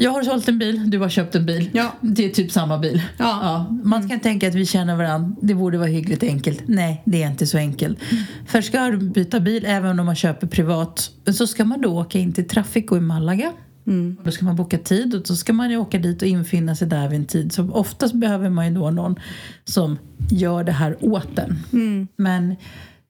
Jag 0.00 0.10
har 0.10 0.22
sålt 0.22 0.48
en 0.48 0.58
bil, 0.58 0.90
du 0.90 0.98
har 0.98 1.08
köpt 1.08 1.34
en 1.34 1.46
bil. 1.46 1.70
Ja. 1.72 1.92
Det 2.00 2.24
är 2.24 2.30
typ 2.30 2.52
samma 2.52 2.78
bil. 2.78 3.02
Ja. 3.16 3.38
Ja, 3.42 3.76
man 3.84 4.08
kan 4.08 4.20
tänka 4.20 4.48
att 4.48 4.54
vi 4.54 4.66
känner 4.66 4.96
varandra, 4.96 5.36
det 5.42 5.54
borde 5.54 5.78
vara 5.78 5.88
hyggligt 5.88 6.22
enkelt. 6.22 6.62
Nej, 6.66 7.02
det 7.04 7.22
är 7.22 7.30
inte 7.30 7.46
så 7.46 7.58
enkelt. 7.58 7.98
För 8.46 8.60
ska 8.60 8.86
du 8.86 8.98
byta 8.98 9.40
bil, 9.40 9.64
även 9.66 10.00
om 10.00 10.06
man 10.06 10.14
köper 10.14 10.46
privat, 10.46 11.10
så 11.32 11.46
ska 11.46 11.64
man 11.64 11.80
då 11.80 12.00
åka 12.00 12.18
in 12.18 12.32
till 12.32 12.48
Trafico 12.48 12.96
i 12.96 13.00
Malaga. 13.00 13.52
Mm. 13.86 14.16
Då 14.24 14.30
ska 14.30 14.44
man 14.44 14.56
boka 14.56 14.78
tid 14.78 15.14
och 15.14 15.26
så 15.26 15.36
ska 15.36 15.52
man 15.52 15.76
åka 15.76 15.98
dit 15.98 16.22
och 16.22 16.28
infinna 16.28 16.76
sig 16.76 16.88
där 16.88 17.08
vid 17.08 17.18
en 17.18 17.26
tid. 17.26 17.52
Så 17.52 17.70
oftast 17.70 18.14
behöver 18.14 18.50
man 18.50 18.68
ju 18.68 18.74
då 18.74 18.90
någon 18.90 19.16
som 19.64 19.98
gör 20.30 20.64
det 20.64 20.72
här 20.72 20.96
åt 21.00 21.38
en. 21.38 21.58
Mm. 21.72 22.08
Men 22.16 22.50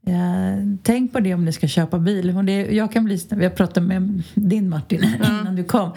eh, 0.06 0.78
tänk 0.82 1.12
på 1.12 1.20
det 1.20 1.34
om 1.34 1.44
ni 1.44 1.52
ska 1.52 1.68
köpa 1.68 1.98
bil. 1.98 2.36
Och 2.36 2.44
det, 2.44 2.66
jag 2.66 2.92
kan 2.92 3.04
bli, 3.04 3.20
har 3.30 3.50
pratat 3.50 3.82
med 3.82 4.22
din 4.34 4.68
Martin 4.68 5.04
innan 5.14 5.56
du 5.56 5.64
kom. 5.64 5.90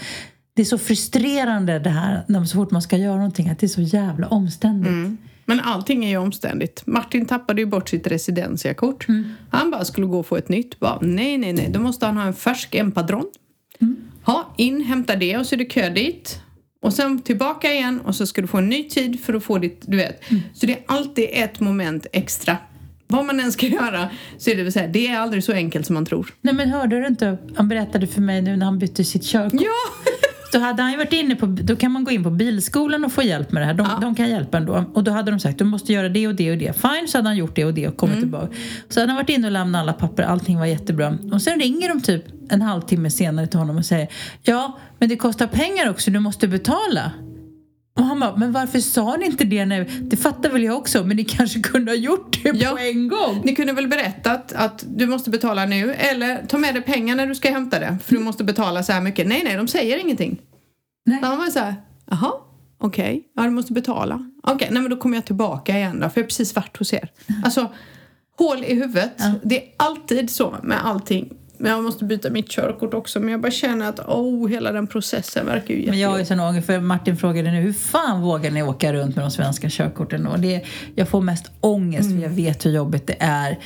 Det 0.53 0.61
är 0.61 0.65
så 0.65 0.77
frustrerande 0.77 1.79
det 1.79 1.89
här 1.89 2.23
när 2.27 2.45
så 2.45 2.55
fort 2.55 2.71
man 2.71 2.81
ska 2.81 2.97
göra 2.97 3.15
någonting 3.15 3.49
att 3.49 3.59
det 3.59 3.65
är 3.65 3.67
så 3.67 3.81
jävla 3.81 4.27
omständigt. 4.27 4.87
Mm. 4.87 5.17
Men 5.45 5.59
allting 5.59 6.05
är 6.05 6.09
ju 6.09 6.17
omständigt. 6.17 6.83
Martin 6.85 7.25
tappade 7.25 7.61
ju 7.61 7.65
bort 7.65 7.89
sitt 7.89 8.07
residenskort. 8.07 9.07
Han 9.49 9.71
bara 9.71 9.85
skulle 9.85 10.07
gå 10.07 10.19
och 10.19 10.27
få 10.27 10.37
ett 10.37 10.49
nytt. 10.49 10.79
Bara, 10.79 10.99
nej, 11.01 11.37
nej, 11.37 11.53
nej. 11.53 11.69
Då 11.69 11.79
måste 11.79 12.05
han 12.05 12.17
ha 12.17 12.23
en 12.23 12.33
färsk 12.33 12.75
empadron. 12.75 13.25
Ha, 14.23 14.53
in, 14.57 14.81
hämta 14.81 15.15
det 15.15 15.37
och 15.37 15.45
så 15.45 15.55
är 15.55 15.57
det 15.57 15.65
kö 15.65 15.89
dit. 15.89 16.41
Och 16.81 16.93
sen 16.93 17.21
tillbaka 17.21 17.73
igen 17.73 18.01
och 18.01 18.15
så 18.15 18.27
ska 18.27 18.41
du 18.41 18.47
få 18.47 18.57
en 18.57 18.69
ny 18.69 18.89
tid 18.89 19.19
för 19.19 19.33
att 19.33 19.43
få 19.43 19.57
ditt, 19.57 19.81
du 19.85 19.97
vet. 19.97 20.23
Så 20.53 20.65
det 20.65 20.73
är 20.73 20.83
alltid 20.85 21.29
ett 21.31 21.59
moment 21.59 22.07
extra. 22.11 22.57
Vad 23.07 23.25
man 23.25 23.39
än 23.39 23.51
ska 23.51 23.65
göra 23.81 24.09
så 24.37 24.49
är 24.49 24.55
det 24.55 24.63
väl 24.63 24.71
så 24.71 24.79
här, 24.79 24.87
det 24.87 25.07
är 25.07 25.19
aldrig 25.19 25.43
så 25.43 25.53
enkelt 25.53 25.85
som 25.85 25.93
man 25.93 26.05
tror. 26.05 26.33
Nej 26.41 26.53
men 26.53 26.69
hörde 26.69 26.99
du 26.99 27.07
inte? 27.07 27.37
Han 27.55 27.67
berättade 27.67 28.07
för 28.07 28.21
mig 28.21 28.41
nu 28.41 28.57
när 28.57 28.65
han 28.65 28.79
bytte 28.79 29.03
sitt 29.03 29.23
körkort. 29.23 29.61
Ja! 29.61 30.11
Då 30.51 30.59
hade 30.59 30.81
han 30.81 30.91
ju 30.91 30.97
varit 30.97 31.13
inne 31.13 31.35
på, 31.35 31.45
då 31.45 31.75
kan 31.75 31.91
man 31.91 32.03
gå 32.03 32.11
in 32.11 32.23
på 32.23 32.29
bilskolan 32.29 33.05
och 33.05 33.11
få 33.11 33.23
hjälp 33.23 33.51
med 33.51 33.61
det 33.61 33.65
här. 33.65 33.73
De, 33.73 33.87
Ja. 33.91 33.97
de 34.01 34.15
kan 34.15 34.29
hjälpa 34.29 34.57
ändå. 34.57 34.85
Och 34.93 35.03
då 35.03 35.11
hade 35.11 35.31
de 35.31 35.39
sagt, 35.39 35.57
du 35.57 35.63
måste 35.63 35.93
göra 35.93 36.09
det 36.09 36.27
och 36.27 36.35
det 36.35 36.51
och 36.51 36.57
det. 36.57 36.81
Fine, 36.81 37.07
så 37.07 37.17
hade 37.17 37.29
han 37.29 37.37
gjort 37.37 37.55
det 37.55 37.65
och 37.65 37.73
det 37.73 37.87
och 37.87 37.97
kommit 37.97 38.19
tillbaka. 38.19 38.47
Så 38.89 38.99
hade 38.99 39.11
han 39.11 39.17
varit 39.17 39.29
inne 39.29 39.47
och 39.47 39.51
lämnat 39.53 39.79
alla 39.81 39.93
papper, 39.93 40.23
allting 40.23 40.59
var 40.59 40.65
jättebra. 40.65 41.17
Och 41.33 41.41
sen 41.41 41.59
ringer 41.59 41.89
de 41.89 42.01
typ 42.01 42.25
en 42.49 42.61
halvtimme 42.61 43.09
senare 43.09 43.47
till 43.47 43.59
honom 43.59 43.77
och 43.77 43.85
säger, 43.85 44.07
ja, 44.43 44.79
men 44.99 45.09
det 45.09 45.15
kostar 45.15 45.47
pengar 45.47 45.89
också, 45.89 46.11
du 46.11 46.19
måste 46.19 46.47
betala. 46.47 47.11
Och 47.93 48.03
han 48.03 48.19
bara, 48.19 48.35
men 48.37 48.51
varför 48.51 48.79
sa 48.79 49.15
ni 49.17 49.25
inte 49.25 49.43
det 49.43 49.65
nu? 49.65 49.83
Det 50.01 50.17
fattar 50.17 50.49
väl 50.49 50.63
jag 50.63 50.77
också, 50.77 51.03
men 51.03 51.17
ni 51.17 51.23
kanske 51.23 51.59
kunde 51.61 51.91
ha 51.91 51.95
gjort 51.97 52.43
det 52.43 52.49
Ja. 52.57 52.69
på 52.71 52.77
en 52.77 53.07
gång. 53.07 53.41
Ni 53.43 53.55
kunde 53.55 53.73
väl 53.73 53.87
berättat 53.87 54.53
att 54.53 54.85
du 54.87 55.07
måste 55.07 55.29
betala 55.29 55.65
nu 55.65 55.93
eller 55.93 56.45
ta 56.45 56.57
med 56.57 56.73
dig 56.75 56.83
pengar 56.83 57.15
när 57.15 57.27
du 57.27 57.35
ska 57.35 57.51
hämta 57.51 57.79
det 57.79 57.97
för 58.05 58.13
du 58.15 58.19
måste 58.21 58.43
betala 58.43 58.83
så 58.83 58.91
här 58.91 59.01
mycket. 59.01 59.27
Nej, 59.27 59.41
nej, 59.43 59.57
de 59.57 59.67
säger 59.67 59.97
ingenting. 59.97 60.41
Nej. 61.05 61.19
Så 61.19 61.25
han 61.25 61.37
var 61.37 61.45
så 61.45 61.59
här, 61.59 61.75
jaha, 62.09 62.31
okej, 62.79 63.23
ja 63.35 63.43
du 63.43 63.49
måste 63.49 63.73
betala. 63.73 64.29
Okej, 64.43 64.67
nej 64.71 64.81
men 64.81 64.91
då 64.91 64.97
kommer 64.97 65.17
jag 65.17 65.25
tillbaka 65.25 65.77
igen 65.77 65.99
då 65.99 66.09
för 66.09 66.19
jag 66.19 66.23
har 66.23 66.27
precis 66.27 66.55
varit 66.55 66.77
hos 66.77 66.93
er. 66.93 67.11
Alltså, 67.45 67.71
hål 68.37 68.63
i 68.63 68.73
huvudet. 68.75 69.11
Ja. 69.17 69.31
Det 69.43 69.57
är 69.63 69.63
alltid 69.77 70.29
så 70.29 70.55
med 70.63 70.85
allting. 70.85 71.33
Men 71.61 71.71
jag 71.71 71.83
måste 71.83 72.05
byta 72.05 72.29
mitt 72.29 72.49
körkort 72.49 72.93
också 72.93 73.19
men 73.19 73.29
jag 73.29 73.41
bara 73.41 73.51
känner 73.51 73.89
att 73.89 73.99
oh, 73.99 74.49
hela 74.49 74.71
den 74.71 74.87
processen 74.87 75.45
verkar 75.45 75.73
ju 75.73 75.89
Men 75.89 75.99
jag 75.99 76.13
är 76.13 76.19
jättejobbig. 76.19 76.27
så 76.27 76.35
någon, 76.35 76.61
för 76.61 76.79
Martin 76.79 77.17
frågade 77.17 77.51
nu 77.51 77.61
hur 77.61 77.73
fan 77.73 78.21
vågar 78.21 78.51
ni 78.51 78.63
åka 78.63 78.93
runt 78.93 79.15
med 79.15 79.25
de 79.25 79.31
svenska 79.31 79.69
körkorten? 79.69 80.27
Och 80.27 80.39
det, 80.39 80.65
jag 80.95 81.07
får 81.07 81.21
mest 81.21 81.51
ångest 81.59 82.11
för 82.11 82.21
jag 82.21 82.29
vet 82.29 82.65
hur 82.65 82.71
jobbigt 82.71 83.07
det 83.07 83.15
är. 83.19 83.57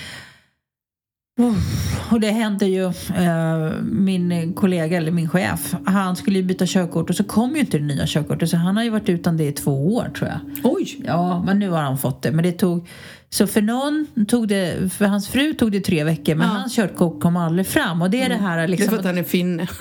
Och 2.12 2.20
det 2.20 2.32
hände 2.32 2.66
ju, 2.66 2.86
eh, 2.86 3.72
min 3.82 4.54
kollega 4.54 4.98
eller 4.98 5.12
min 5.12 5.30
chef, 5.30 5.76
han 5.86 6.16
skulle 6.16 6.40
ju 6.40 6.44
byta 6.44 6.66
körkort 6.68 7.10
och 7.10 7.16
så 7.16 7.24
kom 7.24 7.54
ju 7.56 7.60
inte 7.60 7.78
det 7.78 7.84
nya 7.84 8.08
körkortet 8.08 8.50
så 8.50 8.58
han 8.58 8.78
har 8.78 8.84
ju 8.84 8.90
varit 8.90 9.10
utan 9.10 9.38
det 9.38 9.44
i 9.44 9.52
två 9.52 9.96
år 9.96 10.12
tror 10.18 10.30
jag. 10.30 10.40
Oj! 10.64 11.02
Ja, 11.06 11.44
men 11.46 11.60
nu 11.60 11.70
har 11.70 11.82
han 11.82 11.98
fått 11.98 12.22
det. 12.22 12.32
Men 12.32 12.44
det 12.44 12.52
tog, 12.52 12.88
så 13.30 13.48
för 13.48 13.62
någon 13.62 14.08
tog 14.28 14.48
det, 14.48 14.94
för 14.94 15.06
hans 15.06 15.28
fru 15.28 15.54
tog 15.54 15.72
det 15.72 15.82
tre 15.82 16.04
veckor 16.04 16.36
men 16.36 16.48
Ja. 16.48 16.54
hans 16.54 16.76
körkort 16.76 17.22
kom 17.22 17.38
aldrig 17.38 17.68
fram. 17.68 18.02
Och 18.02 18.10
det 18.10 18.22
är 18.22 18.30
det 18.30 18.36
här 18.36 18.58
Det 18.58 18.64
är 18.64 18.68
liksom 18.68 18.90
för 18.90 18.98
att 19.00 19.06
han 19.06 19.18
är 19.18 19.24
finne. 19.24 19.68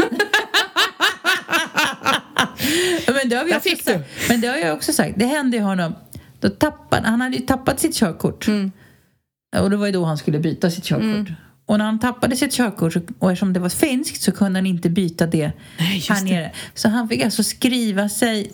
Men 3.07 3.29
det 3.29 3.37
har 3.37 3.45
vi 3.45 3.51
Där 3.51 3.57
också 3.57 3.69
fick 3.69 3.83
sagt. 3.83 4.05
Men 4.29 4.41
det 4.41 4.47
har 4.49 4.57
jag 4.57 4.75
också 4.77 4.93
sagt. 4.93 5.15
Det 5.19 5.27
hände 5.27 5.57
ju 5.57 5.63
honom. 5.63 5.95
Då 6.41 6.49
tappade, 6.49 7.09
han 7.09 7.21
hade 7.21 7.37
ju 7.37 7.43
tappat 7.47 7.81
sitt 7.81 7.95
körkort. 7.95 8.49
Mm. 8.49 8.73
Och 9.61 9.71
det 9.71 9.77
var 9.77 9.87
ju 9.87 9.93
då 9.93 10.05
han 10.05 10.19
skulle 10.19 10.39
byta 10.39 10.71
sitt 10.71 10.85
körkort. 10.85 11.33
Och 11.67 11.79
när 11.79 11.85
han 11.85 11.99
tappade 11.99 12.37
sitt 12.37 12.53
körkort 12.53 12.97
och 13.19 13.31
eftersom 13.31 13.53
det 13.53 13.61
var 13.61 13.69
finskt 13.69 14.23
så 14.23 14.33
kunde 14.33 14.59
han 14.59 14.67
inte 14.67 14.91
byta 14.91 15.27
det 15.27 15.53
Nej, 15.79 16.03
här 16.09 16.25
det. 16.25 16.31
nere. 16.31 16.51
Så 16.75 16.89
han 16.89 17.09
fick 17.09 17.23
alltså 17.23 17.43
skriva 17.43 18.09
sig, 18.09 18.53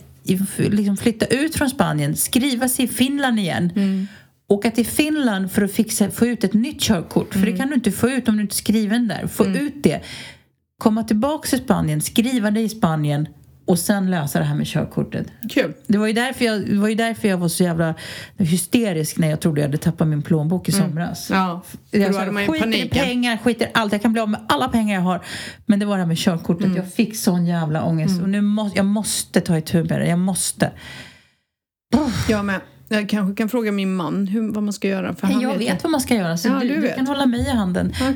liksom 0.57 0.97
flytta 0.97 1.27
ut 1.27 1.55
från 1.57 1.71
Spanien, 1.71 2.17
skriva 2.17 2.69
sig 2.69 2.85
i 2.85 2.89
Finland 2.89 3.39
igen. 3.39 3.73
Mm. 3.77 4.09
Åka 4.51 4.71
till 4.71 4.87
Finland 4.87 5.53
för 5.53 5.63
att 5.63 5.73
fixa, 5.73 6.11
få 6.11 6.27
ut 6.27 6.45
ett 6.45 6.53
nytt 6.55 6.81
körkort. 6.81 7.35
Mm. 7.35 7.45
För 7.45 7.53
det 7.53 7.59
kan 7.59 7.69
du 7.69 7.75
inte 7.75 7.93
få 7.93 8.11
ut 8.11 8.29
om 8.29 8.37
du 8.37 8.43
inte 8.43 8.53
är 8.53 8.57
skriven 8.57 9.09
där. 9.09 9.27
Få 9.27 9.47
ut 9.47 9.83
det. 9.83 10.01
Komma 10.79 11.05
tillbaka 11.05 11.49
till 11.49 11.59
Spanien, 11.59 12.01
skriva 12.01 12.51
det 12.51 12.61
i 12.61 12.69
Spanien 12.69 13.29
och 13.65 13.79
sen 13.79 14.11
lösa 14.11 14.39
det 14.39 14.45
här 14.45 14.55
med 14.55 14.67
körkortet. 14.67 15.27
Kul. 15.51 15.75
Det 15.87 15.99
var, 15.99 16.07
ju 16.07 16.13
därför 16.13 16.45
jag, 16.45 16.67
det 16.67 16.79
var 16.79 16.89
ju 16.89 16.95
därför 16.95 17.29
jag 17.29 17.39
var 17.39 17.49
så 17.49 17.63
jävla 17.63 17.95
hysterisk 18.37 19.19
när 19.19 19.31
jag 19.31 19.41
trodde 19.41 19.61
jag 19.61 19.69
hade 19.69 19.79
tappat 19.79 20.09
min 20.09 20.23
plånbok 20.23 20.69
i 20.69 20.73
somras. 20.73 21.31
Mm. 21.31 21.43
Ja, 21.43 21.63
Jag 21.91 22.09
då 22.09 22.13
sa, 22.13 22.19
hade 22.19 22.33
man 22.33 22.47
skiter 22.47 22.57
i 22.57 22.61
paniken. 22.61 23.05
pengar, 23.05 23.37
skiter 23.37 23.67
i 23.67 23.71
allt. 23.75 23.93
Jag 23.93 24.03
kan 24.03 24.13
bli 24.13 24.23
av 24.23 24.29
med 24.29 24.41
alla 24.49 24.69
pengar 24.69 24.95
jag 24.95 25.03
har. 25.03 25.21
Men 25.67 25.79
det 25.79 25.87
var 25.87 25.97
det 25.97 26.03
här 26.03 26.09
med 26.09 26.19
körkortet. 26.19 26.65
Mm. 26.65 26.77
Jag 26.77 26.93
fick 26.93 27.17
sån 27.17 27.47
jävla 27.47 27.85
ångest. 27.85 28.23
Och 28.23 28.29
nu 28.29 28.41
måste, 28.41 28.79
jag 28.79 28.87
måste 28.87 29.41
ta 29.41 29.59
itu 29.59 29.85
med 29.85 30.01
det. 30.01 30.07
Jag 30.07 30.19
måste. 30.19 30.71
Jag 32.29 32.45
med. 32.45 32.61
Jag 32.93 33.09
kanske 33.09 33.35
kan 33.35 33.49
fråga 33.49 33.73
min 33.73 33.95
man 33.95 34.27
hur, 34.27 34.53
vad 34.53 34.63
man 34.63 34.73
ska 34.73 34.89
göra. 34.89 35.15
För 35.15 35.27
han 35.27 35.41
jag 35.41 35.59
vet 35.59 35.61
vet 35.61 35.83
vad 35.83 35.91
man 35.91 36.01
ska 36.01 36.15
göra. 36.15 36.37
Så 36.37 36.49
Ja, 36.49 36.59
du, 36.61 36.69
du 36.69 36.81
du 36.81 36.93
kan 36.93 37.07
hålla 37.07 37.27
mig 37.27 37.41
i 37.41 37.51
handen. 37.51 37.93
Han 37.99 38.15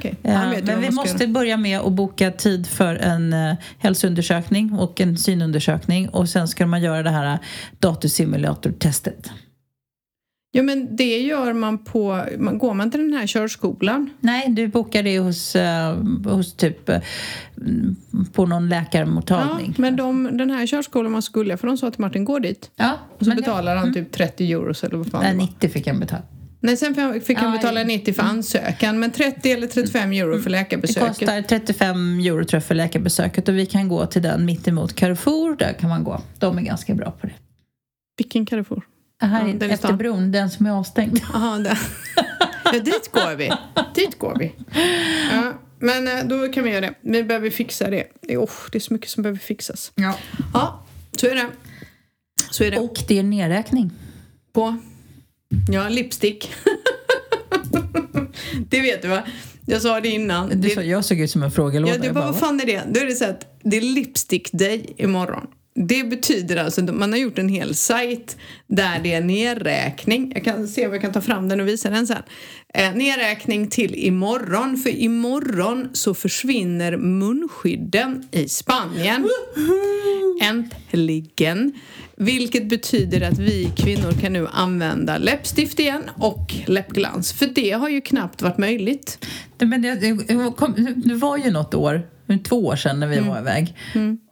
vet 0.50 0.60
ju 0.60 0.66
men 0.66 0.80
vi 0.80 0.90
måste 0.90 1.24
göra. 1.24 1.32
börja 1.32 1.56
med 1.56 1.80
att 1.80 1.92
boka 1.92 2.30
tid 2.30 2.66
för 2.66 2.94
en 2.94 3.32
uh, 3.32 3.54
hälsoundersökning 3.78 4.72
och 4.72 5.00
en 5.00 5.18
synundersökning. 5.18 6.08
Och 6.08 6.28
sen 6.28 6.48
ska 6.48 6.66
man 6.66 6.82
göra 6.82 7.02
det 7.02 7.10
här 7.10 7.32
uh, 7.32 7.40
datorsimulatortestet. 7.78 9.30
Ja 10.56 10.62
men 10.62 10.96
det 10.96 11.18
gör 11.20 11.52
man 11.52 11.78
på, 11.78 12.24
man, 12.38 12.58
går 12.58 12.74
man 12.74 12.90
till 12.90 13.00
den 13.00 13.12
här 13.12 13.26
körskolan? 13.26 14.10
Nej, 14.20 14.48
du 14.48 14.68
bokar 14.68 15.02
det 15.02 15.18
hos, 15.18 15.56
eh, 15.56 15.96
hos 16.24 16.54
typ 16.56 16.88
eh, 16.88 17.00
mm, 17.60 17.96
på 18.32 18.46
någon 18.46 18.70
Ja, 18.70 18.80
läkarmottagning. 18.80 19.74
men 19.78 19.96
de, 19.96 20.36
den 20.36 20.50
här 20.50 20.66
körskolan 20.66 21.22
så 21.22 21.32
gulliga 21.32 21.56
för 21.56 21.66
de 21.66 21.76
sa 21.78 21.90
till 21.90 22.00
Martin 22.00 22.24
gå 22.24 22.38
dit. 22.38 22.70
Ja, 22.76 22.98
Och 23.18 23.24
så 23.24 23.34
betalar 23.34 23.76
han 23.76 23.94
typ 23.94 24.12
30 24.12 24.52
euros 24.52 24.84
eller 24.84 24.96
vad 24.96 25.06
fan 25.10 25.22
Nej, 25.22 25.32
det 25.32 25.38
var. 25.38 25.44
90 25.46 25.68
fick 25.70 25.86
han 25.86 26.00
betala. 26.00 26.22
Nej, 26.60 26.76
sen 26.76 26.94
fick- 27.24 27.38
han 27.38 27.50
Ja, 27.52 27.56
betala 27.58 27.80
ja. 27.80 27.86
90 27.86 28.14
för 28.14 28.22
ansökan 28.22 29.00
men 29.00 29.10
30 29.10 29.50
eller 29.52 29.66
35 29.66 30.12
euro 30.12 30.36
för 30.38 30.44
Det 30.44 30.50
läkarbesöket. 30.50 31.08
kostar 31.18 31.42
35 31.42 32.18
euro 32.20 32.44
tror 32.44 32.56
jag 32.56 32.64
för 32.64 32.74
läkarbesöket 32.74 33.48
och 33.48 33.54
vi 33.56 33.66
kan 33.66 33.88
gå 33.88 34.06
till 34.06 34.22
den 34.22 34.44
mittemot 34.44 34.94
Carrefour. 34.94 35.56
Där 35.56 35.72
kan 35.72 35.88
man 35.90 36.04
gå. 36.04 36.20
De 36.38 36.58
är 36.58 36.62
ganska 36.62 36.94
bra 36.94 37.10
på 37.10 37.26
det. 37.26 37.32
Vilken 38.18 38.46
Carrefour? 38.46 38.82
Här 39.26 39.46
Ja, 39.48 39.54
efter 39.54 39.76
stan. 39.76 39.96
bron, 39.98 40.32
den 40.32 40.50
som 40.50 40.66
är 40.66 40.70
avstängd. 40.70 41.20
Jaha, 41.32 41.58
där. 41.58 41.78
Ja, 42.64 42.80
dit 42.80 43.12
går 43.12 43.36
vi. 43.36 43.52
Dit 43.94 44.18
går 44.18 44.36
vi. 44.38 44.52
Ja, 45.32 45.52
men 45.78 46.08
eh, 46.08 46.24
då 46.24 46.48
kan 46.48 46.64
vi 46.64 46.70
göra 46.70 46.80
det. 46.80 46.94
Vi 47.02 47.24
behöver 47.24 47.50
fixa 47.50 47.90
det. 47.90 48.04
Det 48.28 48.36
oh, 48.36 48.50
det 48.72 48.78
är 48.78 48.80
så 48.80 48.92
mycket 48.92 49.10
som 49.10 49.22
behöver 49.22 49.38
fixas. 49.40 49.92
Ja. 49.94 50.14
Ja, 50.54 50.84
så 51.16 51.26
är 51.26 51.34
det. 51.34 51.46
Så 52.50 52.64
är 52.64 52.70
det. 52.70 52.78
Och 52.78 52.98
det 53.08 53.18
är 53.18 53.22
nedräkning. 53.22 53.90
På? 54.52 54.76
Ja, 55.72 55.88
lipstick. 55.88 56.52
det 58.68 58.80
vet 58.80 59.02
du 59.02 59.08
va? 59.08 59.22
Jag 59.66 59.82
sa 59.82 60.00
det 60.00 60.08
innan. 60.08 60.60
Du 60.60 60.70
sa, 60.70 60.82
jag 60.82 61.04
såg 61.04 61.20
ut 61.20 61.30
som 61.30 61.42
en 61.42 61.50
frågelåda. 61.50 61.94
Ja, 61.96 62.04
Jag 62.04 62.12
var, 62.14 62.22
bara, 62.22 62.30
vad 62.32 62.40
fan 62.40 62.60
är 62.60 62.66
det? 62.66 62.82
Då 62.88 63.00
är 63.00 63.06
det 63.06 63.14
så 63.14 63.24
att 63.24 63.58
det 63.62 63.76
är 63.76 63.80
lipstick 63.80 64.52
day 64.52 64.94
imorgon. 64.96 65.46
Det 65.74 66.04
betyder 66.04 66.56
alltså 66.56 66.84
att 66.84 66.94
man 66.94 67.12
har 67.12 67.18
gjort 67.18 67.38
en 67.38 67.48
hel 67.48 67.74
sajt 67.74 68.36
där 68.66 69.00
det 69.02 69.12
är 69.12 69.20
nedräkning. 69.20 70.32
Jag 70.34 70.44
kan 70.44 70.68
se 70.68 70.86
om 70.86 70.92
jag 70.92 71.02
kan 71.02 71.12
ta 71.12 71.20
fram 71.20 71.48
den 71.48 71.60
och 71.60 71.68
visa 71.68 71.90
den 71.90 72.06
sen. 72.06 72.22
Eh, 72.74 72.94
nedräkning 72.94 73.68
till 73.68 73.94
imorgon, 73.94 74.76
för 74.76 74.90
imorgon 74.90 75.88
så 75.92 76.14
försvinner 76.14 76.96
munskydden 76.96 78.28
i 78.30 78.48
Spanien. 78.48 79.28
Äntligen! 80.42 81.72
Vilket 82.16 82.68
betyder 82.68 83.20
att 83.20 83.38
vi 83.38 83.72
kvinnor 83.76 84.12
kan 84.12 84.32
nu 84.32 84.46
använda 84.52 85.18
läppstift 85.18 85.78
igen 85.78 86.10
och 86.16 86.54
läppglans. 86.66 87.32
För 87.32 87.46
det 87.46 87.70
har 87.70 87.88
ju 87.88 88.00
knappt 88.00 88.42
varit 88.42 88.58
möjligt. 88.58 89.26
Men 89.58 89.82
det, 89.82 89.94
det, 89.94 90.16
kom, 90.56 90.94
det 90.96 91.14
var 91.14 91.36
ju 91.36 91.50
något 91.50 91.74
år, 91.74 92.02
två 92.48 92.66
år 92.66 92.76
sedan 92.76 93.00
när 93.00 93.06
vi 93.06 93.16
Mm. 93.16 93.28
var 93.30 93.38
iväg. 93.38 93.76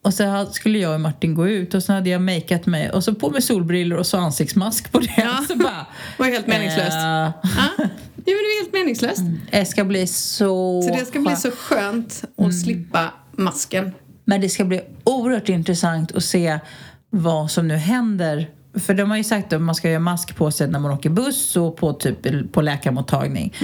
Och 0.05 0.14
så 0.14 0.47
skulle 0.53 0.78
jag 0.78 0.95
och 0.95 1.01
Martin 1.01 1.34
gå 1.34 1.49
ut 1.49 1.74
och 1.74 1.82
så 1.82 1.93
hade 1.93 2.11
jag 2.11 2.22
makeat 2.22 2.66
mig 2.66 2.90
och 2.90 3.05
så 3.05 3.14
på 3.14 3.30
med 3.30 3.45
solbrillor 3.45 3.99
och 3.99 4.07
så 4.07 4.16
ansiktsmask 4.16 4.93
på 4.93 4.99
det. 4.99 5.12
Ja. 5.16 5.45
Så 5.49 5.57
bara, 5.57 5.86
var 6.16 6.26
helt 6.26 6.47
meningslöst. 6.47 6.93
eh, 6.93 7.30
Ja, 7.43 7.86
det 8.24 8.30
är 8.30 8.62
helt 8.62 8.72
meningslöst. 8.74 9.22
det 9.51 9.64
ska 9.64 9.84
bli 9.84 10.07
så... 10.07 10.82
Så 10.82 10.95
det 10.99 11.07
ska 11.07 11.20
bli 11.20 11.36
så 11.36 11.51
skönt 11.51 12.24
att 12.38 12.61
slippa 12.61 13.12
masken. 13.32 13.93
Men 14.24 14.40
det 14.40 14.49
ska 14.49 14.64
bli 14.64 14.80
oerhört 15.05 15.49
intressant 15.49 16.12
att 16.16 16.24
se 16.24 16.59
vad 17.11 17.51
som 17.51 17.68
nu 17.68 17.74
händer. 17.76 18.51
För 18.74 18.95
de 18.95 19.11
har 19.11 19.16
ju 19.16 19.24
sagt 19.24 19.53
att 19.53 19.61
man 19.62 19.74
ska 19.74 19.88
göra 19.90 20.01
mask 20.01 20.36
på 20.36 20.51
sig 20.51 20.68
när 20.68 20.78
man 20.78 20.90
åker 20.90 21.11
buss 21.11 21.57
och 21.57 21.76
på, 21.76 21.93
typ, 21.93 22.53
på 22.53 22.61
läkarmottagning. 22.62 23.55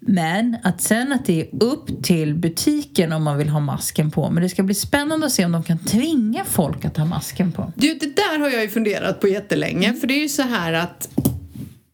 Men 0.00 0.56
att 0.62 0.80
sen 0.80 1.12
att 1.12 1.24
det 1.24 1.40
är 1.40 1.48
upp 1.64 2.02
till 2.04 2.34
butiken 2.34 3.12
om 3.12 3.22
man 3.22 3.38
vill 3.38 3.48
ha 3.48 3.60
masken 3.60 4.10
på. 4.10 4.30
Men 4.30 4.42
det 4.42 4.48
ska 4.48 4.62
bli 4.62 4.74
spännande 4.74 5.26
att 5.26 5.32
se 5.32 5.44
om 5.44 5.52
de 5.52 5.62
kan 5.62 5.78
tvinga 5.78 6.44
folk 6.44 6.84
att 6.84 6.96
ha 6.96 7.04
masken 7.04 7.52
på. 7.52 7.72
Du, 7.76 7.94
det 7.94 8.16
där 8.16 8.38
har 8.38 8.50
jag 8.50 8.62
ju 8.62 8.68
funderat 8.68 9.20
på 9.20 9.28
jättelänge. 9.28 9.94
För 9.94 10.06
det 10.06 10.14
är 10.14 10.22
ju 10.22 10.28
så 10.28 10.42
här 10.42 10.72
att 10.72 11.18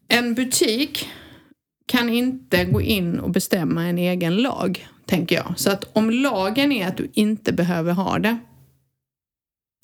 en 0.09 0.35
butik 0.35 1.09
kan 1.87 2.09
inte 2.09 2.65
gå 2.65 2.81
in 2.81 3.21
och 3.21 3.31
bestämma 3.31 3.85
en 3.87 3.99
egen 3.99 4.37
lag, 4.37 4.89
tänker 5.07 5.37
jag. 5.37 5.55
Så 5.57 5.71
att 5.71 5.97
om 5.97 6.11
lagen 6.11 6.73
är 6.73 6.89
att 6.89 6.97
du 6.97 7.11
inte 7.13 7.53
behöver 7.53 7.93
ha 7.93 8.19
det 8.19 8.39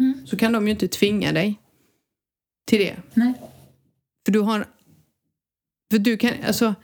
Mm. 0.00 0.26
så 0.26 0.36
kan 0.36 0.52
de 0.52 0.66
ju 0.66 0.70
inte 0.70 0.88
tvinga 0.88 1.32
dig 1.32 1.58
till 2.66 2.78
det. 2.78 2.96
Nej. 3.14 3.34
För 4.24 4.32
du 4.32 4.40
har... 4.40 4.66
För 5.90 5.98
du 5.98 6.16
kan... 6.16 6.30
Alltså... 6.46 6.74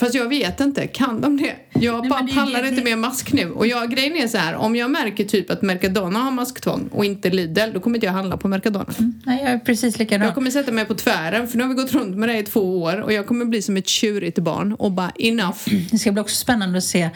Fast 0.00 0.14
jag 0.14 0.28
vet 0.28 0.60
inte, 0.60 0.86
kan 0.86 1.20
de 1.20 1.36
det? 1.36 1.56
Jag 1.72 2.00
Nej, 2.00 2.10
bara 2.10 2.22
det 2.22 2.34
pallar 2.34 2.66
inte 2.68 2.84
med 2.84 2.98
mask 2.98 3.32
nu. 3.32 3.50
Och 3.50 3.66
jag, 3.66 3.90
grejen 3.90 4.16
är 4.16 4.28
så 4.28 4.38
här, 4.38 4.54
om 4.54 4.76
jag 4.76 4.90
märker 4.90 5.24
typ 5.24 5.50
att 5.50 5.62
Mercadona 5.62 6.18
har 6.18 6.30
masktvång 6.30 6.88
och 6.92 7.04
inte 7.04 7.30
Lidl, 7.30 7.72
då 7.74 7.80
kommer 7.80 7.96
inte 7.96 8.06
jag 8.06 8.12
handla 8.12 8.36
på 8.36 8.48
Mercadona. 8.48 8.94
Nej, 9.24 9.42
jag 9.42 9.52
är 9.52 9.58
precis 9.58 9.98
likadan. 9.98 10.26
Jag 10.26 10.34
kommer 10.34 10.50
sätta 10.50 10.72
mig 10.72 10.84
på 10.84 10.94
tvären, 10.94 11.48
för 11.48 11.58
nu 11.58 11.64
har 11.64 11.68
vi 11.68 11.74
gått 11.74 11.92
runt 11.92 12.16
med 12.16 12.28
det 12.28 12.38
i 12.38 12.42
två 12.42 12.82
år 12.82 13.00
och 13.00 13.12
jag 13.12 13.26
kommer 13.26 13.44
bli 13.44 13.62
som 13.62 13.76
ett 13.76 13.88
tjurigt 13.88 14.38
barn 14.38 14.72
och 14.72 14.92
bara 14.92 15.10
enough. 15.10 15.58
Det 15.90 15.98
ska 15.98 16.12
bli 16.12 16.22
också 16.22 16.36
spännande 16.36 16.78
att 16.78 16.84
se 16.84 17.10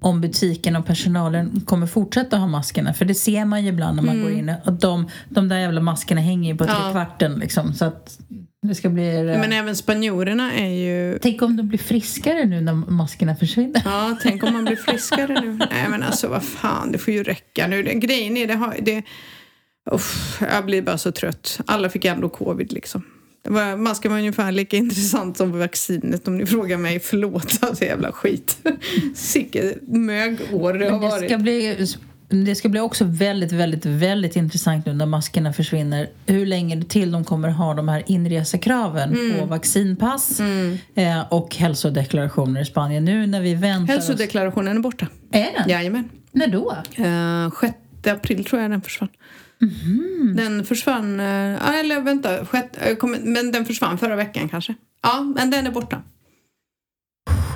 om 0.00 0.20
butiken 0.20 0.76
och 0.76 0.86
personalen 0.86 1.62
kommer 1.66 1.86
fortsätta 1.86 2.36
ha 2.36 2.46
maskerna. 2.46 2.94
För 2.94 3.04
det 3.04 3.14
ser 3.14 3.44
man 3.44 3.62
ju 3.62 3.68
ibland 3.68 3.96
när 3.96 4.02
man 4.02 4.22
går 4.22 4.32
in. 4.32 4.52
Att 4.64 4.80
de, 4.80 5.10
de 5.28 5.48
där 5.48 5.58
jävla 5.58 5.80
maskerna 5.80 6.20
hänger 6.20 6.52
ju 6.52 6.58
på 6.58 6.64
Mm. 6.64 6.76
Ja. 6.76 6.82
trekvarten 6.82 7.34
liksom. 7.34 7.74
Så 7.74 7.84
att 7.84 8.18
det 8.62 8.74
ska 8.74 8.88
bli... 8.88 9.22
Men 9.24 9.52
även 9.52 9.76
spanjorerna 9.76 10.52
är 10.52 10.68
ju... 10.68 11.18
Tänk 11.18 11.42
om 11.42 11.56
de 11.56 11.68
blir 11.68 11.78
friskare 11.78 12.44
nu 12.44 12.60
när 12.60 12.72
maskerna 12.72 13.36
försvinner. 13.36 13.82
Ja, 13.84 14.16
tänk 14.22 14.42
om 14.42 14.52
man 14.52 14.64
blir 14.64 14.76
friskare 14.76 15.40
nu. 15.40 15.52
Nej 15.70 15.88
men 15.88 16.02
alltså 16.02 16.28
vad 16.28 16.44
fan, 16.44 16.92
det 16.92 16.98
får 16.98 17.14
ju 17.14 17.22
räcka 17.22 17.66
nu. 17.66 17.82
Den 17.82 18.00
grejen 18.00 18.36
är, 18.36 18.46
det 18.46 18.54
har... 18.54 18.76
Det, 18.82 19.02
uff, 19.90 20.38
jag 20.52 20.64
blir 20.64 20.82
bara 20.82 20.98
så 20.98 21.12
trött. 21.12 21.60
Alla 21.66 21.90
fick 21.90 22.04
ändå 22.04 22.28
covid 22.28 22.72
liksom. 22.72 23.02
Var, 23.48 23.76
masken 23.76 24.10
var 24.10 24.18
ungefär 24.18 24.52
lika 24.52 24.76
intressant 24.86 25.36
som 25.36 25.58
vaccinet 25.58 26.28
om 26.28 26.38
ni 26.38 26.46
frågar 26.46 26.78
mig. 26.78 27.00
Förlåt, 27.00 27.58
alltså 27.60 27.84
jävla 27.84 28.12
skit. 28.12 28.58
Sicket 29.14 29.88
mögår 29.88 30.72
det 30.72 30.84
har 30.84 30.90
Men 30.90 31.00
det 31.00 31.08
varit. 31.08 31.30
ska 31.30 31.38
bli... 31.38 31.86
Det 32.30 32.54
ska 32.54 32.68
bli 32.68 32.80
också 32.80 33.04
väldigt, 33.04 33.52
väldigt, 33.52 33.86
väldigt 33.86 34.36
intressant 34.36 34.86
nu 34.86 34.92
när 34.94 35.06
maskerna 35.06 35.52
försvinner. 35.52 36.08
Hur 36.26 36.46
länge 36.46 36.82
till 36.84 37.10
de 37.12 37.24
kommer 37.24 37.48
ha 37.48 37.74
de 37.74 37.88
här 37.88 38.02
inresekraven 38.06 39.12
Mm. 39.12 39.38
på 39.38 39.44
vaccinpass 39.46 40.40
eh, 40.94 41.20
och 41.28 41.56
hälsodeklarationer 41.56 42.60
i 42.60 42.64
Spanien. 42.64 43.04
Nu 43.04 43.26
när 43.26 43.40
vi 43.40 43.54
väntar 43.54 43.84
oss... 43.98 44.08
Hälsodeklarationen 44.08 44.76
är 44.76 44.80
borta. 44.80 45.06
Är 45.32 45.52
den? 45.58 45.68
Jajamän. 45.68 46.08
När 46.32 46.46
då? 46.46 46.76
Uh, 46.98 47.50
6 47.60 47.74
april 48.06 48.44
tror 48.44 48.62
jag 48.62 48.70
den 48.70 48.82
försvann. 48.82 49.08
Mhm. 49.60 50.34
Den 50.36 50.64
försvann, 50.64 51.20
uh, 51.20 51.78
eller 51.78 52.00
vänta, 52.00 52.46
sjätte, 52.46 52.78
jag 52.88 52.98
kommer, 52.98 53.18
men 53.18 53.52
den 53.52 53.64
försvann 53.64 53.98
förra 53.98 54.16
veckan 54.16 54.48
kanske. 54.48 54.74
Ja, 55.02 55.32
men 55.36 55.50
den 55.50 55.66
är 55.66 55.70
borta. 55.70 56.02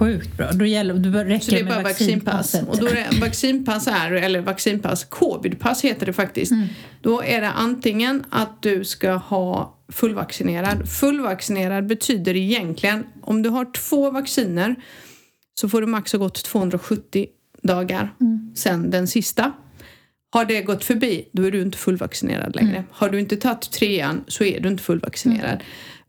Sjukt 0.04 0.36
bra. 0.36 0.50
Då, 0.52 0.64
gäller, 0.64 0.94
då 0.94 1.18
räcker 1.18 1.44
Så 1.44 1.50
det 1.50 1.60
är 1.60 1.64
med 1.64 1.72
bara 1.72 1.82
vaccinpass. 1.82 2.54
Och 2.68 2.78
då 2.78 2.86
är 2.86 2.94
det, 2.94 3.20
vaccinpass 3.20 3.86
är, 3.86 4.12
eller 4.12 4.40
vaccinpass, 4.40 5.04
covidpass 5.04 5.84
heter 5.84 6.06
det 6.06 6.12
faktiskt. 6.12 6.52
Mm. 6.52 6.66
Då 7.00 7.22
är 7.22 7.40
det 7.40 7.50
antingen 7.50 8.24
att 8.30 8.62
du 8.62 8.84
ska 8.84 9.12
ha 9.12 9.78
fullvaccinerad. 9.92 10.88
Fullvaccinerad 10.88 11.86
betyder 11.86 12.36
egentligen, 12.36 13.04
om 13.22 13.42
du 13.42 13.48
har 13.48 13.72
två 13.72 14.10
vacciner 14.10 14.76
så 15.54 15.68
får 15.68 15.80
du 15.80 15.86
max 15.86 16.12
ha 16.12 16.18
gått 16.18 16.44
270 16.44 17.26
dagar 17.62 18.14
Mm. 18.20 18.52
sen 18.54 18.90
den 18.90 19.08
sista. 19.08 19.52
Har 20.30 20.44
det 20.44 20.62
gått 20.62 20.84
förbi, 20.84 21.28
då 21.32 21.42
är 21.42 21.50
du 21.50 21.62
inte 21.62 21.78
fullvaccinerad 21.78 22.56
längre. 22.56 22.76
Mm. 22.76 22.88
Har 22.90 23.08
du 23.08 23.20
inte 23.20 23.36
tagit 23.36 23.70
trean 23.70 24.24
så 24.28 24.44
är 24.44 24.60
du 24.60 24.68
inte 24.68 24.82
fullvaccinerad. 24.82 25.58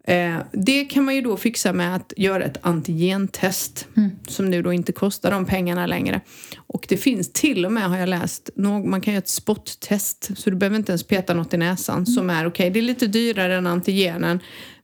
Eh, 0.07 0.37
det 0.51 0.85
kan 0.85 1.03
man 1.03 1.15
ju 1.15 1.21
då 1.21 1.37
fixa 1.37 1.73
med 1.73 1.95
att 1.95 2.13
göra 2.17 2.43
ett 2.43 2.57
antigentest 2.61 3.87
Mm. 3.97 4.11
som 4.27 4.49
nu 4.49 4.61
då 4.61 4.73
inte 4.73 4.91
kostar 4.91 5.31
de 5.31 5.45
pengarna 5.45 5.85
längre. 5.87 6.21
Och 6.57 6.85
det 6.89 6.97
finns 6.97 7.31
till 7.33 7.65
och 7.65 7.71
med, 7.71 7.83
har 7.89 7.97
jag 7.97 8.09
läst, 8.09 8.49
man 8.85 9.01
kan 9.01 9.13
göra 9.13 9.21
ett 9.21 9.27
spottest 9.29 10.29
så 10.37 10.49
du 10.49 10.55
behöver 10.55 10.77
inte 10.77 10.91
ens 10.91 11.03
peta 11.03 11.33
något 11.33 11.53
i 11.53 11.57
näsan 11.57 12.05
som 12.05 12.29
är 12.29 12.45
okej. 12.47 12.69
Det 12.69 12.79
är 12.79 12.83
lite 12.83 13.07
dyrare 13.07 13.55
än 13.55 13.67
antigenen 13.67 14.39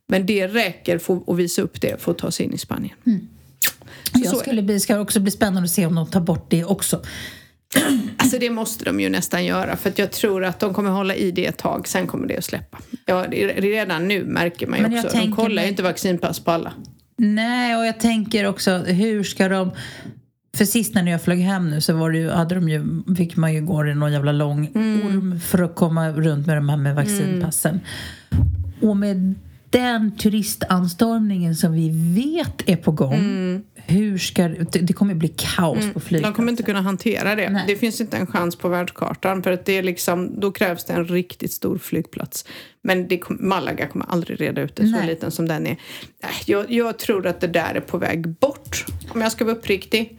men 0.08 0.26
det 0.26 0.46
räcker 0.48 0.98
för 0.98 1.20
att 1.26 1.36
visa 1.38 1.62
upp 1.62 1.80
det 1.80 2.00
för 2.02 2.12
att 2.12 2.18
ta 2.18 2.30
sig 2.30 2.46
in 2.46 2.52
i 2.54 2.58
Spanien. 2.58 2.94
Jag 4.14 4.26
så- 4.26 4.36
skulle 4.36 4.62
bli, 4.62 4.80
ska 4.80 5.00
också 5.00 5.20
bli 5.20 5.30
spännande 5.30 5.64
att 5.64 5.70
se 5.70 5.86
om 5.86 5.94
de 5.94 6.06
tar 6.10 6.20
bort 6.20 6.46
det 6.50 6.64
också. 6.64 7.02
Alltså 8.16 8.38
det 8.38 8.50
måste 8.50 8.84
de 8.84 9.00
ju 9.00 9.08
nästan 9.08 9.44
göra 9.44 9.76
för 9.76 9.92
jag 9.96 10.12
tror 10.12 10.44
att 10.44 10.60
de 10.60 10.74
kommer 10.74 10.90
hålla 10.90 11.14
i 11.14 11.30
det 11.30 11.46
ett 11.46 11.58
tag, 11.58 11.88
sen 11.88 12.06
kommer 12.06 12.28
det 12.28 12.36
att 12.36 12.44
släppa. 12.44 12.78
Ja, 13.06 13.26
redan 13.56 14.08
nu 14.08 14.24
märker 14.24 14.66
man 14.66 14.78
ju 14.78 14.88
Men 14.88 15.04
också, 15.04 15.18
de 15.18 15.32
kollar 15.32 15.62
ju 15.62 15.68
inte 15.68 15.82
vaccinpass 15.82 16.40
på 16.40 16.50
alla. 16.50 16.72
Nej, 17.16 17.76
och 17.76 17.86
jag 17.86 18.00
tänker 18.00 18.46
också 18.46 18.78
hur 18.78 19.24
ska 19.24 19.48
de... 19.48 19.70
För 20.56 20.64
sist 20.64 20.94
när 20.94 21.10
jag 21.10 21.22
flög 21.22 21.38
hem 21.38 21.70
nu 21.70 21.80
så 21.80 21.92
var 21.92 22.10
det 22.10 22.18
ju, 22.18 22.30
hade 22.30 22.54
de 22.54 22.68
ju, 22.68 22.84
fick 23.16 23.36
man 23.36 23.54
ju 23.54 23.60
gå 23.60 23.86
i 23.86 23.94
någon 23.94 24.12
jävla 24.12 24.32
lång 24.32 24.66
orm 24.74 25.40
för 25.40 25.62
att 25.62 25.74
komma 25.74 26.10
runt 26.10 26.46
med 26.46 26.56
de 26.56 26.68
här 26.68 26.76
med 26.76 26.94
vaccinpassen. 26.94 27.80
Och 28.80 28.96
med 28.96 29.34
den 29.70 30.16
turistanstormningen 30.16 31.56
som 31.56 31.72
vi 31.72 32.14
vet 32.14 32.68
är 32.68 32.76
på 32.76 32.92
gång, 32.92 33.62
hur 33.90 34.18
ska 34.18 34.48
det, 34.48 34.92
kommer 34.92 35.14
bli 35.14 35.28
kaos 35.36 35.78
på 35.78 35.92
De 35.94 36.00
flygplatsen. 36.00 36.34
kommer 36.34 36.50
inte 36.50 36.62
kunna 36.62 36.80
hantera 36.80 37.34
det. 37.34 37.50
Nej. 37.50 37.64
Det 37.66 37.76
finns 37.76 38.00
inte 38.00 38.16
en 38.16 38.26
chans 38.26 38.56
på 38.56 38.68
världskartan 38.68 39.42
för 39.42 39.52
att 39.52 39.64
det 39.64 39.78
är 39.78 39.82
liksom, 39.82 40.40
då 40.40 40.52
krävs 40.52 40.84
det 40.84 40.92
en 40.92 41.04
riktigt 41.04 41.52
stor 41.52 41.78
flygplats. 41.78 42.44
Men 42.82 43.08
det 43.08 43.20
Malaga 43.28 43.86
kommer 43.86 44.06
aldrig 44.08 44.40
reda 44.40 44.62
ut 44.62 44.76
det, 44.76 44.82
så 44.86 44.90
Nej. 44.92 45.06
liten 45.06 45.30
som 45.30 45.48
den 45.48 45.66
är. 45.66 45.76
Nej, 46.22 46.32
Jag, 46.46 46.70
jag 46.72 46.98
tror 46.98 47.26
att 47.26 47.40
det 47.40 47.46
där 47.46 47.74
är 47.74 47.80
på 47.80 47.98
väg 47.98 48.28
bort, 48.28 48.84
om 49.14 49.20
jag 49.20 49.32
ska 49.32 49.44
vara 49.44 49.56
uppriktig. 49.56 50.18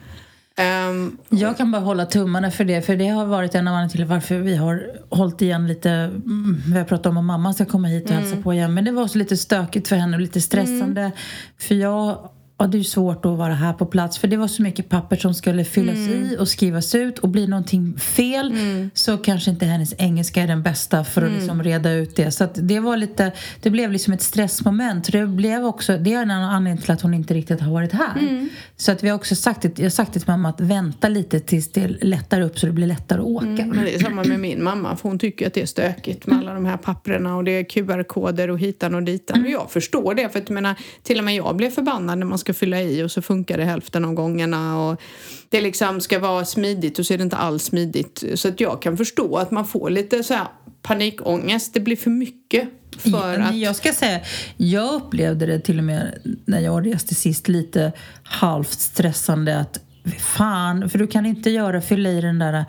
Ehm, 0.58 1.18
Jag 1.30 1.58
kan 1.58 1.72
bara 1.72 1.82
hålla 1.82 2.06
tummarna 2.06 2.52
för 2.52 2.64
det, 2.66 2.82
för 2.82 2.96
det 2.96 3.08
har 3.08 3.26
varit 3.26 3.56
en 3.56 3.68
av 3.68 3.74
anledningarna 3.74 3.90
till 3.90 4.06
varför 4.06 4.38
vi 4.38 4.56
har 4.56 4.84
hållit 5.10 5.42
igen 5.42 5.68
lite. 5.68 5.90
Mm, 5.92 6.62
vi 6.68 6.78
har 6.78 6.86
pratat 6.86 7.06
om 7.06 7.18
att 7.18 7.24
mamma 7.24 7.54
ska 7.54 7.66
komma 7.66 7.88
hit 7.88 8.10
och 8.10 8.16
hälsa 8.16 8.36
på 8.42 8.54
igen, 8.54 8.74
men 8.74 8.86
det 8.86 8.92
var 8.92 9.08
så 9.08 9.18
lite 9.18 9.38
stökigt 9.38 9.88
för 9.88 9.96
henne 9.96 10.18
och 10.18 10.22
lite 10.22 10.42
stressande. 10.42 11.12
För 11.60 11.76
jag 11.76 12.30
ja, 12.62 12.68
det 12.68 12.78
är 12.78 12.84
svårt 12.84 13.26
att 13.26 13.38
vara 13.38 13.54
här 13.54 13.74
på 13.74 13.86
plats 13.86 14.18
för 14.18 14.28
det 14.28 14.38
var 14.38 14.48
så 14.48 14.62
mycket 14.62 14.90
papper 14.90 15.16
som 15.16 15.34
skulle 15.34 15.66
fyllas 15.66 15.98
i 15.98 16.38
och 16.40 16.48
skrivas 16.48 16.96
ut 16.96 17.20
och 17.20 17.30
blir 17.30 17.48
någonting 17.48 17.98
fel 17.98 18.54
så 18.94 19.18
kanske 19.18 19.52
inte 19.52 19.66
hennes 19.66 19.94
engelska 19.98 20.42
är 20.42 20.48
den 20.48 20.64
bästa 20.64 21.04
för 21.04 21.22
att 21.22 21.32
liksom 21.32 21.64
reda 21.64 21.92
ut 21.92 22.16
det. 22.16 22.32
Så 22.32 22.48
det 22.54 22.80
var 22.80 22.98
lite, 22.98 23.32
det 23.62 23.70
blev 23.70 23.92
liksom 23.92 24.14
ett 24.14 24.22
stressmoment. 24.22 25.12
Det 25.12 25.28
blev 25.28 25.66
också, 25.66 25.98
det 25.98 26.14
är 26.14 26.22
en 26.22 26.32
annan 26.32 26.50
anledning 26.50 26.82
till 26.82 26.92
att 26.92 27.02
hon 27.02 27.14
inte 27.14 27.34
riktigt 27.34 27.62
har 27.62 27.72
varit 27.72 27.92
här. 27.92 28.48
Så 28.78 28.92
att 28.92 29.04
vi 29.04 29.10
har 29.10 29.16
också 29.16 29.36
sagt, 29.36 29.64
jag 29.64 29.86
har 29.86 29.90
sagt 29.90 30.14
till 30.14 30.22
mamma 30.28 30.50
att 30.50 30.62
vänta 30.62 31.10
lite 31.10 31.40
tills 31.40 31.72
det 31.72 31.88
lättar 31.88 32.42
upp 32.42 32.60
så 32.60 32.66
det 32.66 32.72
blir 32.72 32.88
lättare 32.88 33.20
att 33.20 33.26
åka. 33.26 33.66
Men 33.66 33.84
det 33.84 33.96
är 33.96 34.00
samma 34.00 34.24
med 34.24 34.40
min 34.40 34.64
mamma, 34.64 34.96
för 34.96 35.10
hon 35.10 35.20
tycker 35.20 35.48
att 35.48 35.54
det 35.54 35.62
är 35.62 35.66
stökigt 35.66 36.28
med 36.28 36.38
alla 36.38 36.54
de 36.54 36.66
här 36.66 36.78
papperna 36.78 37.36
och 37.36 37.44
det 37.44 37.52
är 37.52 37.64
QR-koder 37.64 38.50
och 38.50 38.60
hitan 38.60 38.96
och 38.96 39.04
ditan. 39.04 39.44
Och 39.46 39.50
jag 39.50 39.72
förstår 39.72 40.14
det, 40.14 40.30
för 40.30 40.40
att 40.40 40.50
jag 40.50 40.56
menar, 40.56 40.76
till 41.04 41.18
och 41.18 41.24
med 41.24 41.36
jag 41.36 41.56
blir 41.56 41.70
förbannad 41.70 42.18
när 42.18 42.26
man 42.26 42.38
ska 42.38 42.51
ska 42.54 42.60
fylla 42.60 42.82
i 42.82 43.04
och 43.04 43.12
så 43.12 43.22
funkar 43.22 43.58
det 43.58 43.66
hälften 43.66 44.06
av 44.06 44.14
gångerna 44.14 44.80
och 44.80 45.02
det 45.50 45.62
liksom 45.62 46.02
ska 46.02 46.20
vara 46.20 46.46
smidigt 46.46 47.00
och 47.00 47.06
så 47.06 47.14
är 47.14 47.18
det 47.18 47.24
inte 47.24 47.38
alls 47.38 47.64
smidigt. 47.64 48.24
Så 48.36 48.48
att 48.48 48.60
jag 48.60 48.82
kan 48.82 48.98
förstå 48.98 49.38
att 49.38 49.52
man 49.52 49.68
får 49.68 49.90
lite 49.90 50.24
så 50.24 50.34
här 50.34 50.48
panikångest. 50.82 51.74
Det 51.74 51.80
blir 51.80 51.96
för 51.96 52.10
mycket. 52.10 52.70
För 52.98 53.40
Ja, 53.40 53.46
att... 53.46 53.56
Jag 53.56 53.76
ska 53.76 53.94
säga, 53.94 54.20
jag 54.58 54.94
upplevde 54.94 55.46
det 55.46 55.60
till 55.60 55.78
och 55.78 55.84
med 55.84 56.22
när 56.46 56.60
jag 56.60 56.88
reste 56.88 57.16
sist 57.16 57.48
lite 57.48 57.92
halvt 58.24 58.80
stressande 58.80 59.60
att 59.60 59.80
fan, 60.20 60.90
för 60.90 61.00
du 61.00 61.08
kan 61.08 61.26
inte 61.26 61.50
göra 61.50 61.82
fylla 61.82 62.10
i 62.10 62.22
den 62.22 62.40
där 62.40 62.66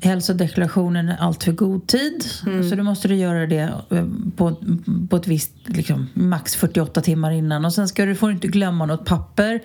hälsodeklarationen 0.00 1.08
i 1.08 1.12
allt 1.18 1.44
för 1.44 1.52
god 1.52 1.86
tid. 1.86 2.24
Så 2.70 2.74
då 2.76 2.82
måste 2.82 3.08
du 3.08 3.14
göra 3.16 3.46
det 3.46 3.72
eh, 3.90 4.04
på, 4.36 4.56
på 5.10 5.16
ett 5.16 5.26
visst, 5.26 5.52
liksom, 5.66 6.08
max 6.14 6.54
48 6.56 7.00
timmar 7.00 7.30
innan. 7.30 7.64
Och 7.64 7.72
sen 7.72 7.88
ska 7.88 8.04
du, 8.04 8.14
får 8.14 8.28
du 8.28 8.34
inte 8.34 8.48
glömma 8.48 8.86
något 8.86 9.04
papper. 9.04 9.60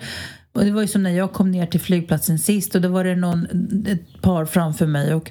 Och 0.52 0.64
det 0.64 0.70
var 0.70 0.82
ju 0.82 0.88
som 0.88 1.02
när 1.02 1.10
jag 1.10 1.32
kom 1.32 1.50
ner 1.50 1.66
till 1.66 1.80
flygplatsen 1.80 2.38
sist 2.38 2.74
och 2.74 2.80
då 2.80 2.88
var 2.88 3.04
det 3.04 3.16
någon, 3.16 3.46
ett 3.88 4.22
par 4.22 4.44
framför 4.44 4.86
mig 4.86 5.14
och 5.14 5.30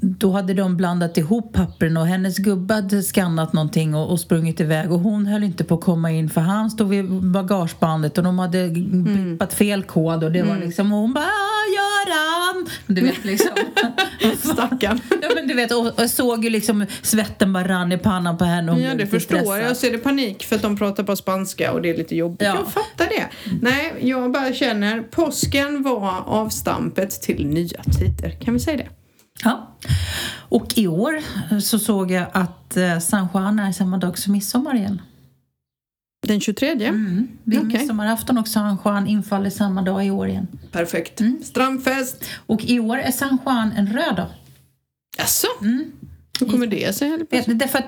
då 0.00 0.30
hade 0.32 0.54
de 0.54 0.76
blandat 0.76 1.16
ihop 1.18 1.52
pappren 1.52 1.96
och 1.96 2.06
hennes 2.06 2.38
gubbe 2.38 2.74
hade 2.74 3.02
skannat 3.02 3.52
någonting 3.52 3.94
och, 3.94 4.10
och 4.10 4.20
sprungit 4.20 4.60
iväg 4.60 4.92
och 4.92 5.00
hon 5.00 5.26
höll 5.26 5.42
inte 5.42 5.64
på 5.64 5.74
att 5.74 5.80
komma 5.80 6.10
in 6.10 6.30
för 6.30 6.40
han 6.40 6.70
stod 6.70 6.88
vid 6.88 7.10
bagagebandet 7.22 8.18
och 8.18 8.24
de 8.24 8.38
hade 8.38 8.68
bippat 8.68 9.52
fel 9.52 9.82
kod 9.82 10.24
och 10.24 10.32
det 10.32 10.42
var 10.42 10.56
liksom 10.58 10.92
och 10.92 10.98
hon 10.98 11.14
bara 11.14 11.24
"Ah! 11.24 11.51
Du 12.86 13.00
vet 13.00 13.24
liksom. 13.24 13.50
Stackarn. 14.54 15.00
ja, 15.22 15.28
men 15.34 15.48
du 15.48 15.54
vet 15.54 15.72
och, 15.72 16.10
såg 16.10 16.44
ju 16.44 16.50
liksom 16.50 16.86
svetten 17.02 17.52
bara 17.52 17.68
rann 17.68 17.92
i 17.92 17.98
pannan 17.98 18.38
på 18.38 18.44
henne 18.44 18.72
och 18.72 18.80
Ja, 18.80 18.94
det 18.94 19.06
förstår 19.06 19.36
stressad. 19.36 19.60
jag. 19.62 19.76
Så 19.76 19.86
är 19.86 19.90
det 19.90 19.98
panik 19.98 20.44
för 20.44 20.56
att 20.56 20.62
de 20.62 20.76
pratar 20.76 21.02
på 21.04 21.16
spanska 21.16 21.72
och 21.72 21.82
det 21.82 21.90
är 21.90 21.96
lite 21.96 22.16
jobbigt. 22.16 22.42
Ja. 22.42 22.54
Jag 22.54 22.72
fattar 22.72 23.06
det. 23.06 23.28
Nej, 23.62 23.94
jag 24.00 24.32
bara 24.32 24.52
känner 24.52 25.00
påsken 25.02 25.82
var 25.82 26.22
avstampet 26.26 27.10
till 27.22 27.46
nya 27.46 27.82
tider. 27.82 28.30
Kan 28.44 28.54
vi 28.54 28.60
säga 28.60 28.76
det? 28.76 28.88
Ja. 29.44 29.76
Och 30.48 30.66
i 30.78 30.86
år 30.86 31.20
så 31.60 31.78
såg 31.78 32.10
jag 32.10 32.26
att 32.32 32.76
eh, 32.76 32.98
San 32.98 33.28
Juan 33.34 33.58
är 33.58 33.72
samma 33.72 33.98
dag 33.98 34.18
som 34.18 34.32
midsommar 34.32 34.74
igen. 34.76 35.02
Den 36.26 36.40
23? 36.40 36.72
Mm. 36.72 37.28
Okej. 37.46 37.64
midsommarafton 37.64 38.38
och 38.38 38.48
San 38.48 38.78
Juan 38.84 39.06
infaller 39.06 39.50
samma 39.50 39.82
dag 39.82 40.06
i 40.06 40.10
år 40.10 40.28
igen. 40.28 40.46
Perfekt. 40.72 41.20
Mm. 41.20 41.42
Strandfest. 41.42 42.24
Och 42.46 42.64
i 42.64 42.80
år 42.80 42.98
är 42.98 43.10
San 43.10 43.38
Juan 43.46 43.72
en 43.76 43.86
röd 43.86 44.16
dag. 44.16 44.26
Jaså? 45.18 45.46
Mm. 45.60 45.92
Hur 46.40 46.46
kommer 46.46 46.66
det 46.66 46.94
sig? 46.94 47.18
Därför 47.46 47.78
att 47.78 47.84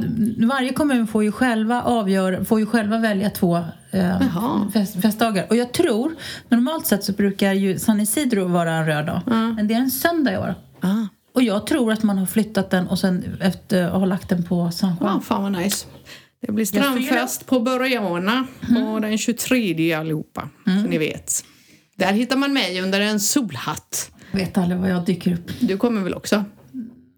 varje 0.49 0.72
kommun 0.72 1.07
får 1.07 1.24
ju 1.24 1.32
själva 1.32 1.82
avgöra, 1.82 2.45
får 2.45 2.61
ju 2.61 2.66
själva 2.66 2.99
välja 2.99 3.30
två 3.30 3.57
eh, 3.91 4.70
fest, 4.72 5.03
festdagar. 5.03 5.47
Och 5.51 5.57
jag 5.57 5.72
tror, 5.72 6.14
normalt 6.49 6.87
sett 6.87 7.05
så 7.05 7.12
brukar 7.12 7.53
ju 7.53 7.78
San 7.78 8.01
Isidro 8.01 8.49
vara 8.49 8.72
en 8.72 8.87
röd 8.87 9.07
dag. 9.07 9.20
Men 9.26 9.68
det 9.68 9.74
är 9.74 9.78
en 9.78 9.91
söndag 9.91 10.32
i 10.32 10.37
år. 10.37 10.55
Ah. 10.80 11.07
Och 11.35 11.43
jag 11.43 11.66
tror 11.66 11.93
att 11.93 12.03
man 12.03 12.18
har 12.18 12.26
flyttat 12.26 12.70
den 12.70 12.89
och 12.89 12.99
sen 12.99 13.37
efter 13.41 13.89
har 13.89 14.07
lagt 14.07 14.28
den 14.28 14.43
på 14.43 14.70
San 14.70 14.97
Juan. 15.01 15.14
Wow, 15.14 15.20
fan 15.20 15.43
vad 15.43 15.53
nice. 15.53 15.87
Det 16.47 16.53
blir 16.53 16.74
Jag 16.76 16.84
strandfest 16.84 17.47
på 17.47 17.61
Börjana 17.61 18.47
på 18.68 18.99
den 19.03 19.18
23 19.18 19.92
allihopa. 19.92 20.49
Så 20.64 20.70
ni 20.88 20.99
vet. 20.99 21.45
Där 21.97 22.12
hittar 22.12 22.36
man 22.36 22.53
mig 22.53 22.80
under 22.80 23.01
en 23.01 23.20
solhatt. 23.20 24.11
Vet 24.32 24.59
aldrig 24.59 24.80
vad 24.80 24.90
jag 24.90 25.05
dyker 25.05 25.32
upp. 25.34 25.51
Du 25.61 25.76
kommer 25.76 26.01
väl 26.01 26.14
också? 26.14 26.45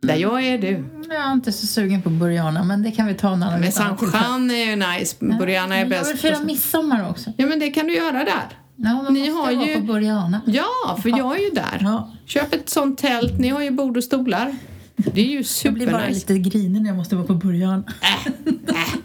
Där 0.03 0.17
jag 0.17 0.43
är 0.47 0.59
du. 0.59 0.85
Jag 1.09 1.17
är 1.17 1.33
inte 1.33 1.53
så 1.53 1.67
sugen 1.67 2.03
på 2.03 2.11
Buriana, 2.11 2.65
men 2.65 2.83
det 2.83 2.91
kan 2.91 3.07
vi 3.07 3.15
ta 3.15 3.33
en 3.33 3.43
annan 3.43 3.61
Men 3.61 3.73
San. 3.73 3.97
Juan 4.13 4.51
är 4.51 4.55
ju 4.71 4.77
nice. 4.77 5.17
Börjana 5.39 5.77
är 5.77 5.85
Men 5.85 5.93
Jag 5.99 6.05
vill 6.05 6.13
bäst. 6.15 6.23
fira 6.23 6.41
midsommar 6.41 7.11
också. 7.11 7.33
Ja 7.37 7.47
men 7.47 7.59
det 7.59 7.71
kan 7.71 7.87
du 7.87 7.95
göra 7.95 8.13
där. 8.25 8.45
Men 8.77 9.15
Ni 9.15 9.29
har 9.29 9.51
jag 9.51 9.67
ju- 9.69 9.75
på 9.75 9.81
Buriana. 9.81 10.41
Ja, 10.47 10.99
för 11.03 11.09
jag 11.09 11.37
är 11.39 11.45
ju 11.45 11.51
där. 11.51 11.79
Ja. 11.81 12.13
Köp 12.27 12.55
ett 12.55 12.69
sånt 12.69 12.99
tält. 12.99 13.39
Ni 13.39 13.49
har 13.49 13.63
ju 13.63 13.71
bord 13.71 13.97
och 13.97 14.05
stolar. 14.05 14.55
Det 14.97 15.21
är 15.21 15.25
ju 15.25 15.45
Jag 15.65 15.75
blir 15.75 15.87
bara 15.87 15.99
supernice. 16.01 16.33
lite 16.33 16.51
grinig 16.51 16.83
när 16.83 16.89
jag 16.89 16.97
måste 16.97 17.17
vara 17.17 17.27
på 17.27 17.35
Buriana. 17.35 17.83
Äh, 18.03 18.27
äh, 18.27 18.33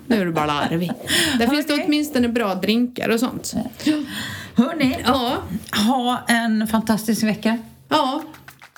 nu 0.07 0.21
är 0.21 0.25
du 0.25 0.31
bara 0.31 0.45
larvig. 0.45 0.91
Där 1.39 1.47
finns 1.47 1.67
det 1.67 1.73
Okej. 1.73 1.85
åtminstone 1.87 2.29
bra 2.29 2.55
drinkar 2.55 3.09
och 3.09 3.19
sånt. 3.19 3.53
Hörni, 4.55 4.97
Ja, 5.05 5.37
ha 5.87 6.25
en 6.27 6.67
fantastisk 6.67 7.23
vecka. 7.23 7.57
ja. 7.89 8.23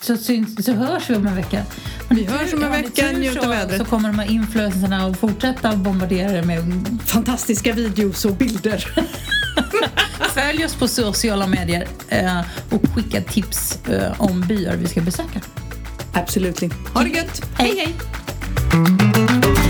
Så, 0.02 0.16
syns, 0.16 0.64
så 0.64 0.72
hörs 0.72 1.10
vi 1.10 1.14
om 1.16 1.26
en 1.26 1.36
vecka. 1.36 1.62
Vi 2.10 2.24
hörs 2.24 2.54
om 2.54 2.62
en 2.62 2.70
vecka. 2.70 3.10
Njut 3.12 3.36
av 3.36 3.48
vädret. 3.48 3.78
så 3.78 3.84
kommer 3.84 4.08
de 4.08 4.18
här 4.18 4.30
influencerna 4.30 5.06
att 5.06 5.18
fortsätta 5.18 5.76
bombardera 5.76 6.32
er 6.38 6.42
med 6.42 6.88
Fantastiska 7.04 7.72
videos 7.72 8.24
och 8.24 8.34
bilder. 8.36 8.86
Följ 10.34 10.64
oss 10.64 10.74
på 10.74 10.88
sociala 10.88 11.46
medier 11.46 11.86
eh, 12.08 12.40
och 12.70 12.82
skicka 12.94 13.20
tips 13.22 13.78
eh, 13.88 14.20
om 14.20 14.40
byar 14.40 14.76
vi 14.76 14.86
ska 14.88 15.00
besöka. 15.00 15.40
Absolutely. 16.14 16.70
Ha 16.94 17.02
det 17.02 17.08
gött. 17.08 17.42
Hej. 17.58 17.74
hej. 17.76 19.63